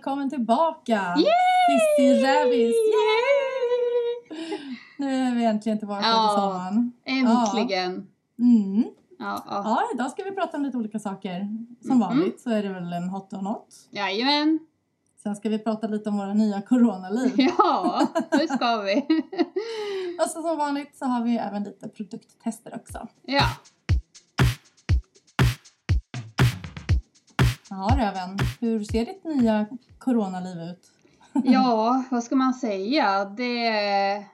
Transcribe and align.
välkommen 0.00 0.30
tillbaka! 0.30 1.14
Cissi 1.16 2.22
Rävis! 2.22 2.74
Nu 4.98 5.14
är 5.14 5.34
vi 5.34 5.44
äntligen 5.44 5.78
tillbaka 5.78 6.06
Ja. 6.06 6.28
till 6.28 6.42
sommaren. 6.42 6.92
Äntligen! 7.04 8.06
Mm. 8.38 8.84
Ja, 9.18 9.44
ja. 9.46 9.62
Ja, 9.64 9.82
idag 9.94 10.10
ska 10.10 10.22
vi 10.24 10.30
prata 10.30 10.56
om 10.56 10.62
lite 10.62 10.76
olika 10.76 10.98
saker. 10.98 11.40
Som 11.80 11.90
Mhm. 11.90 12.00
vanligt 12.00 12.40
så 12.40 12.50
är 12.50 12.62
det 12.62 12.68
väl 12.68 12.92
en 12.92 13.08
hot 13.08 13.32
or 13.32 13.42
not. 13.42 13.66
Jajamän! 13.90 14.58
Sen 15.22 15.36
ska 15.36 15.48
vi 15.48 15.58
prata 15.58 15.86
lite 15.86 16.08
om 16.08 16.18
våra 16.18 16.34
nya 16.34 16.62
coronaliv. 16.62 17.32
Ja, 17.58 18.06
det 18.30 18.48
ska 18.48 18.76
vi. 18.76 19.06
Och 20.24 20.30
så 20.30 20.42
som 20.42 20.56
vanligt 20.58 20.96
så 20.98 21.04
har 21.04 21.24
vi 21.24 21.36
även 21.38 21.62
lite 21.64 21.88
produkttester 21.88 22.74
också. 22.74 23.06
Ja, 23.22 23.44
Ja 27.72 27.88
Röven, 27.96 28.38
hur 28.60 28.84
ser 28.84 29.04
ditt 29.04 29.24
nya 29.24 29.66
coronaliv 29.98 30.62
ut? 30.70 30.90
ja, 31.44 32.04
vad 32.10 32.24
ska 32.24 32.36
man 32.36 32.54
säga? 32.54 33.24
Det... 33.24 34.24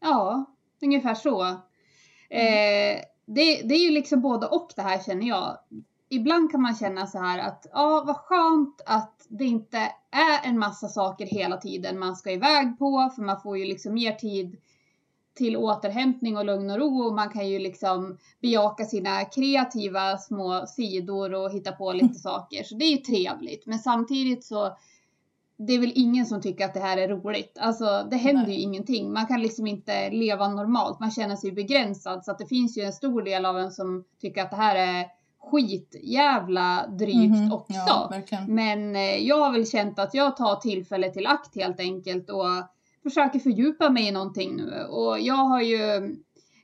Ja, 0.00 0.44
ungefär 0.82 1.14
så. 1.14 1.42
Eh, 2.30 3.00
det, 3.26 3.62
det 3.62 3.74
är 3.74 3.84
ju 3.84 3.90
liksom 3.90 4.20
både 4.20 4.46
och 4.46 4.72
det 4.76 4.82
här 4.82 4.98
känner 4.98 5.26
jag. 5.26 5.58
Ibland 6.08 6.50
kan 6.50 6.62
man 6.62 6.74
känna 6.74 7.06
så 7.06 7.18
här 7.18 7.38
att 7.38 7.66
ja, 7.72 8.02
vad 8.06 8.16
skönt 8.16 8.80
att 8.86 9.26
det 9.28 9.44
inte 9.44 9.78
är 10.10 10.48
en 10.48 10.58
massa 10.58 10.88
saker 10.88 11.26
hela 11.26 11.56
tiden 11.56 11.98
man 11.98 12.16
ska 12.16 12.30
iväg 12.30 12.78
på 12.78 13.10
för 13.14 13.22
man 13.22 13.40
får 13.40 13.58
ju 13.58 13.64
liksom 13.64 13.94
mer 13.94 14.12
tid 14.12 14.56
till 15.34 15.56
återhämtning 15.56 16.36
och 16.36 16.44
lugn 16.44 16.70
och 16.70 16.78
ro 16.78 17.02
och 17.02 17.14
man 17.14 17.28
kan 17.28 17.48
ju 17.48 17.58
liksom 17.58 18.18
bejaka 18.42 18.84
sina 18.84 19.24
kreativa 19.24 20.16
små 20.18 20.64
sidor 20.66 21.34
och 21.34 21.50
hitta 21.50 21.72
på 21.72 21.92
lite 21.92 22.14
saker. 22.18 22.62
Så 22.62 22.74
det 22.74 22.84
är 22.84 22.90
ju 22.90 22.96
trevligt. 22.96 23.66
Men 23.66 23.78
samtidigt 23.78 24.44
så 24.44 24.76
det 25.56 25.72
är 25.72 25.78
väl 25.78 25.92
ingen 25.94 26.26
som 26.26 26.40
tycker 26.40 26.64
att 26.64 26.74
det 26.74 26.80
här 26.80 26.96
är 26.96 27.08
roligt. 27.08 27.58
Alltså 27.60 28.06
det 28.10 28.16
händer 28.16 28.46
Nej. 28.46 28.54
ju 28.54 28.60
ingenting. 28.60 29.12
Man 29.12 29.26
kan 29.26 29.42
liksom 29.42 29.66
inte 29.66 30.10
leva 30.10 30.48
normalt. 30.48 31.00
Man 31.00 31.10
känner 31.10 31.36
sig 31.36 31.52
begränsad. 31.52 32.24
Så 32.24 32.30
att 32.30 32.38
det 32.38 32.46
finns 32.46 32.78
ju 32.78 32.82
en 32.82 32.92
stor 32.92 33.22
del 33.22 33.46
av 33.46 33.58
en 33.58 33.70
som 33.70 34.04
tycker 34.20 34.42
att 34.42 34.50
det 34.50 34.56
här 34.56 34.76
är 34.76 35.06
skitjävla 35.50 36.86
drygt 36.98 37.30
Mhm, 37.30 37.52
också. 37.52 37.72
Ja. 37.86 38.12
Men 38.48 38.96
eh, 38.96 39.16
jag 39.16 39.38
har 39.44 39.52
väl 39.52 39.66
känt 39.66 39.98
att 39.98 40.14
jag 40.14 40.36
tar 40.36 40.56
tillfället 40.56 41.12
till 41.12 41.26
akt 41.26 41.54
helt 41.56 41.80
enkelt 41.80 42.30
och 42.30 42.44
försöker 43.04 43.38
fördjupa 43.38 43.90
mig 43.90 44.08
i 44.08 44.12
någonting 44.12 44.56
nu. 44.56 44.84
Och 44.90 45.20
jag 45.20 45.34
har 45.34 45.60
ju 45.60 46.16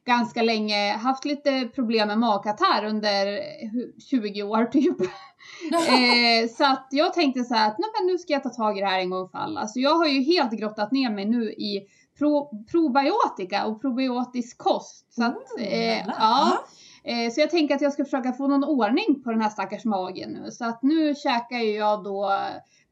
ganska 0.07 0.43
länge 0.43 0.93
haft 0.93 1.25
lite 1.25 1.69
problem 1.75 2.09
med 2.09 2.19
magkatarr 2.19 2.85
under 2.85 3.27
hu- 3.73 4.01
20 4.11 4.43
år 4.43 4.65
typ. 4.73 5.01
eh, 5.73 6.49
så 6.57 6.65
att 6.65 6.89
jag 6.91 7.15
tänkte 7.15 7.45
så 7.45 7.55
här 7.55 7.69
att 7.71 7.79
Nej, 7.79 7.89
men 8.01 8.07
nu 8.13 8.19
ska 8.19 8.33
jag 8.33 8.43
ta 8.43 8.49
tag 8.49 8.79
i 8.79 8.81
det 8.81 8.87
här 8.87 9.01
en 9.01 9.11
gång 9.11 9.29
för 9.29 9.39
alla. 9.39 9.67
Så 9.67 9.81
jag 9.81 9.95
har 9.95 10.07
ju 10.07 10.21
helt 10.23 10.53
grottat 10.53 10.93
ner 10.93 11.11
mig 11.11 11.25
nu 11.25 11.53
i 11.53 11.81
pro, 12.19 12.51
probiotika 12.71 13.67
och 13.67 13.81
probiotisk 13.81 14.59
kost. 14.59 15.13
Så 15.15 15.25
att, 15.25 15.59
eh, 15.59 15.81
jävlar. 15.81 16.15
ja. 16.19 16.65
Eh, 17.05 17.31
Så 17.33 17.41
jag 17.41 17.51
tänker 17.51 17.75
att 17.75 17.81
jag 17.81 17.93
ska 17.93 18.05
försöka 18.05 18.33
få 18.33 18.49
någon 18.49 18.65
ordning 18.65 19.23
på 19.25 19.31
den 19.31 19.41
här 19.41 19.49
stackars 19.51 19.85
magen 19.85 20.31
nu. 20.31 20.51
Så 20.51 20.65
att 20.65 20.83
nu 20.83 21.15
käkar 21.15 21.59
ju 21.59 21.71
jag 21.77 22.05
då 22.05 22.31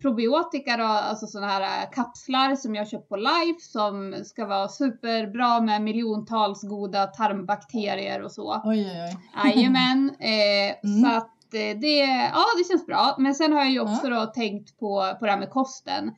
probiotika 0.03 0.77
då, 0.77 0.85
alltså 0.85 1.27
sådana 1.27 1.53
här 1.53 1.83
eh, 1.83 1.91
kapslar 1.91 2.57
som 2.57 2.75
jag 2.75 2.89
köpt 2.89 3.09
på 3.09 3.17
Life 3.17 3.61
som 3.61 4.15
ska 4.25 4.47
vara 4.47 4.69
superbra 4.69 5.61
med 5.61 5.83
miljontals 5.83 6.63
goda 6.63 7.07
tarmbakterier 7.07 8.23
och 8.23 8.33
så. 8.33 8.61
Oj, 8.65 8.91
oj, 8.95 9.17
oj. 9.45 9.51
Jajamän. 9.55 10.11
Eh, 10.21 10.77
Mm. 10.85 11.03
Så 11.03 11.17
att 11.17 11.55
eh, 11.55 11.79
det, 11.81 11.97
ja 12.35 12.45
det 12.59 12.69
känns 12.69 12.87
bra. 12.87 13.15
Men 13.19 13.35
sen 13.35 13.53
har 13.53 13.59
jag 13.61 13.71
ju 13.71 13.81
också 13.81 14.09
då 14.11 14.27
tänkt 14.27 14.79
på, 14.79 15.17
på 15.19 15.25
det 15.25 15.31
här 15.31 15.39
med 15.39 15.51
kosten. 15.51 16.15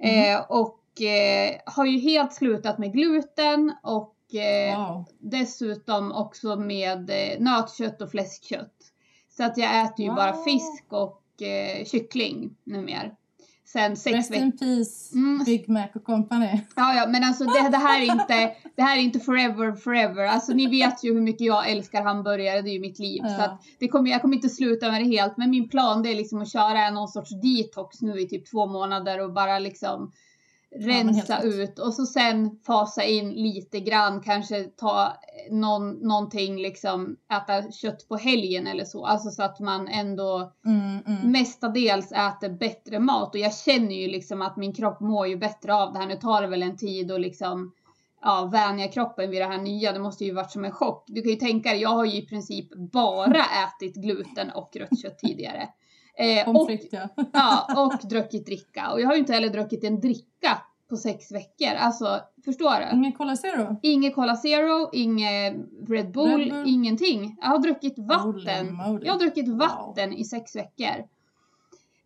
Mm. 0.00 0.34
Eh, 0.36 0.44
och 0.48 1.02
eh, 1.02 1.56
har 1.66 1.84
ju 1.86 1.98
helt 1.98 2.32
slutat 2.32 2.78
med 2.78 2.92
gluten 2.92 3.72
och 3.82 4.14
eh, 4.34 4.78
Wow. 4.88 5.04
dessutom 5.18 6.12
också 6.12 6.56
med 6.56 7.10
nötkött 7.38 8.02
och 8.02 8.10
fläskkött. 8.10 8.74
Så 9.36 9.44
att 9.44 9.58
jag 9.58 9.80
äter 9.84 10.04
ju 10.04 10.14
bara 10.14 10.32
Wow. 10.32 10.44
fisk 10.44 10.84
och 10.90 11.22
eh, 11.42 11.84
kyckling 11.84 12.50
numera. 12.64 13.10
Sen 13.72 13.96
sex 13.96 14.16
Rest 14.16 14.34
in 14.34 14.58
peace, 14.58 15.14
Mm. 15.14 15.44
Big 15.44 15.68
Mac 15.68 15.88
och 15.94 16.04
company. 16.04 16.60
Ja, 16.76 16.94
ja, 16.94 17.06
men 17.08 17.24
alltså 17.24 17.44
det, 17.44 17.68
det, 17.70 17.76
här 17.76 18.00
är 18.00 18.04
inte, 18.04 18.54
det 18.76 18.82
här 18.82 18.96
är 18.96 19.00
inte 19.00 19.20
forever, 19.20 19.72
forever. 19.72 20.24
Alltså 20.26 20.52
ni 20.52 20.66
vet 20.66 21.04
ju 21.04 21.14
hur 21.14 21.20
mycket 21.20 21.46
jag 21.46 21.70
älskar 21.70 22.02
hamburgare, 22.02 22.62
det 22.62 22.70
är 22.70 22.72
ju 22.72 22.80
mitt 22.80 22.98
liv. 22.98 23.20
Så 23.22 23.28
Ja. 23.38 23.44
att 23.44 23.62
det 23.78 23.88
kommer, 23.88 24.10
jag 24.10 24.22
kommer 24.22 24.36
inte 24.36 24.48
sluta 24.48 24.90
med 24.90 25.00
det 25.00 25.16
helt, 25.16 25.36
men 25.36 25.50
min 25.50 25.68
plan 25.68 26.02
det 26.02 26.10
är 26.12 26.14
liksom 26.16 26.42
att 26.42 26.52
köra 26.52 26.90
någon 26.90 27.08
sorts 27.08 27.30
detox 27.42 28.00
nu 28.00 28.20
i 28.20 28.28
typ 28.28 28.50
två 28.50 28.66
månader 28.66 29.20
och 29.24 29.32
bara 29.32 29.58
liksom 29.58 30.12
rensa 30.76 31.38
rätt. 31.38 31.44
ut 31.44 31.78
och 31.78 31.94
så 31.94 32.06
sen 32.06 32.58
fasa 32.66 33.04
in 33.04 33.30
lite 33.30 33.80
grann, 33.80 34.20
kanske 34.20 34.64
ta 34.64 35.12
någon, 35.50 35.90
någonting 35.90 36.56
liksom, 36.56 37.16
äta 37.32 37.72
kött 37.72 38.08
på 38.08 38.16
helgen 38.16 38.66
eller 38.66 38.84
så. 38.84 39.06
Alltså 39.06 39.30
så 39.30 39.42
att 39.42 39.60
man 39.60 39.88
ändå 39.88 40.52
Mm, 40.64 40.98
mm. 41.06 41.32
mestadels 41.32 42.12
äter 42.12 42.48
bättre 42.48 42.98
mat 42.98 43.34
och 43.34 43.40
jag 43.40 43.54
känner 43.54 43.94
ju 43.94 44.08
liksom 44.08 44.42
att 44.42 44.56
min 44.56 44.74
kropp 44.74 45.00
mår 45.00 45.26
ju 45.26 45.36
bättre 45.36 45.74
av 45.74 45.92
det 45.92 45.98
här. 45.98 46.06
Nu 46.06 46.16
tar 46.16 46.42
det 46.42 46.48
väl 46.48 46.62
en 46.62 46.76
tid 46.76 47.12
att 47.12 47.20
liksom 47.20 47.72
ja, 48.22 48.48
vänja 48.52 48.88
kroppen 48.88 49.30
vid 49.30 49.40
det 49.40 49.46
här 49.46 49.58
nya. 49.58 49.92
Det 49.92 49.98
måste 49.98 50.24
ju 50.24 50.32
varit 50.32 50.50
som 50.50 50.64
en 50.64 50.72
chock. 50.72 51.04
Du 51.06 51.22
kan 51.22 51.30
ju 51.30 51.36
tänka 51.36 51.70
dig, 51.70 51.80
jag 51.80 51.88
har 51.88 52.04
ju 52.04 52.18
i 52.18 52.26
princip 52.26 52.74
bara 52.92 53.44
ätit 53.44 53.94
gluten 53.94 54.50
och 54.50 54.76
rött 54.76 55.02
kött 55.02 55.18
tidigare. 55.18 55.68
Eh, 56.18 56.48
och, 56.48 56.70
ja. 56.90 57.08
ja, 57.32 57.84
och 57.84 58.08
druckit 58.08 58.46
dricka. 58.46 58.90
Och 58.92 59.00
jag 59.00 59.06
har 59.06 59.14
ju 59.14 59.20
inte 59.20 59.32
heller 59.32 59.48
druckit 59.48 59.84
en 59.84 60.00
dricka 60.00 60.62
på 60.90 60.96
sex 60.96 61.32
veckor. 61.32 61.74
Alltså, 61.78 62.20
förstår 62.44 62.80
du? 62.90 62.96
Ingen 62.96 63.12
Cola 63.12 63.36
Zero? 63.36 63.76
Inget 63.82 64.14
Cola 64.14 64.36
Zero, 64.36 64.90
inget 64.92 65.54
Red 65.88 66.12
Bull, 66.12 66.38
Red 66.40 66.50
Bull. 66.52 66.64
ingenting. 66.66 67.36
Jag 67.40 67.48
har 67.48 67.58
druckit 67.58 67.98
vatten. 67.98 68.78
Jag 69.02 69.12
har 69.12 69.18
druckit 69.18 69.48
Wow. 69.48 69.58
vatten 69.58 70.12
i 70.12 70.24
sex 70.24 70.56
veckor. 70.56 71.04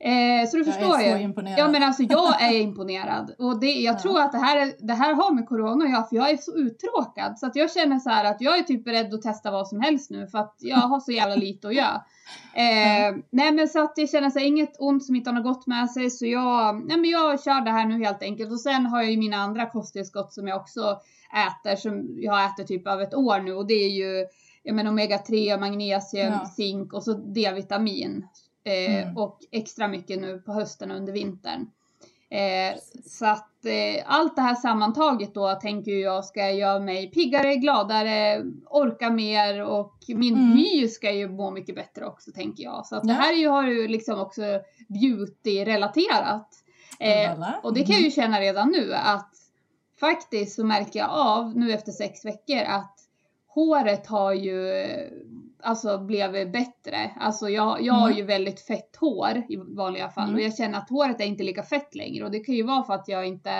Eh, 0.04 0.48
så 0.48 0.56
du 0.56 0.62
Jag 0.62 0.74
förstår 0.74 0.98
är 1.00 1.12
så 1.12 1.18
ju. 1.18 1.22
imponerad. 1.24 1.58
Ja 1.58 1.68
men 1.68 1.82
alltså 1.82 2.02
jag 2.02 2.42
är 2.42 2.60
imponerad. 2.60 3.34
Och 3.38 3.60
det, 3.60 3.66
jag 3.66 3.94
Ja. 3.94 3.98
tror 3.98 4.20
att 4.20 4.32
det 4.32 4.38
här, 4.38 4.56
är- 4.56 4.86
det 4.86 4.92
här 4.94 5.14
har 5.14 5.34
med 5.34 5.48
corona 5.48 5.84
att 5.84 5.90
göra 5.90 6.02
för 6.04 6.16
jag 6.16 6.30
är 6.30 6.36
så 6.36 6.52
uttråkad. 6.56 7.38
Så 7.38 7.46
att 7.46 7.56
jag 7.56 7.72
känner 7.72 7.98
så 7.98 8.10
här 8.10 8.24
att 8.24 8.40
jag 8.40 8.58
är 8.58 8.62
typ 8.62 8.84
beredd 8.84 9.14
att 9.14 9.22
testa 9.22 9.50
vad 9.50 9.68
som 9.68 9.80
helst 9.80 10.10
nu 10.10 10.26
för 10.26 10.38
att 10.38 10.56
jag 10.58 10.76
har 10.76 11.00
så 11.00 11.12
jävla 11.12 11.34
lite 11.36 11.68
att 11.68 11.74
göra. 11.74 12.02
Eh, 12.54 13.16
nej 13.30 13.52
men 13.52 13.68
så 13.68 13.82
att 13.84 13.92
jag 13.96 14.10
känner 14.10 14.30
så 14.30 14.38
här, 14.38 14.46
inget 14.46 14.76
ont 14.80 15.04
som 15.04 15.16
inte 15.16 15.30
har 15.30 15.34
något 15.34 15.44
gott 15.44 15.66
med 15.66 15.90
sig 15.90 16.10
så 16.10 16.26
jag, 16.26 16.86
nej 16.88 16.96
men 16.96 17.10
jag 17.10 17.42
kör 17.42 17.60
det 17.60 17.70
här 17.70 17.86
nu 17.86 18.04
helt 18.04 18.22
enkelt. 18.22 18.52
Och 18.52 18.60
sen 18.60 18.86
har 18.86 19.02
jag 19.02 19.10
ju 19.10 19.16
mina 19.16 19.36
andra 19.36 19.66
kosttillskott 19.70 20.32
som 20.32 20.48
jag 20.48 20.60
också 20.60 21.00
äter 21.46 21.76
som 21.76 22.08
jag 22.20 22.44
ätit 22.44 22.66
typ 22.66 22.86
över 22.88 23.02
ett 23.02 23.14
år 23.14 23.40
nu 23.40 23.52
och 23.54 23.66
det 23.66 23.74
är 23.74 23.88
ju 23.90 24.26
jag 24.62 24.74
menar 24.74 24.90
omega-3, 24.92 25.60
magnesium, 25.60 26.32
Ja. 26.32 26.46
zink 26.56 26.92
och 26.92 27.02
så 27.02 27.12
D-vitamin. 27.12 28.26
Eh, 28.64 29.02
Mm. 29.02 29.16
Och 29.16 29.38
extra 29.50 29.88
mycket 29.88 30.20
nu 30.20 30.38
på 30.38 30.52
hösten 30.52 30.90
och 30.90 30.96
under 30.96 31.12
vintern. 31.12 31.70
Eh, 32.30 32.78
så 33.06 33.26
att 33.26 33.64
eh, 33.66 34.02
allt 34.06 34.36
det 34.36 34.42
här 34.42 34.54
sammantaget 34.54 35.34
då 35.34 35.52
tänker 35.54 35.92
jag 35.92 36.24
ska 36.24 36.50
göra 36.50 36.78
mig 36.80 37.10
piggare, 37.10 37.56
gladare, 37.56 38.42
orka 38.70 39.10
mer 39.10 39.62
och 39.64 39.94
min 40.08 40.34
Mm. 40.34 40.52
hy 40.56 40.88
ska 40.88 41.10
ju 41.12 41.28
må 41.28 41.50
mycket 41.50 41.74
bättre 41.74 42.06
också 42.06 42.30
tänker 42.32 42.62
jag. 42.64 42.86
Så 42.86 42.96
att 42.96 43.02
det 43.02 43.08
Ja. 43.08 43.14
här 43.14 43.32
är 43.32 43.36
ju, 43.36 43.48
har 43.48 43.66
ju 43.68 43.88
liksom 43.88 44.20
också 44.20 44.42
beauty-relaterat. 44.88 46.48
Eh, 47.00 47.54
och 47.62 47.74
det 47.74 47.82
kan 47.84 47.94
jag 47.94 48.04
ju 48.04 48.10
känna 48.10 48.40
redan 48.40 48.68
nu 48.68 48.94
att 48.94 49.30
faktiskt 50.00 50.54
så 50.56 50.64
märker 50.64 50.98
jag 50.98 51.10
av 51.10 51.56
nu 51.56 51.72
efter 51.72 51.92
sex 51.92 52.24
veckor 52.24 52.62
att 52.66 52.96
håret 53.48 54.06
har 54.06 54.32
ju 54.32 54.84
alltså 55.62 55.98
blivit 55.98 56.52
bättre. 56.52 57.10
Alltså 57.20 57.48
jag, 57.48 57.82
jag 57.82 57.94
har 57.94 58.06
Mm. 58.06 58.18
ju 58.18 58.24
väldigt 58.24 58.60
fett 58.60 58.96
hår 58.96 59.42
i 59.48 59.56
vanliga 59.56 60.08
fall 60.08 60.24
Mm. 60.24 60.34
och 60.34 60.40
jag 60.40 60.56
känner 60.56 60.78
att 60.78 60.90
håret 60.90 61.20
är 61.20 61.24
inte 61.24 61.42
lika 61.44 61.62
fett 61.62 61.94
längre 61.94 62.24
och 62.24 62.30
det 62.30 62.40
kan 62.40 62.54
ju 62.54 62.62
vara 62.62 62.82
för 62.84 62.94
att 62.94 63.08
jag 63.08 63.26
inte 63.26 63.50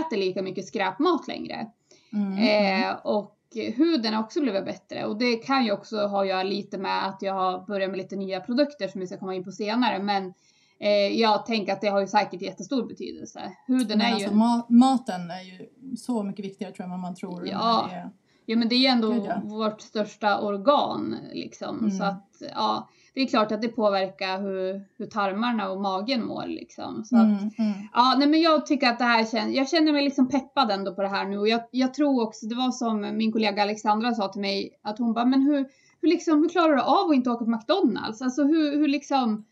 äter 0.00 0.16
lika 0.16 0.42
mycket 0.42 0.66
skräpmat 0.66 1.28
längre. 1.28 1.66
Mm, 2.12 2.32
mm. 2.32 2.82
Eh, 2.90 2.96
och 2.96 3.34
huden 3.76 4.14
har 4.14 4.22
också 4.22 4.40
blivit 4.40 4.64
bättre 4.64 5.04
och 5.06 5.18
det 5.18 5.36
kan 5.36 5.64
ju 5.64 5.72
också 5.72 6.06
ha 6.06 6.20
att 6.22 6.28
göra 6.28 6.42
lite 6.42 6.78
med 6.78 7.06
att 7.06 7.22
jag 7.22 7.34
har 7.34 7.66
börjat 7.66 7.90
med 7.90 7.96
lite 7.98 8.16
nya 8.16 8.40
produkter 8.40 8.88
som 8.88 9.00
vi 9.00 9.06
ska 9.06 9.16
komma 9.18 9.34
in 9.34 9.44
på 9.44 9.52
senare 9.52 9.98
men 9.98 10.34
eh, 10.80 10.90
jag 11.20 11.46
tänker 11.46 11.72
att 11.72 11.80
det 11.80 11.88
har 11.88 12.00
ju 12.00 12.06
säkert 12.06 12.42
jättestor 12.42 12.86
betydelse. 12.88 13.52
Huden 13.66 13.98
Men 13.98 14.06
är 14.06 14.12
alltså, 14.12 14.30
ju... 14.30 14.34
ma- 14.36 14.66
maten 14.68 15.30
är 15.30 15.42
ju 15.42 15.68
så 15.96 16.22
mycket 16.22 16.44
viktigare 16.44 16.72
tror 16.72 16.82
jag 16.82 16.84
än 16.84 16.90
vad 16.90 17.00
man 17.00 17.14
tror. 17.14 17.48
Ja. 17.48 17.88
det 17.90 18.10
Ja 18.50 18.56
men 18.56 18.68
det 18.68 18.74
är 18.74 18.78
ju 18.78 18.86
ändå 18.86 19.10
Gud, 19.10 19.24
ja. 19.24 19.40
vårt 19.44 19.80
största 19.80 20.40
organ 20.40 21.16
liksom. 21.32 21.78
Mm. 21.78 21.90
Så 21.90 22.04
att 22.04 22.42
ja, 22.54 22.88
det 23.14 23.20
är 23.20 23.26
klart 23.26 23.52
att 23.52 23.62
det 23.62 23.68
påverkar 23.68 24.42
hur, 24.42 24.84
hur 24.98 25.06
tarmarna 25.06 25.70
och 25.70 25.80
magen 25.80 26.26
mår 26.26 26.46
liksom. 26.46 27.04
Så 27.04 27.16
att, 27.16 27.22
Mm, 27.22 27.50
mm. 27.58 27.72
ja, 27.94 28.16
nej 28.18 28.28
men 28.28 28.40
jag 28.40 28.66
tycker 28.66 28.88
att 28.88 28.98
det 28.98 29.04
här 29.04 29.24
känns, 29.24 29.54
jag 29.54 29.68
känner 29.68 29.92
mig 29.92 30.04
liksom 30.04 30.28
peppad 30.28 30.70
ändå 30.70 30.94
på 30.94 31.02
det 31.02 31.08
här 31.08 31.24
nu 31.24 31.38
och 31.38 31.48
jag, 31.48 31.60
jag 31.70 31.94
tror 31.94 32.22
också, 32.22 32.46
det 32.46 32.54
var 32.54 32.70
som 32.70 33.16
min 33.16 33.32
kollega 33.32 33.62
Alexandra 33.62 34.14
sa 34.14 34.28
till 34.28 34.40
mig 34.40 34.78
att 34.82 34.98
hon 34.98 35.12
bara, 35.12 35.24
men 35.24 35.42
hur, 35.42 35.66
hur 36.00 36.08
liksom, 36.08 36.42
hur 36.42 36.48
klarar 36.48 36.76
du 36.76 36.82
av 36.82 37.10
att 37.10 37.14
inte 37.14 37.30
åka 37.30 37.44
på 37.44 37.50
McDonalds? 37.50 38.22
Alltså 38.22 38.42
hur, 38.42 38.78
hur 38.78 38.88
liksom, 38.88 39.44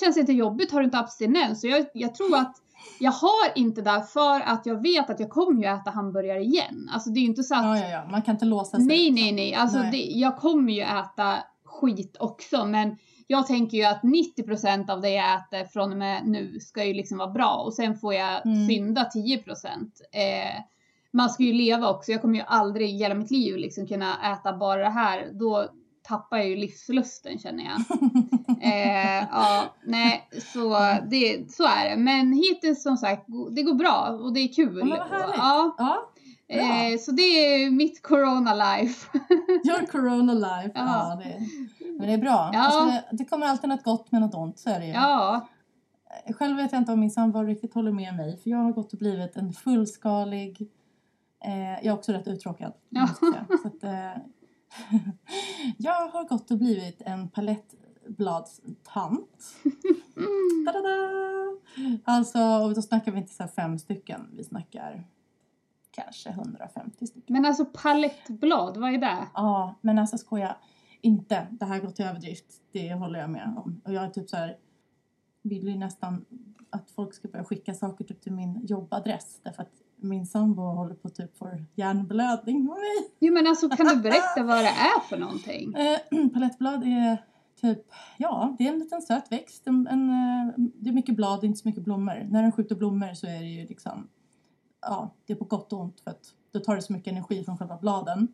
känns 0.00 0.14
det 0.14 0.20
inte 0.20 0.32
jobbigt 0.32 0.72
har 0.72 0.80
du 0.80 0.84
inte 0.84 0.98
abstinens. 0.98 1.60
Så 1.60 1.66
jag, 1.66 1.86
jag 1.94 2.14
tror 2.14 2.36
att 2.36 2.56
jag 2.98 3.12
har 3.12 3.52
inte 3.58 3.82
det 3.82 4.04
för 4.12 4.40
att 4.40 4.66
jag 4.66 4.82
vet 4.82 5.10
att 5.10 5.20
jag 5.20 5.30
kommer 5.30 5.62
ju 5.62 5.68
äta 5.68 5.90
hamburgare 5.90 6.40
igen. 6.40 6.90
Alltså 6.92 7.10
det 7.10 7.18
är 7.18 7.22
ju 7.22 7.28
inte 7.28 7.42
så 7.42 7.54
att... 7.54 7.64
Ja, 7.64 7.78
ja, 7.78 7.88
ja. 7.88 8.08
Man 8.10 8.22
kan 8.22 8.34
inte 8.34 8.44
låsa 8.44 8.76
sig. 8.76 8.86
Nej, 8.86 8.98
liksom. 9.10 9.14
nej, 9.14 9.32
nej. 9.32 9.54
Alltså 9.54 9.78
Nej. 9.78 9.90
Det, 9.90 10.18
jag 10.18 10.36
kommer 10.36 10.72
ju 10.72 10.80
äta 10.82 11.36
skit 11.64 12.16
också 12.20 12.64
men 12.64 12.96
jag 13.26 13.46
tänker 13.46 13.76
ju 13.78 13.84
att 13.84 14.02
90% 14.02 14.90
av 14.90 15.00
det 15.00 15.10
jag 15.10 15.34
äter 15.34 15.64
från 15.64 15.92
och 15.92 15.98
med 15.98 16.22
nu 16.26 16.60
ska 16.60 16.84
ju 16.84 16.94
liksom 16.94 17.18
vara 17.18 17.30
bra 17.30 17.62
och 17.66 17.74
sen 17.74 17.96
får 17.98 18.14
jag 18.14 18.46
Mm. 18.46 18.68
synda 18.68 19.04
10%. 19.14 19.46
Eh, 20.12 20.62
man 21.12 21.30
ska 21.30 21.42
ju 21.42 21.52
leva 21.52 21.90
också. 21.90 22.12
Jag 22.12 22.20
kommer 22.20 22.38
ju 22.38 22.44
aldrig 22.46 22.90
i 22.90 22.98
hela 22.98 23.14
mitt 23.14 23.30
liv 23.30 23.56
liksom 23.56 23.86
kunna 23.86 24.32
äta 24.32 24.56
bara 24.56 24.82
det 24.82 24.90
här. 24.90 25.28
Då 25.32 25.68
tappar 26.10 26.36
jag 26.36 26.48
ju 26.48 26.56
livslusten 26.56 27.38
känner 27.38 27.64
jag. 27.64 27.80
Eh, 28.62 29.26
ja, 29.30 29.74
nej, 29.84 30.28
så, 30.52 30.68
det, 31.10 31.52
så 31.52 31.64
är 31.64 31.90
det. 31.90 31.96
Men 31.96 32.32
hittills 32.32 32.82
som 32.82 32.96
sagt, 32.96 33.26
det 33.50 33.62
går 33.62 33.74
bra 33.74 34.18
och 34.22 34.32
det 34.32 34.40
är 34.40 34.52
kul. 34.52 34.78
Ja, 34.78 34.84
men 34.84 34.98
vad 34.98 35.08
härligt. 35.08 35.36
Ja, 35.36 35.76
Ja, 36.50 36.92
eh, 36.92 36.98
så 36.98 37.12
det 37.12 37.22
är 37.22 37.70
mitt 37.70 38.02
corona 38.02 38.54
life. 38.54 39.08
Your 39.64 39.86
corona 39.86 40.34
life. 40.34 40.72
Ja. 40.74 40.84
Ja, 40.84 41.22
det, 41.24 41.40
men 41.98 42.06
det 42.06 42.12
är 42.12 42.18
bra. 42.18 42.50
Ja. 42.52 42.58
Alltså, 42.60 43.16
det, 43.16 43.24
kommer 43.24 43.46
alltid 43.46 43.68
något 43.70 43.84
gott 43.84 44.12
med 44.12 44.20
något 44.20 44.34
ont, 44.34 44.58
så 44.58 44.70
är 44.70 44.80
det 44.80 44.86
ju. 44.86 44.92
Ja, 44.92 45.48
Själv 46.34 46.56
vet 46.56 46.72
jag 46.72 46.80
inte 46.80 46.92
om 46.92 47.00
min 47.00 47.10
sambo 47.10 47.42
riktigt 47.42 47.74
håller 47.74 47.92
med 47.92 48.16
mig. 48.16 48.36
För 48.36 48.50
jag 48.50 48.58
har 48.58 48.72
gått 48.72 48.92
och 48.92 48.98
blivit 48.98 49.36
en 49.36 49.52
fullskalig... 49.52 50.70
Eh, 51.44 51.70
jag 51.70 51.86
är 51.86 51.92
också 51.92 52.12
rätt 52.12 52.28
uttråkad. 52.28 52.72
Ja. 52.88 53.08
Så 53.62 53.68
att, 53.68 53.84
eh, 53.84 54.22
jag 55.78 56.08
har 56.08 56.28
gått 56.28 56.50
och 56.50 56.58
blivit 56.58 57.02
en 57.02 57.28
palettbladstant. 57.28 59.54
mm. 60.16 60.68
Alltså, 62.04 62.38
och 62.38 62.74
då 62.74 62.82
snackar 62.82 63.12
vi 63.12 63.18
inte 63.18 63.34
så 63.34 63.48
fem 63.48 63.78
stycken. 63.78 64.28
Vi 64.32 64.44
snackar 64.44 65.04
kanske 65.90 66.30
150 66.30 67.06
stycken. 67.06 67.32
men 67.32 67.46
alltså 67.46 67.64
palettblad, 67.64 68.76
vad 68.76 68.94
är 68.94 68.98
det? 68.98 69.28
Ja, 69.34 69.74
men 69.80 69.98
alltså 69.98 70.18
skoja 70.18 70.56
inte. 71.00 71.46
Det 71.50 71.64
här 71.64 71.80
går 71.80 71.90
till 71.90 72.04
överdrift. 72.04 72.46
Det 72.72 72.94
håller 72.94 73.20
jag 73.20 73.30
med 73.30 73.54
om. 73.56 73.80
Och 73.84 73.92
jag 73.92 74.04
är 74.04 74.10
typ 74.10 74.30
så 74.30 74.36
här 74.36 74.56
vill 75.42 75.68
ju 75.68 75.76
nästan 75.76 76.24
att 76.70 76.90
folk 76.90 77.14
ska 77.14 77.28
börja 77.28 77.44
skicka 77.44 77.74
saker 77.74 78.04
typ 78.04 78.20
till 78.20 78.32
min 78.32 78.66
jobbadress. 78.66 79.40
Därför 79.42 79.62
att 79.62 79.82
min 80.02 80.26
sambo 80.26 80.62
håller 80.62 80.94
på 80.94 81.08
typ 81.08 81.38
för 81.38 81.64
hjärnblödning 81.74 82.64
med 82.64 82.74
mig. 82.74 83.10
Jo 83.18 83.34
men 83.34 83.46
alltså 83.46 83.68
kan 83.68 83.86
du 83.86 83.96
berätta 83.96 84.42
vad 84.42 84.58
det 84.58 84.68
är 84.68 85.00
för 85.08 85.18
någonting? 85.18 85.74
Eh, 85.80 86.28
palettblad 86.34 86.82
är 86.82 87.24
typ, 87.60 87.82
ja 88.18 88.56
det 88.58 88.66
är 88.66 88.72
en 88.72 88.78
liten 88.78 89.02
söt 89.02 89.32
växt. 89.32 89.66
En, 89.66 89.86
en, 89.86 90.10
eh, 90.10 90.54
det 90.56 90.90
är 90.90 90.94
mycket 90.94 91.16
blad, 91.16 91.44
inte 91.44 91.58
så 91.58 91.68
mycket 91.68 91.84
blommor. 91.84 92.26
När 92.30 92.42
den 92.42 92.52
skjuter 92.52 92.74
blommor 92.74 93.14
så 93.14 93.26
är 93.26 93.40
det 93.40 93.46
ju 93.46 93.66
liksom, 93.66 94.08
ja 94.82 95.14
det 95.26 95.32
är 95.32 95.36
på 95.36 95.44
gott 95.44 95.72
och 95.72 95.80
ont 95.80 96.00
för 96.00 96.10
att 96.10 96.34
då 96.52 96.60
tar 96.60 96.76
det 96.76 96.82
så 96.82 96.92
mycket 96.92 97.12
energi 97.12 97.44
från 97.44 97.58
själva 97.58 97.76
bladen. 97.76 98.28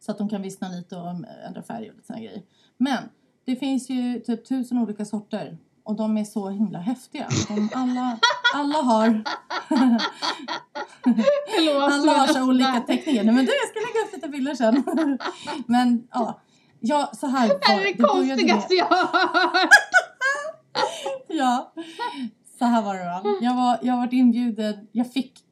Så 0.00 0.10
att 0.10 0.18
de 0.18 0.28
kan 0.28 0.42
vissna 0.42 0.68
lite 0.68 0.96
och 0.96 1.08
ändra 1.46 1.62
färg 1.62 1.88
och 1.90 1.94
lite 1.94 2.06
såna 2.06 2.18
grejer. 2.18 2.42
Men 2.76 2.98
det 3.44 3.56
finns 3.56 3.90
ju 3.90 4.20
typ 4.20 4.48
tusen 4.48 4.78
olika 4.78 5.04
sorter 5.04 5.58
och 5.84 5.96
de 5.96 6.16
är 6.18 6.24
så 6.24 6.48
himla 6.48 6.78
häftiga. 6.78 7.28
De 7.48 7.70
alla, 7.74 8.18
alla 8.54 8.78
har 8.78 9.06
alla 11.80 12.12
har 12.12 12.26
så 12.26 12.42
olika 12.42 12.80
tekniker. 12.80 13.24
Nej, 13.24 13.34
men 13.34 13.46
du, 13.46 13.52
jag 13.52 13.68
ska 13.68 13.80
lägga 13.80 14.06
upp 14.06 14.12
lite 14.12 14.28
bilder 14.28 14.54
sen. 14.54 14.84
men 15.66 16.08
ja, 16.12 16.40
ja 16.80 17.10
så 17.14 17.26
här 17.26 17.48
Det 17.48 17.60
här 17.62 17.80
är 17.80 17.84
det 17.84 18.02
konstigaste 18.02 18.74
jag 18.74 18.86
har 18.86 19.06
hört. 19.06 19.68
Ja, 21.28 21.72
så 22.58 22.64
här 22.64 22.82
var 22.82 22.94
det 22.94 23.04
va. 23.04 23.22
Jag 23.40 23.54
var, 23.54 23.78
jag 23.82 23.96
var 23.96 24.14
inbjuden, 24.14 24.88
jag 24.92 25.12
fick 25.12 25.44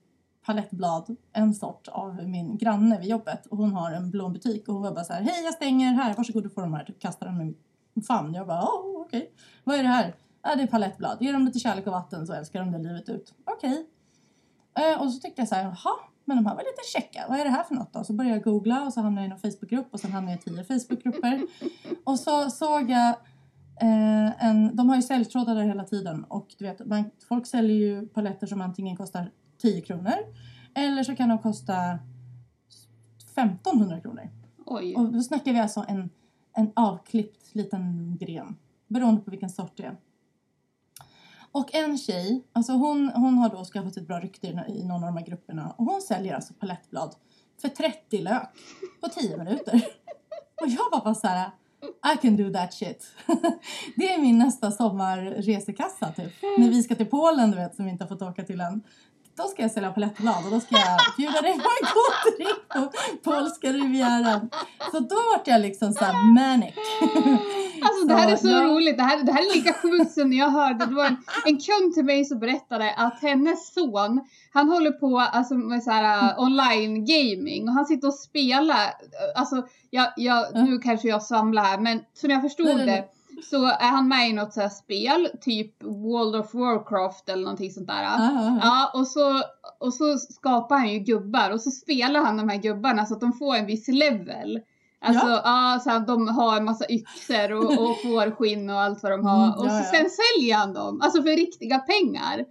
palettblad, 0.46 1.16
en 1.32 1.54
sort 1.54 1.88
av 1.88 2.28
min 2.28 2.56
granne 2.56 2.98
vid 2.98 3.08
jobbet 3.08 3.46
och 3.46 3.56
hon 3.56 3.72
har 3.72 3.92
en 3.92 4.10
blombutik 4.10 4.68
och 4.68 4.74
hon 4.74 4.82
var 4.82 4.92
bara 4.92 5.04
så 5.04 5.12
här, 5.12 5.22
hej 5.22 5.44
jag 5.44 5.54
stänger 5.54 5.92
här, 5.92 6.14
varsågod 6.14 6.42
du 6.42 6.50
får 6.50 6.62
de 6.62 6.74
här, 6.74 6.84
typ 6.84 7.00
kastar 7.00 7.26
den 7.26 7.38
med 7.38 7.54
min 7.94 8.04
famn. 8.04 8.34
Jag 8.34 8.46
bara, 8.46 8.68
okej, 9.06 9.30
vad 9.64 9.76
är 9.76 9.82
det 9.82 9.88
här? 9.88 10.14
Ja 10.48 10.56
det 10.56 10.62
är 10.62 10.66
palettblad, 10.66 11.18
ge 11.20 11.32
dem 11.32 11.44
lite 11.44 11.58
kärlek 11.58 11.86
och 11.86 11.92
vatten 11.92 12.26
så 12.26 12.32
älskar 12.32 12.60
de 12.60 12.72
det 12.72 12.78
livet 12.78 13.08
ut. 13.08 13.34
Okej. 13.44 13.86
Eh, 14.78 15.02
och 15.02 15.12
så 15.12 15.20
tyckte 15.20 15.40
jag 15.40 15.48
så 15.48 15.54
här, 15.54 15.62
jaha, 15.64 15.96
men 16.24 16.36
de 16.36 16.46
här 16.46 16.54
var 16.54 16.62
lite 16.62 16.82
checka, 16.92 17.24
vad 17.28 17.40
är 17.40 17.44
det 17.44 17.50
här 17.50 17.62
för 17.62 17.74
något 17.74 17.92
då? 17.92 18.04
Så 18.04 18.12
började 18.12 18.36
jag 18.36 18.44
googla 18.44 18.82
och 18.82 18.92
så 18.92 19.00
hamnade 19.00 19.26
jag 19.26 19.26
i 19.26 19.42
någon 19.42 19.52
Facebookgrupp 19.52 19.86
och 19.90 20.00
sen 20.00 20.12
hamnade 20.12 20.32
jag 20.32 20.54
i 20.54 20.64
tio 20.64 20.80
Facebookgrupper. 20.80 21.42
och 22.04 22.18
så 22.18 22.50
såg 22.50 22.90
jag 22.90 23.14
Eh, 23.80 24.44
en, 24.44 24.76
de 24.76 24.88
har 24.88 24.96
ju 24.96 25.02
säljtrådar 25.02 25.54
där 25.54 25.62
hela 25.62 25.84
tiden 25.84 26.24
och 26.24 26.54
du 26.58 26.64
vet, 26.64 26.86
man, 26.86 27.10
folk 27.28 27.46
säljer 27.46 27.76
ju 27.76 28.08
paletter 28.08 28.46
som 28.46 28.60
antingen 28.60 28.96
kostar 28.96 29.30
10 29.58 29.80
kronor 29.80 30.14
eller 30.74 31.02
så 31.02 31.16
kan 31.16 31.28
de 31.28 31.38
kosta 31.38 31.98
1500 33.30 34.00
kronor. 34.00 34.30
Oj. 34.66 34.94
Och 34.94 35.12
då 35.12 35.22
snackar 35.22 35.52
vi 35.52 35.58
alltså 35.58 35.84
en, 35.88 36.10
en 36.52 36.72
avklippt 36.76 37.54
liten 37.54 38.16
gren 38.20 38.56
beroende 38.88 39.20
på 39.20 39.30
vilken 39.30 39.50
sort 39.50 39.76
det 39.76 39.82
är. 39.82 39.96
Och 41.56 41.74
en 41.74 41.98
tjej, 41.98 42.44
alltså 42.52 42.72
hon, 42.72 43.08
hon 43.14 43.38
har 43.38 43.48
då 43.48 43.64
skaffat 43.64 43.96
ett 43.96 44.06
bra 44.06 44.20
rykte 44.20 44.46
i, 44.46 44.84
någon 44.84 45.04
av 45.04 45.12
de 45.12 45.16
här 45.16 45.26
grupperna 45.26 45.74
och 45.76 45.84
hon 45.84 46.02
säljer 46.02 46.34
alltså 46.34 46.54
palettblad 46.54 47.14
för 47.60 47.68
30 47.68 48.22
lök 48.22 48.48
på 49.00 49.08
10 49.08 49.36
minuter. 49.36 49.74
Och 50.62 50.68
jag 50.68 50.90
var 50.90 51.04
bara 51.04 51.14
så 51.14 51.26
här, 51.26 51.50
I 52.14 52.16
can 52.22 52.36
do 52.36 52.52
that 52.52 52.74
shit. 52.74 53.06
Det 53.96 54.14
är 54.14 54.18
min 54.18 54.38
nästa 54.38 54.70
sommarresekassa 54.70 56.12
typ. 56.12 56.32
När 56.58 56.68
vi 56.68 56.82
ska 56.82 56.94
till 56.94 57.06
Polen 57.06 57.50
du 57.50 57.56
vet 57.56 57.76
som 57.76 57.84
vi 57.84 57.90
inte 57.90 58.04
har 58.04 58.08
fått 58.08 58.22
åka 58.22 58.44
till 58.44 58.60
än. 58.60 58.82
Då 59.36 59.42
ska 59.42 59.62
jag 59.62 59.70
sälja 59.70 59.92
palettblad 59.92 60.44
och 60.44 60.50
då 60.50 60.60
ska 60.60 60.76
jag 60.76 60.98
bjuda 61.16 61.42
dig 61.42 61.52
på 61.52 61.68
en 61.80 61.88
god 61.94 62.36
drink 62.36 62.68
på 62.68 62.92
polska 63.30 63.72
rivieran. 63.72 64.50
Så 64.90 65.00
då 65.00 65.16
vart 65.32 65.46
jag 65.46 65.60
liksom 65.60 65.92
så 65.92 66.04
här 66.04 66.34
manic. 66.34 66.74
Alltså 67.82 68.06
det 68.06 68.14
här 68.14 68.32
är 68.32 68.36
så 68.36 68.48
ja. 68.48 68.62
roligt. 68.62 68.96
Det 68.96 69.02
här, 69.02 69.22
det 69.22 69.32
här 69.32 69.40
är 69.40 69.56
lika 69.56 69.72
sjukt 69.72 70.12
som 70.12 70.30
när 70.30 70.36
jag 70.36 70.50
hörde. 70.50 70.86
Det 70.86 70.94
var 70.94 71.04
en, 71.04 71.16
en 71.44 71.58
kund 71.60 71.94
till 71.94 72.04
mig 72.04 72.24
som 72.24 72.38
berättade 72.38 72.94
att 72.96 73.22
hennes 73.22 73.74
son, 73.74 74.20
han 74.52 74.68
håller 74.68 74.90
på 74.90 75.18
alltså, 75.18 75.54
med 75.54 75.82
så 75.82 75.90
här 75.90 76.32
uh, 76.32 76.42
online 76.42 77.04
gaming 77.04 77.68
och 77.68 77.74
han 77.74 77.86
sitter 77.86 78.08
och 78.08 78.14
spelar. 78.14 78.94
Alltså 79.36 79.66
jag, 79.90 80.12
jag, 80.16 80.54
nu 80.54 80.78
kanske 80.78 81.08
jag 81.08 81.22
svamlar 81.22 81.64
här 81.64 81.78
men 81.78 82.00
som 82.14 82.30
jag 82.30 82.42
förstod 82.42 82.66
Nej, 82.66 82.76
nej, 82.76 82.86
nej. 82.86 82.96
det 82.96 83.16
så 83.42 83.66
är 83.66 83.90
han 83.90 84.08
med 84.08 84.30
i 84.30 84.32
något 84.32 84.52
så 84.52 84.68
spel, 84.68 85.28
typ 85.40 85.82
World 85.82 86.36
of 86.36 86.54
Warcraft 86.54 87.28
eller 87.28 87.42
någonting 87.42 87.70
sånt 87.70 87.86
där. 87.86 88.02
Ja, 88.02 88.58
Ja, 88.62 88.90
och 88.94 89.06
så, 89.06 89.42
och 89.78 89.94
så 89.94 90.18
skapar 90.18 90.78
han 90.78 90.92
ju 90.92 90.98
gubbar 90.98 91.50
och 91.50 91.60
så 91.60 91.70
spelar 91.70 92.20
han 92.20 92.36
de 92.36 92.48
här 92.48 92.56
gubbarna 92.56 93.06
så 93.06 93.14
att 93.14 93.20
de 93.20 93.32
får 93.32 93.54
en 93.56 93.66
viss 93.66 93.88
level. 93.88 94.60
Alltså, 95.04 95.26
ja. 95.26 95.80
så 95.84 95.90
att 95.90 96.06
de 96.06 96.28
har 96.28 96.56
en 96.56 96.64
massa 96.64 96.84
yxor 96.90 97.52
och, 97.52 97.64
och 97.90 97.96
fårskinn 98.02 98.70
och 98.70 98.80
allt 98.80 99.02
vad 99.02 99.12
de 99.12 99.24
har. 99.26 99.44
Mm, 99.46 99.58
och 99.58 99.64
så, 99.70 99.82
sen 99.96 100.06
säljer 100.10 100.56
han 100.56 100.72
dem, 100.74 101.00
alltså 101.00 101.22
för 101.22 101.36
riktiga 101.36 101.78
pengar. 101.78 102.44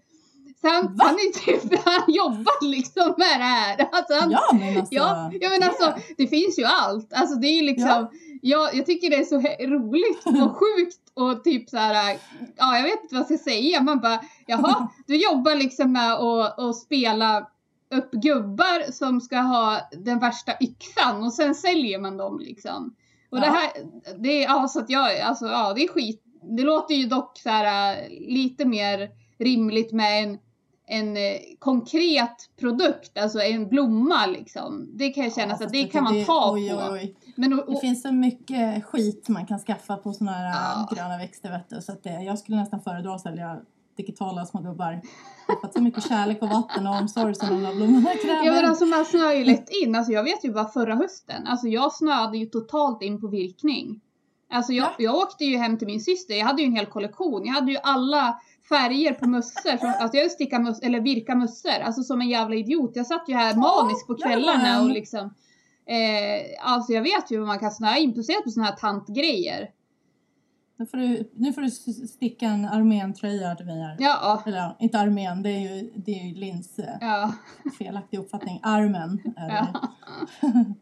Så 0.62 0.68
han, 0.68 1.00
han, 1.00 1.16
är 1.16 1.34
typ, 1.46 1.86
han 1.86 2.14
jobbar 2.14 2.66
liksom 2.66 3.14
med 3.18 3.40
det 3.40 3.44
här. 3.44 3.90
Alltså 3.92 4.14
han, 4.20 4.32
ja 4.32 4.50
men 4.54 4.78
alltså. 4.78 4.96
Ja, 4.96 5.32
ja 5.42 5.50
men 5.50 5.60
det- 5.60 5.66
alltså 5.68 5.94
det 6.18 6.28
finns 6.28 6.60
ju 6.60 6.64
allt. 6.64 7.14
Alltså 7.14 7.36
det 7.36 7.48
är 7.48 7.64
liksom, 7.64 7.88
Ja. 7.90 8.12
jag, 8.42 8.76
jag 8.76 8.86
tycker 8.86 9.10
det 9.10 9.16
är 9.16 9.24
så 9.24 9.36
roligt 9.68 10.26
och 10.26 10.58
sjukt 10.60 11.02
och 11.14 11.44
typ 11.44 11.70
så 11.70 11.78
här, 11.78 12.18
ja 12.58 12.76
jag 12.78 12.84
vet 12.84 13.04
inte 13.04 13.16
vad 13.16 13.20
jag 13.30 13.40
ska 13.40 13.52
säga. 13.52 13.82
Man 13.82 14.00
bara, 14.00 14.20
jaha, 14.46 14.88
du 15.08 15.16
jobbar 15.16 15.56
liksom 15.56 15.92
med 15.92 16.14
att 16.14 16.60
att 16.60 16.76
spela 16.76 17.48
upp 17.96 18.12
gubbar 18.12 18.92
som 18.92 19.22
ska 19.22 19.38
ha 19.40 19.80
den 19.92 20.20
värsta 20.20 20.52
yxan 20.62 21.24
och 21.24 21.34
sen 21.34 21.56
säljer 21.56 22.00
man 22.00 22.18
dem 22.18 22.40
liksom. 22.40 22.96
Och 23.30 23.40
det 23.40 23.46
Ja. 23.48 23.52
här, 23.54 23.72
det 24.18 24.30
är, 24.30 24.44
ja 24.44 24.68
så 24.68 24.80
att 24.80 24.90
jag, 24.90 25.20
alltså 25.20 25.46
ja 25.46 25.74
det 25.74 25.84
är 25.84 25.88
skit. 25.88 26.22
Det 26.58 26.64
låter 26.64 26.96
ju 26.96 27.06
dock 27.06 27.38
så 27.38 27.50
här 27.50 27.98
lite 28.10 28.66
mer 28.66 29.10
rimligt 29.40 29.92
med 29.92 30.24
en 30.24 30.38
en 30.88 31.18
eh, 31.18 31.38
konkret 31.60 32.50
produkt, 32.60 33.18
alltså 33.18 33.40
en 33.42 33.70
blomma 33.70 34.26
liksom. 34.26 34.90
Det 34.94 35.10
kan 35.10 35.24
jag 35.24 35.34
känna 35.34 35.48
Ja, 35.54 35.58
så 35.58 35.64
att 35.64 35.72
fast 35.72 35.74
det 35.74 35.84
kan 35.88 36.04
du, 36.04 36.10
man 36.10 36.14
det- 36.20 36.26
ta 36.26 36.52
oj, 36.54 36.70
på. 36.70 36.76
Oj, 36.78 36.90
oj. 36.92 37.16
Men 37.36 37.60
och, 37.60 37.74
Det 37.74 37.80
finns 37.80 38.02
så 38.02 38.12
mycket 38.12 38.86
skit 38.86 39.30
man 39.30 39.46
kan 39.46 39.60
skaffa 39.60 39.98
på 39.98 40.14
såna 40.14 40.32
här 40.32 40.46
Ja. 40.46 40.88
äh, 40.92 40.96
gröna 40.96 41.18
växter 41.18 41.50
vet 41.52 41.70
du. 41.70 41.82
Så 41.82 41.92
att 41.92 42.04
det, 42.04 42.10
jag 42.24 42.40
skulle 42.40 42.58
nästan 42.58 42.82
föredra 42.82 43.16
att 43.16 43.22
sälja 43.22 43.58
digitala 43.98 44.46
små 44.46 44.62
gubbar. 44.62 45.02
För 45.62 45.68
att 45.68 45.74
så 45.74 45.82
mycket 45.82 46.08
kärlek 46.08 46.42
och 46.42 46.50
vatten 46.50 46.88
och 46.88 46.96
omsorg 46.96 47.36
som 47.36 47.50
de 47.50 47.64
där 47.64 47.76
blommorna 47.76 48.10
kräver. 48.24 48.46
ja 48.46 48.52
men 48.54 48.66
alltså 48.66 48.86
man 48.86 49.06
snöar 49.06 49.34
ju 49.34 49.44
lätt 49.44 49.70
in. 49.84 49.96
Alltså 49.96 50.12
jag 50.12 50.24
vet 50.24 50.46
ju 50.46 50.54
bara 50.54 50.68
förra 50.68 50.96
hösten, 50.96 51.48
alltså 51.48 51.68
jag 51.68 51.94
snöade 51.94 52.38
ju 52.38 52.46
totalt 52.46 53.02
in 53.02 53.22
på 53.22 53.28
virkning. 53.28 54.02
Alltså 54.54 54.74
jag, 54.74 54.86
Ja. 54.86 54.94
jag 54.98 55.16
åkte 55.16 55.46
ju 55.46 55.58
hem 55.58 55.78
till 55.78 55.88
min 55.88 56.02
syster, 56.02 56.34
jag 56.36 56.46
hade 56.46 56.62
ju 56.62 56.66
en 56.68 56.76
hel 56.76 56.86
kollektion. 56.86 57.46
Jag 57.46 57.54
hade 57.54 57.72
ju 57.72 57.78
alla 57.84 58.40
färger 58.70 59.14
på 59.14 59.28
mössor. 59.30 59.78
Från, 59.78 59.90
alltså 59.90 60.18
jag 60.18 60.32
stickade 60.32 60.64
möss, 60.64 60.80
eller 60.82 61.00
virka 61.00 61.36
mössor, 61.36 61.80
alltså 61.84 62.04
som 62.04 62.22
en 62.22 62.30
jävla 62.30 62.56
idiot. 62.56 62.92
Jag 62.96 63.08
satt 63.08 63.24
ju 63.30 63.34
här 63.36 63.56
manisk 63.56 64.08
på 64.08 64.16
kvällarna 64.16 64.82
och 64.82 64.90
liksom 64.90 65.34
eh, 65.88 66.72
Alltså 66.72 66.94
jag 66.94 67.02
vet 67.02 67.32
ju 67.32 67.38
vad 67.38 67.48
man 67.48 67.60
kan 67.60 67.72
snöa 67.72 67.98
in, 67.98 68.12
speciellt 68.12 68.44
på 68.44 68.50
såna 68.50 68.66
här 68.66 68.76
tantgrejer. 68.76 69.70
Nu 70.78 70.86
får 70.86 70.98
du, 70.98 71.30
nu 71.36 71.54
får 71.54 71.62
du 71.62 71.70
sticka 72.08 72.46
en 72.48 72.66
arméntröja 72.66 73.56
till 73.56 73.66
mig 73.66 73.82
här. 73.82 73.96
Ja, 74.00 74.44
Eller 74.46 74.58
ja, 74.58 74.76
inte 74.80 75.00
armén, 75.00 75.44
det 75.44 75.50
är 75.50 75.60
ju, 75.76 75.92
det 75.96 76.20
är 76.20 76.26
ju 76.26 76.36
Linns 76.36 76.80
eh, 76.80 76.98
ja, 77.02 77.34
felaktig 77.80 78.18
uppfattning. 78.20 78.60
Armen 78.64 79.20
är 79.38 79.48
det. 79.48 79.68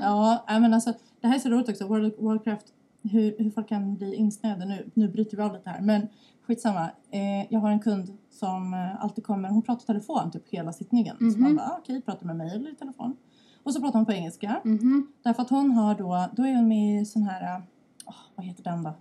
ja. 0.00 0.44
Ja, 0.48 0.58
men 0.58 0.74
alltså 0.74 0.92
det 1.20 1.26
här 1.28 1.34
är 1.34 1.38
så 1.38 1.48
roligt 1.48 1.68
också. 1.68 1.86
World 1.86 2.12
of 2.14 2.20
Warcraft, 2.20 2.66
hur, 3.02 3.34
hur 3.38 3.50
folk 3.50 3.68
kan 3.68 3.96
bli 3.96 4.14
insnöade 4.14 4.64
nu. 4.64 4.90
Nu 4.94 5.08
bryter 5.08 5.36
vi 5.36 5.42
av 5.42 5.52
lite 5.52 5.70
här, 5.70 5.80
men 5.80 6.08
skitsamma. 6.46 6.90
Eh, 7.10 7.46
jag 7.52 7.60
har 7.60 7.70
en 7.70 7.80
kund 7.80 8.18
som 8.30 8.74
eh, 8.74 9.04
alltid 9.04 9.24
kommer, 9.24 9.48
hon 9.48 9.62
pratar 9.62 9.86
telefon 9.86 10.30
typ 10.30 10.48
hela 10.48 10.72
sittningen. 10.72 11.16
Så 11.18 11.24
Mhm. 11.24 11.42
man 11.42 11.56
bara, 11.56 11.66
ah, 11.66 11.76
okej, 11.78 12.02
pratar 12.02 12.26
med 12.26 12.36
mig 12.36 12.54
eller 12.56 12.72
i 12.72 12.74
telefon. 12.74 13.16
Och 13.62 13.72
så 13.74 13.80
pratar 13.80 13.98
hon 13.98 14.06
på 14.06 14.12
engelska. 14.12 14.60
Mhm. 14.64 15.06
Därför 15.22 15.42
att 15.42 15.50
hon 15.50 15.70
har 15.70 15.94
då, 15.94 16.26
då 16.32 16.42
är 16.46 16.54
hon 16.56 16.68
med 16.68 17.02
i 17.02 17.04
sån 17.04 17.22
här, 17.22 17.62
åh, 18.08 18.14
vad 18.36 18.46
heter 18.46 18.64
den 18.64 18.82
då? 18.82 18.94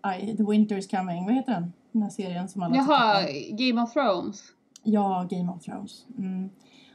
Aj, 0.00 0.36
The 0.36 0.44
Winter 0.44 0.76
is 0.76 0.86
coming, 0.86 1.24
vad 1.24 1.34
heter 1.34 1.52
den? 1.52 1.72
Den 1.92 2.02
här 2.02 2.10
serien 2.10 2.48
som 2.48 2.62
alla 2.62 2.76
Jaha. 2.76 3.22
Game 3.50 3.82
of 3.82 3.92
Thrones. 3.92 4.42
Ja, 4.82 5.26
Game 5.30 5.52
of 5.52 5.62
Thrones. 5.62 6.06
Mm. 6.18 6.50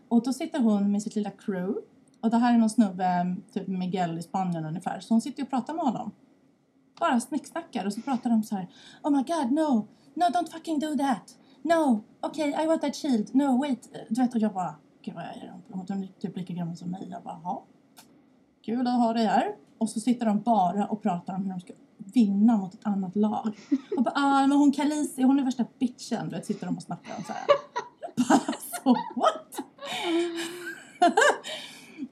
Och 0.07 0.23
då 0.23 0.33
sitter 0.33 0.59
hon 0.59 0.91
med 0.91 1.01
sitt 1.01 1.15
lilla 1.15 1.31
crew. 1.31 1.81
Och 2.21 2.29
det 2.29 2.37
här 2.37 2.53
är 2.53 2.57
någon 2.57 2.69
snubbe, 2.69 3.35
typ 3.53 3.67
Miguel 3.67 4.17
i 4.17 4.21
Spanien 4.21 4.65
ungefär. 4.65 4.99
Så 4.99 5.13
hon 5.13 5.21
sitter 5.21 5.43
och 5.43 5.49
pratar 5.49 5.73
med 5.73 5.85
honom. 5.85 6.11
Bara 6.99 7.19
snicksnackar 7.19 7.85
och 7.85 7.93
så 7.93 8.01
pratar 8.01 8.29
de 8.29 8.43
så 8.43 8.55
här. 8.55 8.67
Oh 9.03 9.11
my 9.11 9.23
god, 9.23 9.51
no! 9.51 9.87
No, 10.13 10.23
don't 10.23 10.51
fucking 10.51 10.79
do 10.79 10.97
that! 10.97 11.37
No! 11.61 12.03
Okay, 12.21 12.63
I 12.63 12.67
want 12.67 12.81
that 12.81 12.95
shield! 12.95 13.35
No, 13.35 13.57
wait! 13.61 13.89
Du 14.09 14.21
vet, 14.21 14.35
och 14.35 14.41
jag 14.41 14.53
bara... 14.53 14.75
Gud 15.01 15.15
vad 15.15 15.23
är 15.23 15.53
de? 15.67 15.73
Hon 15.73 16.03
är 16.03 16.07
typ 16.19 16.37
lika 16.37 16.53
gammal 16.53 16.77
som 16.77 16.91
mig. 16.91 17.07
Jag 17.11 17.23
bara, 17.23 17.39
ja. 17.43 17.63
Kul 18.61 18.87
att 18.87 18.99
ha 18.99 19.13
dig 19.13 19.25
här. 19.25 19.55
Och 19.79 19.89
så 19.89 19.99
sitter 19.99 20.25
de 20.25 20.41
bara 20.41 20.85
och 20.85 21.01
pratar 21.01 21.35
om 21.35 21.43
hur 21.43 21.51
de 21.51 21.59
ska 21.59 21.73
vinna 22.13 22.57
mot 22.57 22.73
ett 22.73 22.85
annat 22.85 23.15
lag. 23.15 23.57
Och 23.97 24.03
bara, 24.03 24.13
ah, 24.15 24.47
men 24.47 24.57
hon 24.57 24.71
Khaleesi, 24.71 25.23
hon 25.23 25.39
är 25.39 25.43
värsta 25.43 25.65
bitchen. 25.79 26.29
Du 26.29 26.35
vet, 26.35 26.45
sitter 26.45 26.65
de 26.65 26.77
och 26.77 26.83
snackar 26.83 27.15
om 27.17 27.23
så 27.23 27.33
här. 27.33 27.45
Bara 28.15 28.53
så, 28.83 28.95
what? 29.15 29.59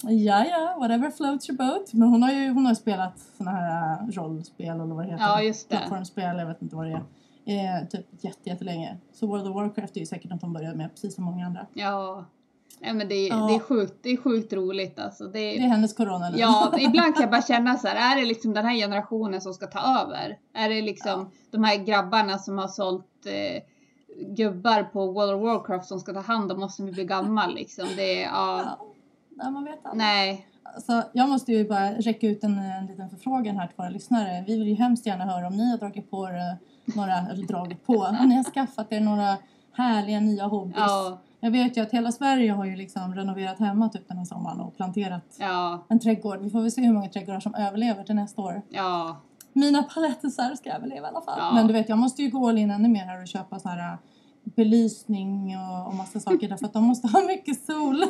ja, 0.01 0.45
ja, 0.45 0.75
whatever 0.79 1.11
floats 1.11 1.49
your 1.49 1.57
boat. 1.57 1.93
Men 1.93 2.07
hon 2.07 2.23
har 2.23 2.31
ju 2.31 2.49
hon 2.49 2.65
har 2.65 2.75
spelat 2.75 3.19
såna 3.37 3.51
här 3.51 3.91
äh, 4.01 4.07
rollspel 4.07 4.67
eller 4.67 4.85
vad 4.95 5.05
det 5.05 5.11
heter. 5.11 5.23
Ja, 5.25 5.41
just 5.41 5.69
det. 5.69 5.77
Plattformsspel, 5.77 6.37
jag 6.37 6.45
vet 6.45 6.61
inte 6.61 6.75
vad 6.75 6.85
det 6.85 6.91
är. 6.91 7.03
Eh, 7.45 7.87
typ 7.87 8.05
jätte, 8.23 8.49
jättelänge. 8.49 8.97
Så 9.13 9.27
World 9.27 9.47
of 9.47 9.55
Warcraft 9.55 9.95
är 9.95 9.99
ju 9.99 10.05
säkert 10.05 10.31
något 10.31 10.41
hon 10.41 10.53
började 10.53 10.77
med, 10.77 10.91
precis 10.91 11.15
som 11.15 11.23
många 11.23 11.45
andra. 11.45 11.65
Ja. 11.73 12.25
Nej 12.79 12.93
men 12.93 13.07
det, 13.07 13.15
är- 13.15 13.29
Ja. 13.29 13.35
det 13.47 13.55
är 13.55 13.59
sjukt, 13.59 13.93
det 14.01 14.09
är 14.09 14.17
sjukt 14.17 14.53
roligt 14.53 14.99
alltså. 14.99 15.23
Det, 15.23 15.29
Det 15.39 15.57
är 15.57 15.59
hennes 15.67 15.93
corona 15.93 16.31
Ja, 16.37 16.73
ibland 16.79 17.13
kan 17.15 17.21
jag 17.21 17.31
bara 17.31 17.41
känna 17.41 17.77
så 17.77 17.87
här, 17.87 18.15
är 18.15 18.21
det 18.21 18.27
liksom 18.27 18.53
den 18.53 18.65
här 18.65 18.75
generationen 18.75 19.41
som 19.41 19.53
ska 19.53 19.67
ta 19.67 20.01
över? 20.01 20.37
Är 20.53 20.69
det 20.69 20.81
liksom 20.81 21.31
de 21.51 21.63
här 21.63 21.75
grabbarna 21.77 22.37
som 22.37 22.57
har 22.57 22.67
sålt 22.67 23.25
eh, 23.25 23.63
gubbar 24.35 24.83
på 24.83 25.11
World 25.11 25.33
of 25.33 25.41
Warcraft 25.41 25.87
som 25.87 25.99
ska 25.99 26.13
ta 26.13 26.19
hand 26.21 26.51
om 26.51 26.63
oss 26.63 26.79
när 26.79 26.85
vi 26.85 26.91
blir 26.91 27.05
gammal 27.05 27.55
liksom? 27.55 27.87
Det 27.95 28.13
ja, 28.21 28.61
ja. 28.65 28.85
Nej, 29.29 29.51
man 29.51 29.63
vet 29.63 29.85
aldrig. 29.85 29.97
nej. 29.97 30.47
Så 30.87 31.03
jag 31.13 31.29
måste 31.29 31.51
ju 31.51 31.67
bara 31.67 31.91
räcka 31.93 32.27
ut 32.27 32.43
en, 32.43 32.57
en 32.57 32.85
liten 32.85 33.09
förfrågan 33.09 33.57
här 33.57 33.67
till 33.67 33.75
våra 33.77 33.89
lyssnare. 33.89 34.43
Vi 34.47 34.57
vill 34.59 34.67
ju 34.67 34.75
hemskt 34.75 35.05
gärna 35.05 35.25
höra 35.25 35.47
om 35.47 35.57
ni 35.57 35.71
har 35.71 35.77
dragit 35.77 36.11
på 36.11 36.27
er 36.29 36.57
några, 36.95 37.13
eller 37.31 37.47
dragit 37.47 37.85
på, 37.85 37.93
om 38.21 38.29
ni 38.29 38.35
har 38.35 38.43
skaffat 38.43 38.91
er 38.91 38.99
några 38.99 39.37
härliga 39.71 40.19
nya 40.19 40.45
hobbys. 40.45 40.75
Ja, 40.77 41.17
Jag 41.47 41.51
vet 41.51 41.77
ju 41.77 41.81
att 41.81 41.91
hela 41.91 42.11
Sverige 42.11 42.51
har 42.51 42.65
ju 42.65 42.75
liksom 42.75 43.15
renoverat 43.15 43.59
hemma 43.59 43.89
typ 43.89 44.07
den 44.07 44.17
här 44.17 44.25
sommaren 44.25 44.59
och 44.59 44.77
planterat 44.77 45.35
ja, 45.39 45.85
en 45.89 45.99
trädgård. 45.99 46.39
Vi 46.41 46.49
får 46.49 46.61
väl 46.61 46.71
se 46.71 46.81
hur 46.81 46.93
många 46.93 47.09
trädgårdar 47.09 47.39
som 47.39 47.55
överlever 47.55 48.03
till 48.03 48.15
nästa 48.15 48.41
år. 48.41 48.61
ja, 48.69 49.17
Mina 49.53 49.83
palettisar 49.83 50.55
ska 50.55 50.71
överleva 50.73 51.07
i 51.07 51.09
alla 51.09 51.21
fall. 51.21 51.37
Ja. 51.39 51.51
Men 51.53 51.67
du 51.67 51.73
vet, 51.73 51.89
jag 51.89 51.97
måste 51.97 52.21
ju 52.21 52.29
gå 52.29 52.49
all 52.49 52.57
in 52.57 52.71
ännu 52.71 52.89
mer 52.89 53.05
här 53.05 53.21
och 53.21 53.27
köpa 53.27 53.59
så 53.59 53.69
här 53.69 53.97
belysning 54.55 55.57
och, 55.57 55.87
och 55.87 55.95
massa 55.95 56.19
saker 56.19 56.49
därför 56.49 56.65
att 56.65 56.73
de 56.73 56.83
måste 56.83 57.07
ha 57.07 57.21
mycket 57.21 57.65
sol. 57.65 58.05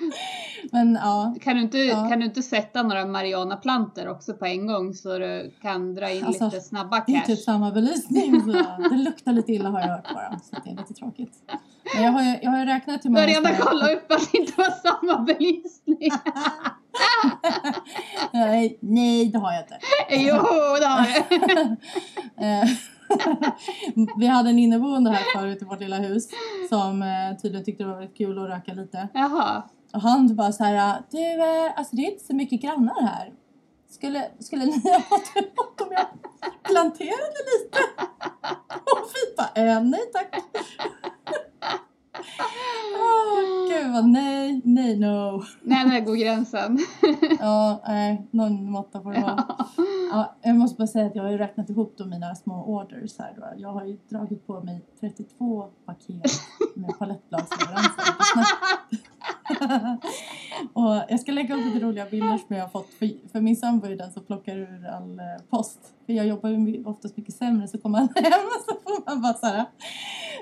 Men 0.72 0.94
ja, 1.02 1.34
Kan 1.40 1.56
du 1.56 1.62
inte, 1.62 1.78
Ja. 1.78 2.08
kan 2.08 2.18
du 2.20 2.26
inte 2.26 2.42
sätta 2.42 2.82
några 2.82 3.06
marijuanaplantor 3.06 4.08
också 4.08 4.34
på 4.34 4.46
en 4.46 4.66
gång 4.66 4.94
så 4.94 5.18
du 5.18 5.54
kan 5.62 5.94
dra 5.94 6.10
in 6.10 6.24
Alltså, 6.24 6.44
lite 6.44 6.60
snabba 6.60 7.04
det 7.06 7.12
är 7.12 7.18
cash? 7.20 7.26
typ 7.26 7.38
samma 7.38 7.70
belysning. 7.70 8.40
Så 8.40 8.52
det 8.90 8.96
luktar 8.96 9.32
lite 9.32 9.52
illa 9.52 9.70
har 9.70 9.80
jag 9.80 9.88
hört 9.88 10.14
bara. 10.14 10.38
Så 10.38 10.56
det 10.64 10.70
är 10.70 10.76
lite 10.76 10.94
tråkigt. 10.94 11.32
Men 11.94 12.04
jag 12.04 12.12
har 12.12 12.22
ju, 12.22 12.38
jag 12.42 12.50
har 12.50 12.58
ju 12.58 12.64
räknat 12.64 12.94
hur 12.96 13.02
Du 13.02 13.08
många... 13.08 13.20
har 13.20 13.26
redan 13.28 13.56
kollat 13.56 13.90
upp 13.90 14.12
att 14.12 14.32
det 14.32 14.38
inte 14.38 14.52
var 14.56 14.70
samma 14.70 15.22
belysning. 15.22 15.98
nej, 18.32 18.78
nej, 18.80 19.26
det 19.28 19.38
har 19.38 19.52
jag 19.52 19.62
inte. 19.62 19.78
jo, 20.10 20.36
det 20.80 20.86
har 20.86 21.06
du. 21.06 21.76
Vi 24.16 24.26
hade 24.26 24.50
en 24.50 24.58
inneboende 24.58 25.10
här 25.10 25.40
förut 25.40 25.62
i 25.62 25.64
vårt 25.64 25.80
lilla 25.80 25.96
hus 25.96 26.28
som 26.68 27.02
eh, 27.02 27.36
tydligen 27.42 27.64
tyckte 27.64 27.82
det 27.82 27.88
var 27.88 27.96
väldigt 27.98 28.16
kul 28.16 28.38
att 28.38 28.48
röka 28.48 28.72
lite. 28.72 29.08
Jaha. 29.14 29.62
Och 29.92 30.00
han 30.00 30.36
bara 30.36 30.52
så 30.52 30.64
här, 30.64 31.02
du, 31.10 31.18
eh, 31.18 31.78
alltså 31.78 31.96
det 31.96 32.02
är 32.02 32.10
inte 32.12 32.24
så 32.24 32.34
mycket 32.34 32.62
grannar 32.62 33.02
här. 33.02 33.32
Skulle, 33.90 34.30
skulle 34.38 34.64
ni 34.64 34.92
ha 34.92 35.00
fått 35.00 35.36
emot 35.36 35.80
om 35.80 35.88
jag 35.90 36.06
planterade 36.62 37.38
lite? 37.52 37.78
Och 38.70 39.08
vi 39.14 39.36
bara, 39.36 39.66
eh, 39.66 39.82
nej 39.82 40.00
tack. 40.12 40.34
Gud 43.82 43.92
vad 43.92 44.08
nej, 44.08 44.60
nej 44.64 44.98
no. 44.98 45.42
Nej, 45.62 45.90
där 45.90 46.00
går 46.00 46.14
gränsen. 46.14 46.78
Ja, 47.40 47.82
nej, 47.86 48.28
någon 48.30 48.70
måtta 48.70 49.02
får 49.02 49.12
det 49.12 49.20
vara. 49.20 49.44
Ja, 50.12 50.34
jag 50.42 50.56
måste 50.56 50.76
bara 50.76 50.86
säga 50.86 51.06
att 51.06 51.14
jag 51.16 51.22
har 51.22 51.30
ju 51.30 51.38
räknat 51.38 51.70
ihop 51.70 51.94
då 51.98 52.04
mina 52.04 52.34
små 52.34 52.64
orders 52.64 53.18
här 53.18 53.34
då. 53.36 53.42
Jag 53.56 53.72
har 53.72 53.84
ju 53.84 53.98
dragit 54.08 54.46
på 54.46 54.60
mig 54.60 54.84
32 55.00 55.64
paket 55.86 56.30
med 56.74 56.94
Snap. 56.96 58.46
Och 60.72 61.02
jag 61.08 61.20
ska 61.20 61.32
lägga 61.32 61.54
upp 61.54 61.64
lite 61.64 61.86
roliga 61.86 62.06
bilder 62.06 62.38
som 62.46 62.56
jag 62.56 62.62
har 62.62 62.68
fått. 62.68 62.88
För, 62.88 63.10
för 63.32 63.40
min 63.40 63.56
sambo 63.56 63.86
är 63.86 63.96
den 63.96 64.12
som 64.12 64.24
plockar 64.24 64.56
ur 64.56 64.86
all 64.86 65.18
eh, 65.18 65.24
post. 65.50 65.78
För 66.06 66.12
jag 66.12 66.26
jobbar 66.26 66.50
ju 66.50 66.84
oftast 66.84 67.16
mycket 67.16 67.34
sämre 67.34 67.68
så 67.68 67.78
kommer 67.78 67.98
han 67.98 68.08
hem 68.14 68.32
och 68.32 68.64
så 68.64 68.80
får 68.82 69.10
man 69.10 69.22
bara 69.22 69.34
så 69.34 69.46
här 69.46 69.64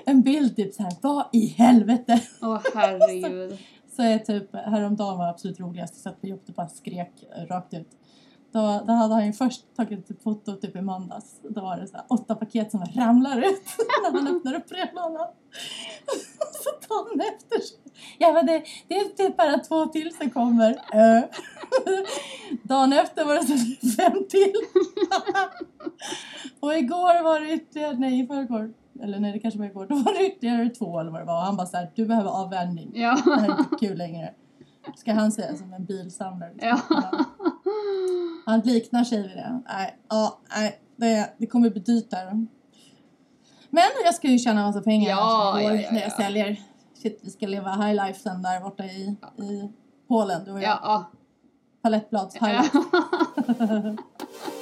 en 0.05 0.21
bild 0.21 0.55
typ 0.55 0.73
så 0.73 0.83
här. 0.83 0.93
Vad 1.01 1.25
i 1.31 1.45
helvete? 1.45 2.21
Åh 2.41 2.61
herregud. 2.75 3.57
Så 3.95 4.03
är 4.03 4.19
typ 4.19 4.55
häromdagen 4.55 5.17
var 5.17 5.27
absolut 5.27 5.59
roligast. 5.59 5.93
Jag 5.95 6.01
satt 6.01 6.21
på 6.21 6.27
jobbet 6.27 6.49
och 6.49 6.55
bara 6.55 6.69
skrek 6.69 7.11
rakt 7.49 7.73
ut. 7.73 7.87
Då, 8.51 8.83
då 8.87 8.93
hade 8.93 9.13
han 9.13 9.25
ju 9.25 9.33
först 9.33 9.75
tagit 9.75 10.09
ett 10.09 10.23
foto 10.23 10.55
typ 10.55 10.75
i 10.75 10.81
måndags. 10.81 11.39
Då 11.49 11.61
var 11.61 11.77
det 11.77 11.87
så 11.87 11.97
här, 11.97 12.05
åtta 12.09 12.35
paket 12.35 12.71
som 12.71 12.85
ramlar 12.95 13.37
ut 13.37 13.63
när 14.03 14.11
man 14.13 14.35
öppnar 14.35 14.53
upp 14.53 14.69
brevlådan. 14.69 15.27
Så 16.63 16.69
dagen 16.89 17.21
efter 17.21 17.59
så, 17.59 17.75
ja 18.17 18.33
men 18.33 18.45
det, 18.45 18.63
det 18.87 18.95
är 18.95 19.03
typ 19.03 19.37
bara 19.37 19.57
två 19.57 19.85
till 19.85 20.15
som 20.15 20.29
kommer. 20.29 20.71
Eh. 20.93 21.23
Dagen 22.63 22.93
efter 22.93 23.25
var 23.25 23.35
det 23.35 23.43
så 23.47 23.87
fem 23.97 24.25
till. 24.29 24.53
Och 26.59 26.77
igår 26.77 27.23
var 27.23 27.39
det 27.39 27.53
ytterligare, 27.53 27.97
nej 27.97 28.19
i 28.19 28.27
förrgår, 28.27 28.73
eller 29.03 29.19
nej 29.19 29.31
det 29.31 29.39
kanske 29.39 29.59
var 29.59 29.65
igår, 29.65 29.85
då 29.89 29.95
var 29.95 30.13
det 30.13 30.27
ytterligare 30.27 30.69
två 30.69 30.99
eller 30.99 31.11
vad 31.11 31.21
det 31.21 31.25
var. 31.25 31.37
Och 31.37 31.45
han 31.45 31.57
bara 31.57 31.67
så 31.67 31.77
här, 31.77 31.91
du 31.95 32.05
behöver 32.05 32.29
avvänjning. 32.29 32.91
Ja. 32.93 33.17
Det 33.25 33.41
här 33.41 33.49
är 33.49 33.59
inte 33.59 33.75
kul 33.79 33.97
längre. 33.97 34.33
Ska 34.95 35.13
han 35.13 35.31
säga 35.31 35.55
som 35.55 35.73
en 35.73 35.85
bilsamlare. 35.85 36.53
liksom. 36.53 36.79
Ja. 36.89 37.25
Han 38.45 38.59
liknar 38.59 39.03
sig 39.03 39.21
vid 39.21 39.37
det. 39.37 39.61
Nej, 39.67 39.97
ja, 40.09 40.39
nej 40.55 40.79
det, 40.95 41.33
det 41.37 41.47
kommer 41.47 41.69
bli 41.69 41.81
dyrt 41.81 42.09
där. 42.09 42.47
Men 43.69 43.83
jag 44.05 44.15
ska 44.15 44.27
ju 44.27 44.39
tjäna 44.39 44.63
massa 44.63 44.81
pengar 44.81 45.09
Ja, 45.09 45.61
ja, 45.61 45.73
ja, 45.73 45.91
när 45.91 46.01
jag 46.01 46.09
ja. 46.09 46.23
säljer. 46.23 46.61
Shit, 47.01 47.19
vi 47.23 47.31
ska 47.31 47.47
leva 47.47 47.71
high 47.71 48.05
life 48.05 48.19
sen 48.19 48.41
där 48.41 48.59
borta 48.59 48.85
i, 48.85 49.15
i 49.37 49.71
Polen. 50.07 50.45
Du 50.45 50.51
och 50.51 50.61
jag. 50.61 50.79
Ja. 50.83 51.11
Palettblads 51.81 52.35
high 52.35 52.61
life. 52.61 52.77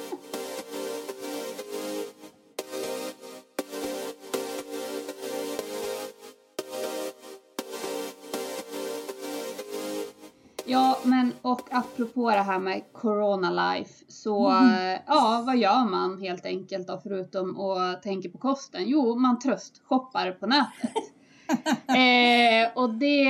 Ja, 10.70 10.98
men 11.04 11.32
och 11.42 11.60
apropå 11.70 12.30
det 12.30 12.42
här 12.42 12.58
med 12.58 12.82
Corona 12.92 13.74
Life 13.74 14.04
så 14.08 14.48
Mm. 14.48 14.98
ja, 15.06 15.42
vad 15.46 15.56
gör 15.56 15.90
man 15.90 16.20
helt 16.20 16.46
enkelt 16.46 16.86
då 16.86 17.00
förutom 17.02 17.60
att 17.60 18.02
tänka 18.02 18.28
på 18.28 18.38
kosten? 18.38 18.82
Jo, 18.86 19.16
man 19.16 19.38
tröstshoppar 19.38 20.32
på 20.32 20.46
nätet. 20.46 20.92
eh, 21.88 22.82
och 22.82 22.94
det 22.94 23.24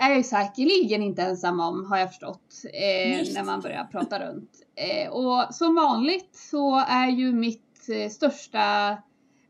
är 0.00 0.08
jag 0.08 0.16
ju 0.16 0.22
säkerligen 0.22 1.02
inte 1.02 1.22
ensam 1.22 1.60
om 1.60 1.86
har 1.86 1.98
jag 1.98 2.08
förstått 2.08 2.64
eh, 2.64 3.34
när 3.34 3.44
man 3.44 3.60
börjar 3.60 3.84
prata 3.84 4.28
runt. 4.28 4.50
Eh, 4.74 5.10
och 5.10 5.54
som 5.54 5.74
vanligt 5.74 6.36
så 6.36 6.78
är 6.78 7.08
ju 7.08 7.32
mitt 7.32 7.88
eh, 7.88 8.10
största 8.10 8.96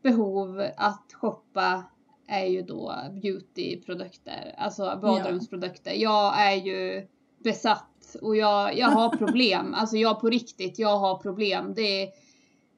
behov 0.03 0.71
att 0.77 1.13
shoppa 1.13 1.85
är 2.29 2.47
ju 2.47 2.63
då 2.63 2.95
beautyprodukter, 3.23 4.55
alltså 4.59 4.99
badrumsprodukter. 5.03 5.93
Jag 5.93 6.41
är 6.41 6.55
ju 6.55 7.07
besatt 7.47 8.17
och 8.23 8.37
jag, 8.37 8.79
jag 8.79 8.87
har 8.89 9.09
problem. 9.09 9.75
alltså 9.79 9.97
jag 9.97 10.21
på 10.21 10.29
riktigt, 10.29 10.79
jag 10.79 10.99
har 10.99 11.19
problem. 11.19 11.75
Det, 11.75 12.11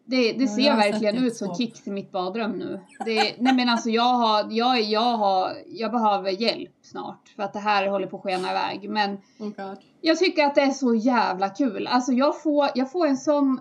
det, 0.05 0.33
det 0.33 0.45
Ja, 0.45 0.49
ser 0.49 0.71
har 0.71 0.77
verkligen 0.77 1.17
ut 1.17 1.37
som 1.37 1.55
kicks 1.55 1.87
i 1.87 1.91
mitt 1.91 2.13
badrum 2.13 2.51
nu. 2.51 2.81
Det, 3.05 3.35
nej 3.39 3.55
men 3.55 3.69
alltså 3.69 3.91
jag 3.91 4.15
har, 4.15 4.47
jag, 4.51 4.83
jag 4.83 5.17
har, 5.17 5.53
jag 5.67 5.93
behöver 5.93 6.31
hjälp 6.31 6.75
snart 6.83 7.29
för 7.37 7.43
att 7.43 7.53
det 7.53 7.59
här 7.59 7.87
håller 7.87 8.07
på 8.07 8.17
att 8.17 8.23
skena 8.23 8.51
iväg. 8.51 8.91
Men 8.91 9.19
Oh 9.39 9.75
jag 10.01 10.19
tycker 10.19 10.45
att 10.45 10.55
det 10.55 10.61
är 10.61 10.71
så 10.71 10.95
jävla 10.95 11.49
kul. 11.49 11.87
Alltså 11.87 12.13
jag 12.13 12.43
får, 12.43 12.69
jag 12.75 12.93
får 12.93 13.07
en 13.07 13.17
sån 13.17 13.61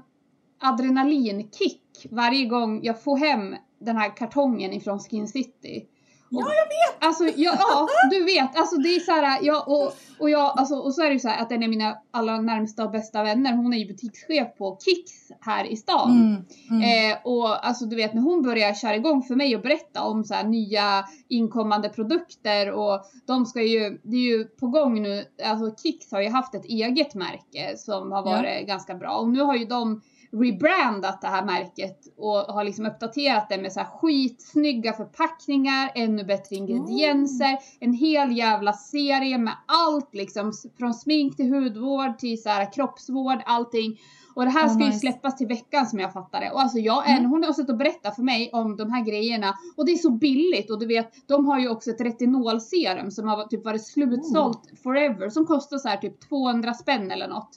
adrenalinkick 0.60 2.08
varje 2.12 2.46
gång 2.46 2.80
jag 2.84 3.04
får 3.04 3.18
hem 3.18 3.56
den 3.80 3.98
här 3.98 4.18
kartongen 4.18 4.74
ifrån 4.74 5.00
Skin 5.00 5.28
City. 5.28 5.86
Ja, 6.30 6.40
jag 6.40 6.66
vet! 6.66 7.06
Alltså 7.08 7.24
ja, 7.24 7.56
ja, 7.60 7.88
du 8.12 8.24
vet. 8.24 8.58
Alltså 8.60 8.76
det 8.76 8.96
är 8.96 9.00
så 9.00 9.12
här, 9.12 9.40
ja, 9.42 9.64
och, 9.68 9.94
och, 10.20 10.30
jag, 10.30 10.60
alltså, 10.60 10.76
och 10.76 10.94
så 10.94 11.02
är 11.02 11.08
det 11.08 11.14
ju 11.14 11.20
så 11.20 11.28
här 11.28 11.42
att 11.42 11.52
en 11.52 11.64
av 11.64 11.70
mina 11.70 11.98
allra 12.12 12.42
närmsta 12.42 12.84
och 12.84 12.92
bästa 12.92 13.24
vänner, 13.24 13.54
hon 13.54 13.74
är 13.74 13.78
ju 13.78 13.86
butikschef 13.88 14.58
på 14.58 14.78
Kicks 14.86 15.14
här 15.42 15.66
i 15.66 15.76
stan. 15.78 16.12
Mm, 16.12 16.46
mm. 16.70 17.12
Eh, 17.12 17.18
och 17.24 17.68
alltså 17.68 17.86
du 17.86 17.96
vet 17.96 18.14
när 18.14 18.22
hon 18.22 18.44
börjar 18.44 18.74
köra 18.74 18.96
igång 18.96 19.24
för 19.24 19.36
mig 19.36 19.56
och 19.56 19.62
berätta 19.62 20.04
om 20.04 20.24
så 20.24 20.34
här 20.34 20.44
nya 20.44 21.06
inkommande 21.28 21.90
produkter 21.90 22.72
och 22.72 23.02
de 23.28 23.46
ska 23.46 23.62
ju, 23.62 24.00
det 24.04 24.18
är 24.18 24.38
ju 24.38 24.44
på 24.44 24.68
gång 24.68 25.02
nu, 25.02 25.24
alltså 25.46 25.84
Kicks 25.84 26.12
har 26.12 26.22
ju 26.22 26.30
haft 26.30 26.56
ett 26.56 26.66
eget 26.66 27.16
märke 27.16 27.78
som 27.78 28.12
har 28.12 28.18
Ja. 28.18 28.38
varit 28.38 28.68
ganska 28.68 28.96
bra 28.96 29.18
och 29.18 29.30
nu 29.30 29.42
har 29.42 29.56
ju 29.56 29.66
de 29.66 30.02
rebrandat 30.32 31.22
det 31.22 31.28
här 31.28 31.46
märket 31.46 31.98
och 32.18 32.34
har 32.38 32.64
liksom 32.64 32.86
uppdaterat 32.86 33.50
det 33.50 33.58
med 33.58 33.74
så 33.74 33.80
här 33.80 33.88
skitsnygga 33.88 34.94
förpackningar, 34.94 35.92
ännu 35.96 36.24
bättre 36.24 36.56
ingredienser, 36.56 37.58
en 37.80 37.94
hel 37.94 38.38
jävla 38.38 38.74
serie 38.74 39.38
med 39.38 39.54
allt 39.66 40.16
liksom 40.16 40.54
från 40.78 40.94
smink 40.94 41.36
till 41.38 41.54
hudvård 41.54 42.18
till 42.18 42.42
så 42.42 42.50
här 42.50 42.74
kroppsvård, 42.74 43.38
allting. 43.46 44.00
Och 44.36 44.46
det 44.46 44.52
här 44.52 44.66
Oh, 44.68 44.70
ska 44.74 44.80
ju 44.80 44.86
nice. 44.88 45.00
släppas 45.00 45.36
till 45.38 45.48
veckan 45.48 45.86
som 45.86 46.00
jag 46.00 46.14
fattar 46.14 46.40
det. 46.40 46.52
Och 46.52 46.62
alltså 46.62 46.78
jag 46.78 47.10
Mm. 47.10 47.30
hon 47.30 47.44
har 47.44 47.54
suttit 47.54 47.70
och 47.70 47.78
berättat 47.78 48.16
för 48.16 48.24
mig 48.24 48.50
om 48.54 48.76
de 48.78 48.92
här 48.92 49.06
grejerna 49.06 49.54
och 49.78 49.86
det 49.86 49.92
är 49.92 49.96
så 49.98 50.12
billigt 50.12 50.72
och 50.72 50.80
du 50.80 50.86
vet, 50.86 51.28
de 51.28 51.46
har 51.46 51.60
ju 51.60 51.70
också 51.70 51.90
ett 51.90 52.02
retinolserum 52.02 53.12
som 53.12 53.28
har 53.28 53.44
typ 53.44 53.66
varit 53.66 53.86
slutsålt 53.88 54.62
forever 54.84 55.30
som 55.30 55.46
kostar 55.46 55.78
så 55.78 55.88
här 55.88 55.98
typ 55.98 56.30
200 56.30 56.74
spänn 56.74 57.12
eller 57.12 57.28
något. 57.28 57.50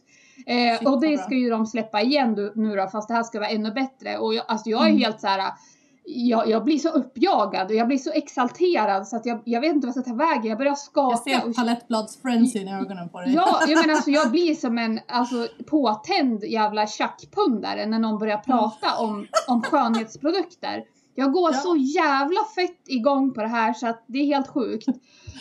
Eh, 0.46 0.92
och 0.92 1.00
det 1.00 1.18
ska 1.18 1.34
ju 1.34 1.50
de 1.50 1.66
släppa 1.66 2.00
igen 2.00 2.52
nu 2.54 2.76
då 2.76 2.86
fast 2.86 3.08
det 3.08 3.14
här 3.14 3.22
ska 3.22 3.38
vara 3.38 3.48
ännu 3.48 3.70
bättre 3.72 4.18
och 4.18 4.34
jag, 4.34 4.44
alltså 4.48 4.70
jag 4.70 4.82
är 4.82 4.86
Mm. 4.88 4.98
helt 5.00 5.20
så 5.20 5.26
här. 5.26 5.52
Jag, 6.04 6.48
jag 6.48 6.64
blir 6.64 6.78
så 6.78 6.88
uppjagad 6.88 7.66
och 7.66 7.74
jag 7.74 7.86
blir 7.86 7.98
så 7.98 8.10
exalterad 8.12 9.08
så 9.08 9.16
att 9.16 9.26
jag, 9.26 9.40
jag 9.44 9.60
vet 9.60 9.74
inte 9.74 9.86
vad 9.86 9.96
jag 9.96 10.04
ska 10.04 10.10
ta 10.12 10.16
vägen. 10.18 10.44
Jag 10.44 10.58
börjar 10.58 10.74
skaka. 10.74 11.30
Jag 11.30 11.42
ser 11.42 11.52
palettblads 11.52 12.22
frenzy 12.22 12.58
i 12.58 12.68
ögonen 12.72 13.08
på 13.08 13.20
dig. 13.20 13.32
Ja, 13.34 13.60
jag 13.68 13.78
menar 13.80 13.94
alltså 13.94 14.10
jag 14.10 14.30
blir 14.30 14.54
som 14.54 14.78
en 14.78 15.00
alltså, 15.08 15.46
påtänd 15.66 16.44
jävla 16.44 16.86
tjackpundare 16.86 17.86
när 17.86 17.98
någon 17.98 18.18
börjar 18.18 18.36
prata 18.38 18.98
om, 18.98 19.26
om 19.48 19.62
skönhetsprodukter. 19.62 20.84
Jag 21.14 21.32
går 21.32 21.50
Ja. 21.52 21.58
så 21.58 21.76
jävla 21.76 22.40
fett 22.54 22.88
igång 22.88 23.34
på 23.34 23.40
det 23.40 23.48
här 23.48 23.72
så 23.72 23.86
att 23.88 24.04
det 24.06 24.18
är 24.18 24.26
helt 24.26 24.48
sjukt. 24.48 24.88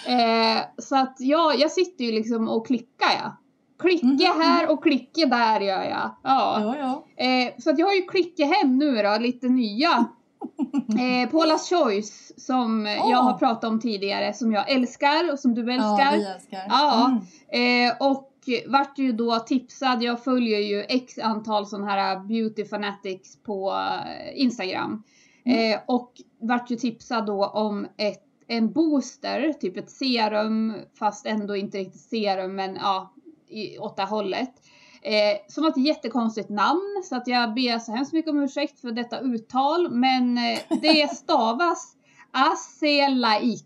Eh, 0.07 0.61
så 0.77 0.95
att 0.95 1.15
ja, 1.19 1.53
jag 1.53 1.71
sitter 1.71 2.05
ju 2.05 2.11
liksom 2.11 2.49
och 2.49 2.67
klickar 2.67 3.09
jag. 3.23 3.31
Klicka 3.79 4.33
Mhm. 4.33 4.41
här 4.41 4.71
och 4.71 4.83
klicka 4.83 5.25
där 5.25 5.59
gör 5.59 5.83
jag. 5.83 6.11
Ja. 6.23 6.59
Ja, 6.61 6.75
ja. 7.17 7.23
Eh, 7.25 7.53
så 7.59 7.69
att 7.69 7.79
jag 7.79 7.85
har 7.85 7.93
ju 7.93 8.01
klickat 8.01 8.55
hem 8.57 8.77
nu 8.77 9.01
då, 9.03 9.17
lite 9.19 9.49
nya. 9.49 10.05
Eh, 10.89 11.29
Paula's 11.29 11.69
Choice 11.69 12.33
som 12.37 12.85
jag 12.85 13.05
Åh. 13.07 13.23
har 13.23 13.33
pratat 13.37 13.63
om 13.63 13.79
tidigare 13.79 14.33
som 14.33 14.51
jag 14.51 14.69
älskar 14.71 15.31
och 15.33 15.39
som 15.39 15.53
du 15.55 15.73
älskar. 15.73 15.99
Ja, 15.99 16.11
vi 16.13 16.25
älskar. 16.25 16.65
Ja. 16.69 17.19
Mm. 17.53 17.87
Eh, 17.89 17.95
och 17.99 18.25
vart 18.67 18.97
ju 18.97 19.11
då 19.11 19.39
tipsad, 19.39 20.03
jag 20.03 20.23
följer 20.23 20.59
ju 20.59 20.81
x 20.81 21.19
antal 21.23 21.65
sån 21.65 21.83
här 21.83 22.19
beauty 22.19 22.65
fanatics 22.65 23.43
på 23.43 23.71
eh, 23.71 24.41
Instagram. 24.41 25.03
Mm. 25.45 25.73
Eh, 25.73 25.79
och 25.85 26.11
vart 26.41 26.71
ju 26.71 26.75
tipsad 26.75 27.25
då 27.25 27.45
om 27.45 27.87
ett, 27.97 28.23
en 28.47 28.71
booster, 28.71 29.53
typ 29.53 29.77
ett 29.77 29.89
serum 29.91 30.73
fast 30.99 31.25
ändå 31.25 31.55
inte 31.55 31.77
riktigt 31.77 32.01
serum 32.01 32.55
men 32.55 32.75
ja, 32.75 33.13
i, 33.49 33.77
åt 33.79 33.97
det 33.97 34.03
hållet. 34.03 34.53
Eh, 35.01 35.37
som 35.47 35.63
har 35.63 35.71
ett 35.71 35.77
jättekonstigt 35.85 36.49
namn 36.49 37.03
så 37.03 37.15
att 37.15 37.27
jag 37.27 37.53
ber 37.53 37.79
så 37.79 37.91
hemskt 37.91 38.13
mycket 38.13 38.31
om 38.31 38.39
ursäkt 38.43 38.79
för 38.81 38.91
detta 38.91 39.19
uttal 39.19 39.91
men 39.91 40.37
eh, 40.37 40.59
det 40.81 41.11
stavas 41.15 41.95
Acelaik. 42.31 43.65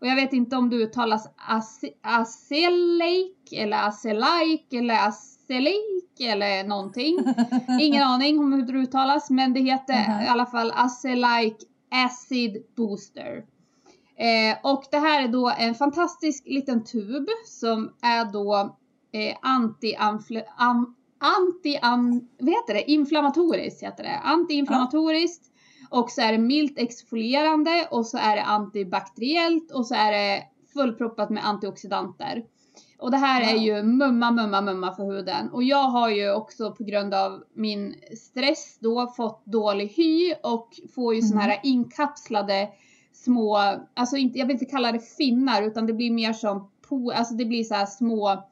Och 0.00 0.06
jag 0.06 0.16
vet 0.16 0.32
inte 0.32 0.56
om 0.56 0.70
det 0.70 0.76
uttalas 0.76 1.28
Acelaik 2.02 3.52
eller 3.52 3.88
Acelaik 3.88 4.72
eller 4.72 4.94
Acelaik 5.08 6.20
eller 6.20 6.64
någonting. 6.64 7.18
Ingen 7.80 8.02
aning 8.02 8.38
om 8.38 8.52
hur 8.52 8.62
det 8.62 8.72
uttalas 8.72 9.30
men 9.30 9.52
det 9.52 9.60
heter 9.60 10.08
Mhm. 10.08 10.22
i 10.24 10.28
alla 10.28 10.46
fall 10.46 10.72
Acelaik 10.76 11.56
Acid 11.90 12.56
Booster. 12.76 13.44
Eh, 14.16 14.56
och 14.72 14.84
det 14.90 14.98
här 14.98 15.22
är 15.22 15.28
då 15.28 15.52
en 15.58 15.74
fantastisk 15.74 16.42
liten 16.46 16.84
tub 16.84 17.28
som 17.46 17.92
är 18.02 18.32
då 18.32 18.76
eh, 19.12 19.36
anti 19.42 19.94
am, 19.96 20.94
anti 21.18 21.78
vad 22.38 22.50
heter 22.54 22.74
det? 22.74 22.90
Inflammatoriskt 22.90 23.82
heter 23.82 24.04
det. 24.04 24.18
Antiinflammatoriskt 24.24 25.44
och 25.90 26.10
så 26.10 26.20
är 26.20 26.32
det 26.32 26.38
milt 26.38 26.78
exfolierande 26.78 27.88
och 27.90 28.06
så 28.06 28.18
är 28.18 28.36
det 28.36 28.42
antibakteriellt 28.42 29.72
och 29.72 29.86
så 29.86 29.94
är 29.94 30.12
det 30.12 30.42
fullproppat 30.74 31.30
med 31.30 31.46
antioxidanter. 31.46 32.44
Och 32.98 33.10
det 33.10 33.16
här 33.16 33.54
är 33.54 33.58
ju 33.58 33.82
mumma, 33.82 34.30
mumma, 34.30 34.60
mumma 34.60 34.92
för 34.94 35.04
huden. 35.04 35.48
Och 35.52 35.62
jag 35.62 35.88
har 35.88 36.10
ju 36.10 36.32
också 36.34 36.72
på 36.72 36.84
grund 36.84 37.14
av 37.14 37.44
min 37.54 37.94
stress 38.16 38.78
då 38.80 39.06
fått 39.06 39.46
dålig 39.46 39.88
hy 39.88 40.34
och 40.42 40.68
får 40.94 41.14
ju 41.14 41.22
såna 41.22 41.40
Mhm. 41.40 41.50
här 41.50 41.60
inkapslade 41.62 42.68
små, 43.12 43.58
alltså 43.94 44.16
inte, 44.16 44.38
jag 44.38 44.46
vill 44.46 44.54
inte 44.54 44.64
kalla 44.64 44.92
det 44.92 45.00
finnar 45.16 45.62
utan 45.62 45.86
det 45.86 45.92
blir 45.92 46.10
mer 46.10 46.32
som 46.32 46.70
po, 46.88 47.10
alltså 47.10 47.34
det 47.34 47.44
blir 47.44 47.64
så 47.64 47.74
här 47.74 47.86
små, 47.86 48.44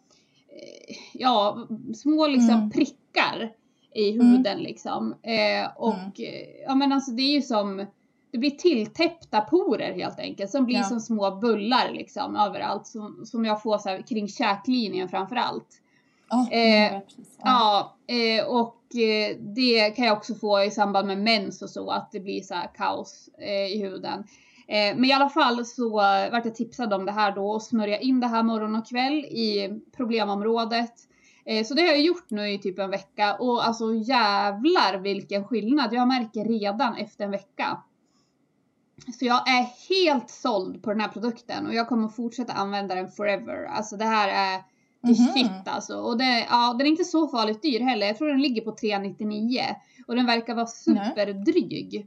ja, 1.13 1.67
små 1.95 2.27
liksom 2.27 2.55
Mm. 2.55 2.71
prickar 2.71 3.53
i 3.95 4.11
Mm. 4.13 4.27
huden 4.27 4.59
liksom. 4.59 5.15
Eh, 5.23 5.69
och 5.77 5.95
Mm. 5.95 6.35
eh, 6.35 6.49
ja 6.67 6.75
men 6.75 6.93
alltså 6.93 7.11
det 7.11 7.23
är 7.23 7.33
ju 7.33 7.43
som, 7.43 7.87
det 8.33 8.39
blir 8.39 8.51
tilltäppta 8.51 9.41
porer 9.41 9.93
helt 9.93 10.19
enkelt 10.21 10.51
som 10.51 10.65
blir 10.65 10.77
Ja. 10.77 10.83
som 10.85 11.01
små 11.01 11.37
bullar 11.37 11.91
liksom 11.93 12.37
överallt 12.37 12.87
som, 12.87 13.27
som 13.27 13.45
jag 13.45 13.63
får 13.63 13.79
så 13.79 13.89
här 13.89 14.03
kring 14.03 14.29
käklinjen 14.29 15.09
framför 15.09 15.37
allt. 15.37 15.83
Ja, 16.31 16.49
Eh. 16.51 16.93
Ja. 16.93 17.01
Ja, 17.45 17.97
eh, 18.15 18.45
och 18.47 18.97
eh, 18.97 19.37
det 19.41 19.91
kan 19.91 20.05
jag 20.05 20.17
också 20.17 20.35
få 20.35 20.63
i 20.63 20.71
samband 20.71 21.07
med 21.07 21.19
mens 21.19 21.63
och 21.63 21.71
så, 21.71 21.91
att 21.91 22.13
det 22.13 22.21
blir 22.21 22.41
så 22.41 22.55
här 22.55 22.71
kaos 22.77 23.29
eh, 23.39 23.67
i 23.77 23.83
huden. 23.83 24.25
Eh, 24.71 24.97
men 24.97 25.05
i 25.05 25.13
alla 25.13 25.29
fall 25.29 25.65
så 25.65 25.91
vart 26.33 26.45
jag 26.45 26.55
tipsad 26.55 26.93
om 26.93 27.05
det 27.05 27.13
här 27.13 27.35
då 27.35 27.51
och 27.51 27.63
smörja 27.63 27.99
in 27.99 28.21
det 28.21 28.27
här 28.27 28.43
morgon 28.43 28.77
och 28.77 28.87
kväll 28.89 29.25
i 29.25 29.71
problemområdet. 29.97 30.93
Eh, 31.45 31.65
så 31.65 31.75
det 31.75 31.83
har 31.83 31.89
jag 31.89 32.01
gjort 32.01 32.31
nu 32.31 32.51
i 32.53 32.59
typ 32.59 32.79
en 32.79 32.91
vecka 32.91 33.35
och 33.35 33.67
alltså 33.67 33.95
jävlar 33.95 34.99
vilken 34.99 35.45
skillnad 35.45 35.93
jag 35.93 36.09
märker 36.09 36.45
redan 36.45 36.97
efter 36.97 37.25
en 37.25 37.31
vecka. 37.31 37.79
Så 39.19 39.25
jag 39.25 39.49
är 39.49 39.67
helt 39.89 40.31
såld 40.31 40.83
på 40.83 40.91
den 40.91 41.01
här 41.01 41.09
produkten 41.09 41.67
och 41.67 41.75
jag 41.75 41.89
kommer 41.89 42.09
fortsätta 42.09 42.53
använda 42.53 42.95
den 42.95 43.09
forever. 43.09 43.65
Alltså 43.65 43.97
det 43.97 44.05
här 44.05 44.29
är 44.29 44.63
det 45.03 45.09
är 45.13 45.21
Mhm. 45.23 45.33
shit 45.33 45.69
alltså. 45.69 45.97
Och 45.97 46.19
det, 46.19 46.47
ja, 46.51 46.75
den 46.79 46.87
är 46.87 46.91
inte 46.91 47.05
så 47.05 47.29
farligt 47.29 47.63
dyr 47.63 47.81
heller. 47.81 48.07
Jag 48.07 48.17
tror 48.19 48.29
den 48.29 48.43
ligger 48.43 48.63
på 48.63 48.73
399 48.73 49.61
och 50.07 50.17
den 50.17 50.27
verkar 50.27 50.55
vara 50.55 50.67
superdryg. 50.67 52.07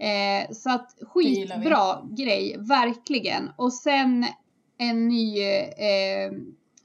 Eh, 0.00 0.50
så 0.54 0.70
att 0.70 0.94
skitbra 1.02 1.98
grej, 2.10 2.56
verkligen. 2.58 3.50
Och 3.56 3.72
sen 3.72 4.26
en 4.78 5.08
ny 5.08 5.40
eh, 5.68 6.32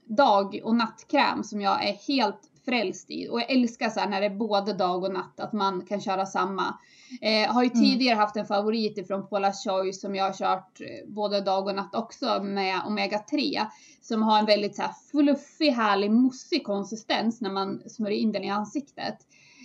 dag 0.04 0.60
och 0.64 0.76
nattkräm 0.76 1.44
som 1.44 1.60
jag 1.60 1.84
är 1.88 1.92
helt 1.92 2.40
frälst 2.64 3.10
i. 3.10 3.28
Och 3.28 3.40
jag 3.40 3.50
älskar 3.50 3.90
så 3.90 4.00
här 4.00 4.08
när 4.08 4.20
det 4.20 4.26
är 4.26 4.34
både 4.36 4.72
dag 4.72 5.04
och 5.04 5.12
natt, 5.12 5.40
att 5.40 5.52
man 5.52 5.86
kan 5.86 6.00
köra 6.00 6.26
samma. 6.26 6.78
Eh, 7.20 7.52
har 7.52 7.62
ju 7.62 7.70
Mm. 7.70 7.82
tidigare 7.82 8.16
haft 8.16 8.36
en 8.36 8.46
favorit 8.46 8.98
ifrån 8.98 9.22
Paula's 9.22 9.64
Choice 9.68 10.00
som 10.00 10.14
jag 10.14 10.24
har 10.24 10.32
kört 10.32 10.80
eh, 10.80 11.08
både 11.08 11.40
dag 11.40 11.66
och 11.66 11.74
natt 11.74 11.94
också 11.94 12.42
med 12.42 12.80
Omega 12.86 13.18
3. 13.18 13.60
Som 14.02 14.22
har 14.22 14.38
en 14.38 14.46
väldigt 14.46 14.76
så 14.76 14.82
här 14.82 14.92
fluffig, 15.10 15.70
härlig, 15.70 16.10
mossig 16.10 16.64
konsistens 16.64 17.40
när 17.40 17.50
man 17.50 17.82
smörjer 17.86 18.18
in 18.18 18.32
den 18.32 18.44
i 18.44 18.50
ansiktet. 18.50 19.16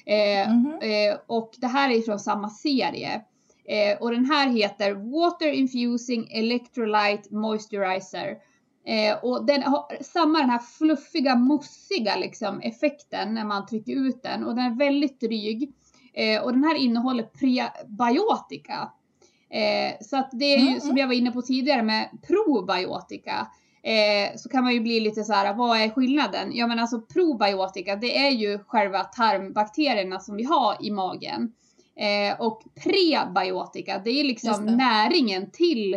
Eh, 0.05 0.51
Mhm. 0.53 0.79
eh, 0.81 1.17
och 1.27 1.51
det 1.57 1.67
här 1.67 1.89
är 1.89 2.01
från 2.01 2.19
samma 2.19 2.49
serie. 2.49 3.21
Eh, 3.71 3.97
och 4.01 4.11
den 4.11 4.25
här 4.25 4.49
heter 4.49 4.93
Water 4.93 5.47
Infusing 5.47 6.27
Electrolyte 6.31 7.35
Moisturizer. 7.35 8.37
Eh, 8.85 9.23
och 9.23 9.45
den 9.45 9.63
har 9.63 10.03
samma 10.03 10.39
den 10.39 10.49
här 10.49 10.59
fluffiga, 10.77 11.35
mossiga 11.35 12.15
liksom 12.15 12.59
effekten 12.61 13.33
när 13.33 13.45
man 13.45 13.65
trycker 13.65 13.93
ut 13.93 14.23
den. 14.23 14.43
Och 14.43 14.55
den 14.55 14.65
är 14.65 14.77
väldigt 14.77 15.19
dryg. 15.19 15.73
Eh, 16.13 16.43
och 16.43 16.51
den 16.51 16.63
här 16.63 16.75
innehåller 16.75 17.23
prebiotika. 17.23 18.91
Eh, 19.49 19.93
så 20.01 20.17
att 20.17 20.29
det 20.31 20.45
är 20.45 20.59
ju 20.59 20.67
Mm, 20.67 20.79
som 20.79 20.89
mm. 20.89 20.97
jag 20.97 21.07
var 21.07 21.13
inne 21.13 21.31
på 21.31 21.41
tidigare 21.41 21.83
med 21.83 22.09
probiotika. 22.27 23.47
eh, 23.83 24.37
så 24.37 24.49
kan 24.49 24.63
man 24.63 24.73
ju 24.73 24.79
bli 24.79 24.99
lite 24.99 25.23
så 25.23 25.33
här, 25.33 25.53
vad 25.53 25.77
är 25.81 25.89
skillnaden? 25.89 26.51
Ja 26.53 26.67
men 26.67 26.79
alltså 26.79 27.01
probiotika, 27.01 27.95
det 27.95 28.17
är 28.17 28.31
ju 28.31 28.59
själva 28.67 28.99
tarmbakterierna 29.03 30.19
som 30.19 30.35
vi 30.35 30.43
har 30.43 30.85
i 30.85 30.91
magen. 30.91 31.53
Eh, 31.95 32.41
och 32.41 32.63
prebiotika, 32.83 34.01
det 34.05 34.09
är 34.11 34.23
liksom 34.23 34.65
det. 34.65 34.75
näringen 34.75 35.51
till 35.51 35.93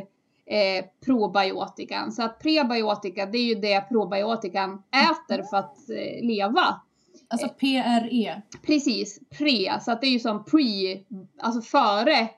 eh, 0.46 0.84
probiotikan. 1.04 2.12
Så 2.12 2.22
att 2.22 2.38
prebiotika, 2.38 3.26
det 3.26 3.38
är 3.38 3.44
ju 3.44 3.54
det 3.54 3.80
probiotikan 3.88 4.82
äter 4.92 5.42
för 5.42 5.56
att 5.56 5.90
eh, 5.90 6.26
leva. 6.26 6.80
Alltså 7.28 7.48
PRE. 7.48 8.42
Precis, 8.62 9.20
pre, 9.38 9.80
så 9.80 9.92
att 9.92 10.00
det 10.00 10.06
är 10.06 10.10
ju 10.10 10.18
som 10.20 10.44
pre, 10.44 11.00
alltså 11.40 11.60
före 11.60 12.28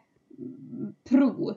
pro. 1.08 1.54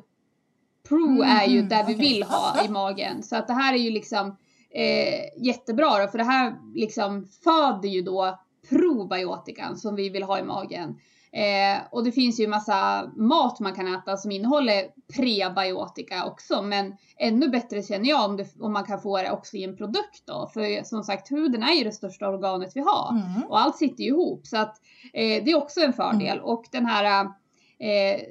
Pro 0.87 1.07
Mhm, 1.09 1.21
är 1.21 1.47
ju 1.47 1.61
där 1.61 1.85
vi 1.85 1.95
okej. 1.95 2.07
vill 2.07 2.23
ha 2.23 2.65
i 2.65 2.69
magen. 2.69 3.23
Så 3.23 3.35
att 3.35 3.47
det 3.47 3.53
här 3.53 3.73
är 3.73 3.77
ju 3.77 3.89
liksom 3.89 4.35
eh, 4.69 5.43
jättebra 5.45 5.99
då, 6.01 6.07
för 6.07 6.17
det 6.17 6.23
här 6.23 6.55
liksom 6.75 7.25
föder 7.43 7.89
ju 7.89 8.01
då 8.01 8.39
probiotikan 8.69 9.77
som 9.77 9.95
vi 9.95 10.09
vill 10.09 10.23
ha 10.23 10.39
i 10.39 10.43
magen. 10.43 10.99
Eh, 11.31 11.81
och 11.91 12.03
det 12.03 12.11
finns 12.11 12.39
ju 12.39 12.47
massa 12.47 13.11
mat 13.15 13.59
man 13.59 13.75
kan 13.75 13.95
äta 13.95 14.17
som 14.17 14.31
innehåller 14.31 14.85
prebiotika 15.15 16.25
också, 16.25 16.61
men 16.61 16.95
ännu 17.17 17.49
bättre 17.49 17.83
känner 17.83 18.09
jag 18.09 18.25
om, 18.25 18.37
det, 18.37 18.47
om 18.59 18.73
man 18.73 18.83
kan 18.83 19.01
få 19.01 19.17
det 19.17 19.31
också 19.31 19.57
i 19.57 19.63
en 19.63 19.77
produkt 19.77 20.23
då. 20.25 20.49
För 20.53 20.83
som 20.83 21.03
sagt, 21.03 21.31
huden 21.31 21.63
är 21.63 21.73
ju 21.73 21.83
det 21.83 21.91
största 21.91 22.29
organet 22.29 22.71
vi 22.75 22.81
har. 22.81 23.11
Mm. 23.11 23.43
Och 23.49 23.59
allt 23.59 23.77
sitter 23.77 24.03
ju 24.03 24.09
ihop 24.09 24.47
så 24.47 24.57
att 24.57 24.81
eh, 25.13 25.43
det 25.43 25.51
är 25.51 25.57
också 25.57 25.81
en 25.81 25.93
fördel. 25.93 26.39
Och 26.39 26.65
den 26.71 26.85
här 26.85 27.23
eh, 27.79 28.21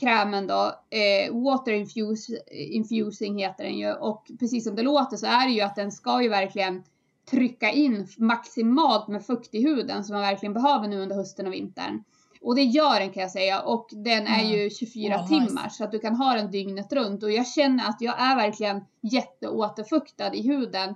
krämen 0.00 0.46
då, 0.46 0.74
eh, 0.90 1.34
water 1.34 1.72
infuse, 1.72 2.32
infusing 2.50 3.38
heter 3.38 3.64
den 3.64 3.78
ju. 3.78 3.92
Och 3.92 4.26
precis 4.38 4.64
som 4.64 4.76
det 4.76 4.82
låter 4.82 5.16
så 5.16 5.26
är 5.26 5.46
det 5.46 5.52
ju 5.52 5.60
att 5.60 5.76
den 5.76 5.92
ska 5.92 6.22
ju 6.22 6.28
verkligen 6.28 6.82
trycka 7.30 7.70
in 7.70 8.08
maximalt 8.18 9.08
med 9.08 9.26
fukt 9.26 9.54
i 9.54 9.62
huden 9.62 10.04
som 10.04 10.14
man 10.14 10.22
verkligen 10.22 10.54
behöver 10.54 10.88
nu 10.88 11.02
under 11.02 11.16
hösten 11.16 11.46
och 11.46 11.52
vintern. 11.52 12.04
Och 12.42 12.54
det 12.54 12.62
gör 12.62 13.00
den 13.00 13.10
kan 13.10 13.20
jag 13.22 13.30
säga 13.30 13.60
och 13.60 13.88
den 13.92 14.26
är 14.26 14.40
Mm. 14.44 14.52
ju 14.52 14.70
24 14.70 15.16
Wow, 15.16 15.30
nice. 15.30 15.46
timmar 15.46 15.68
så 15.68 15.84
att 15.84 15.92
du 15.92 15.98
kan 15.98 16.16
ha 16.16 16.34
den 16.34 16.50
dygnet 16.50 16.92
runt 16.92 17.22
och 17.22 17.32
jag 17.32 17.46
känner 17.48 17.88
att 17.88 17.96
jag 18.00 18.20
är 18.20 18.36
verkligen 18.36 18.80
jätteåterfuktad 19.02 20.34
i 20.34 20.42
huden 20.48 20.88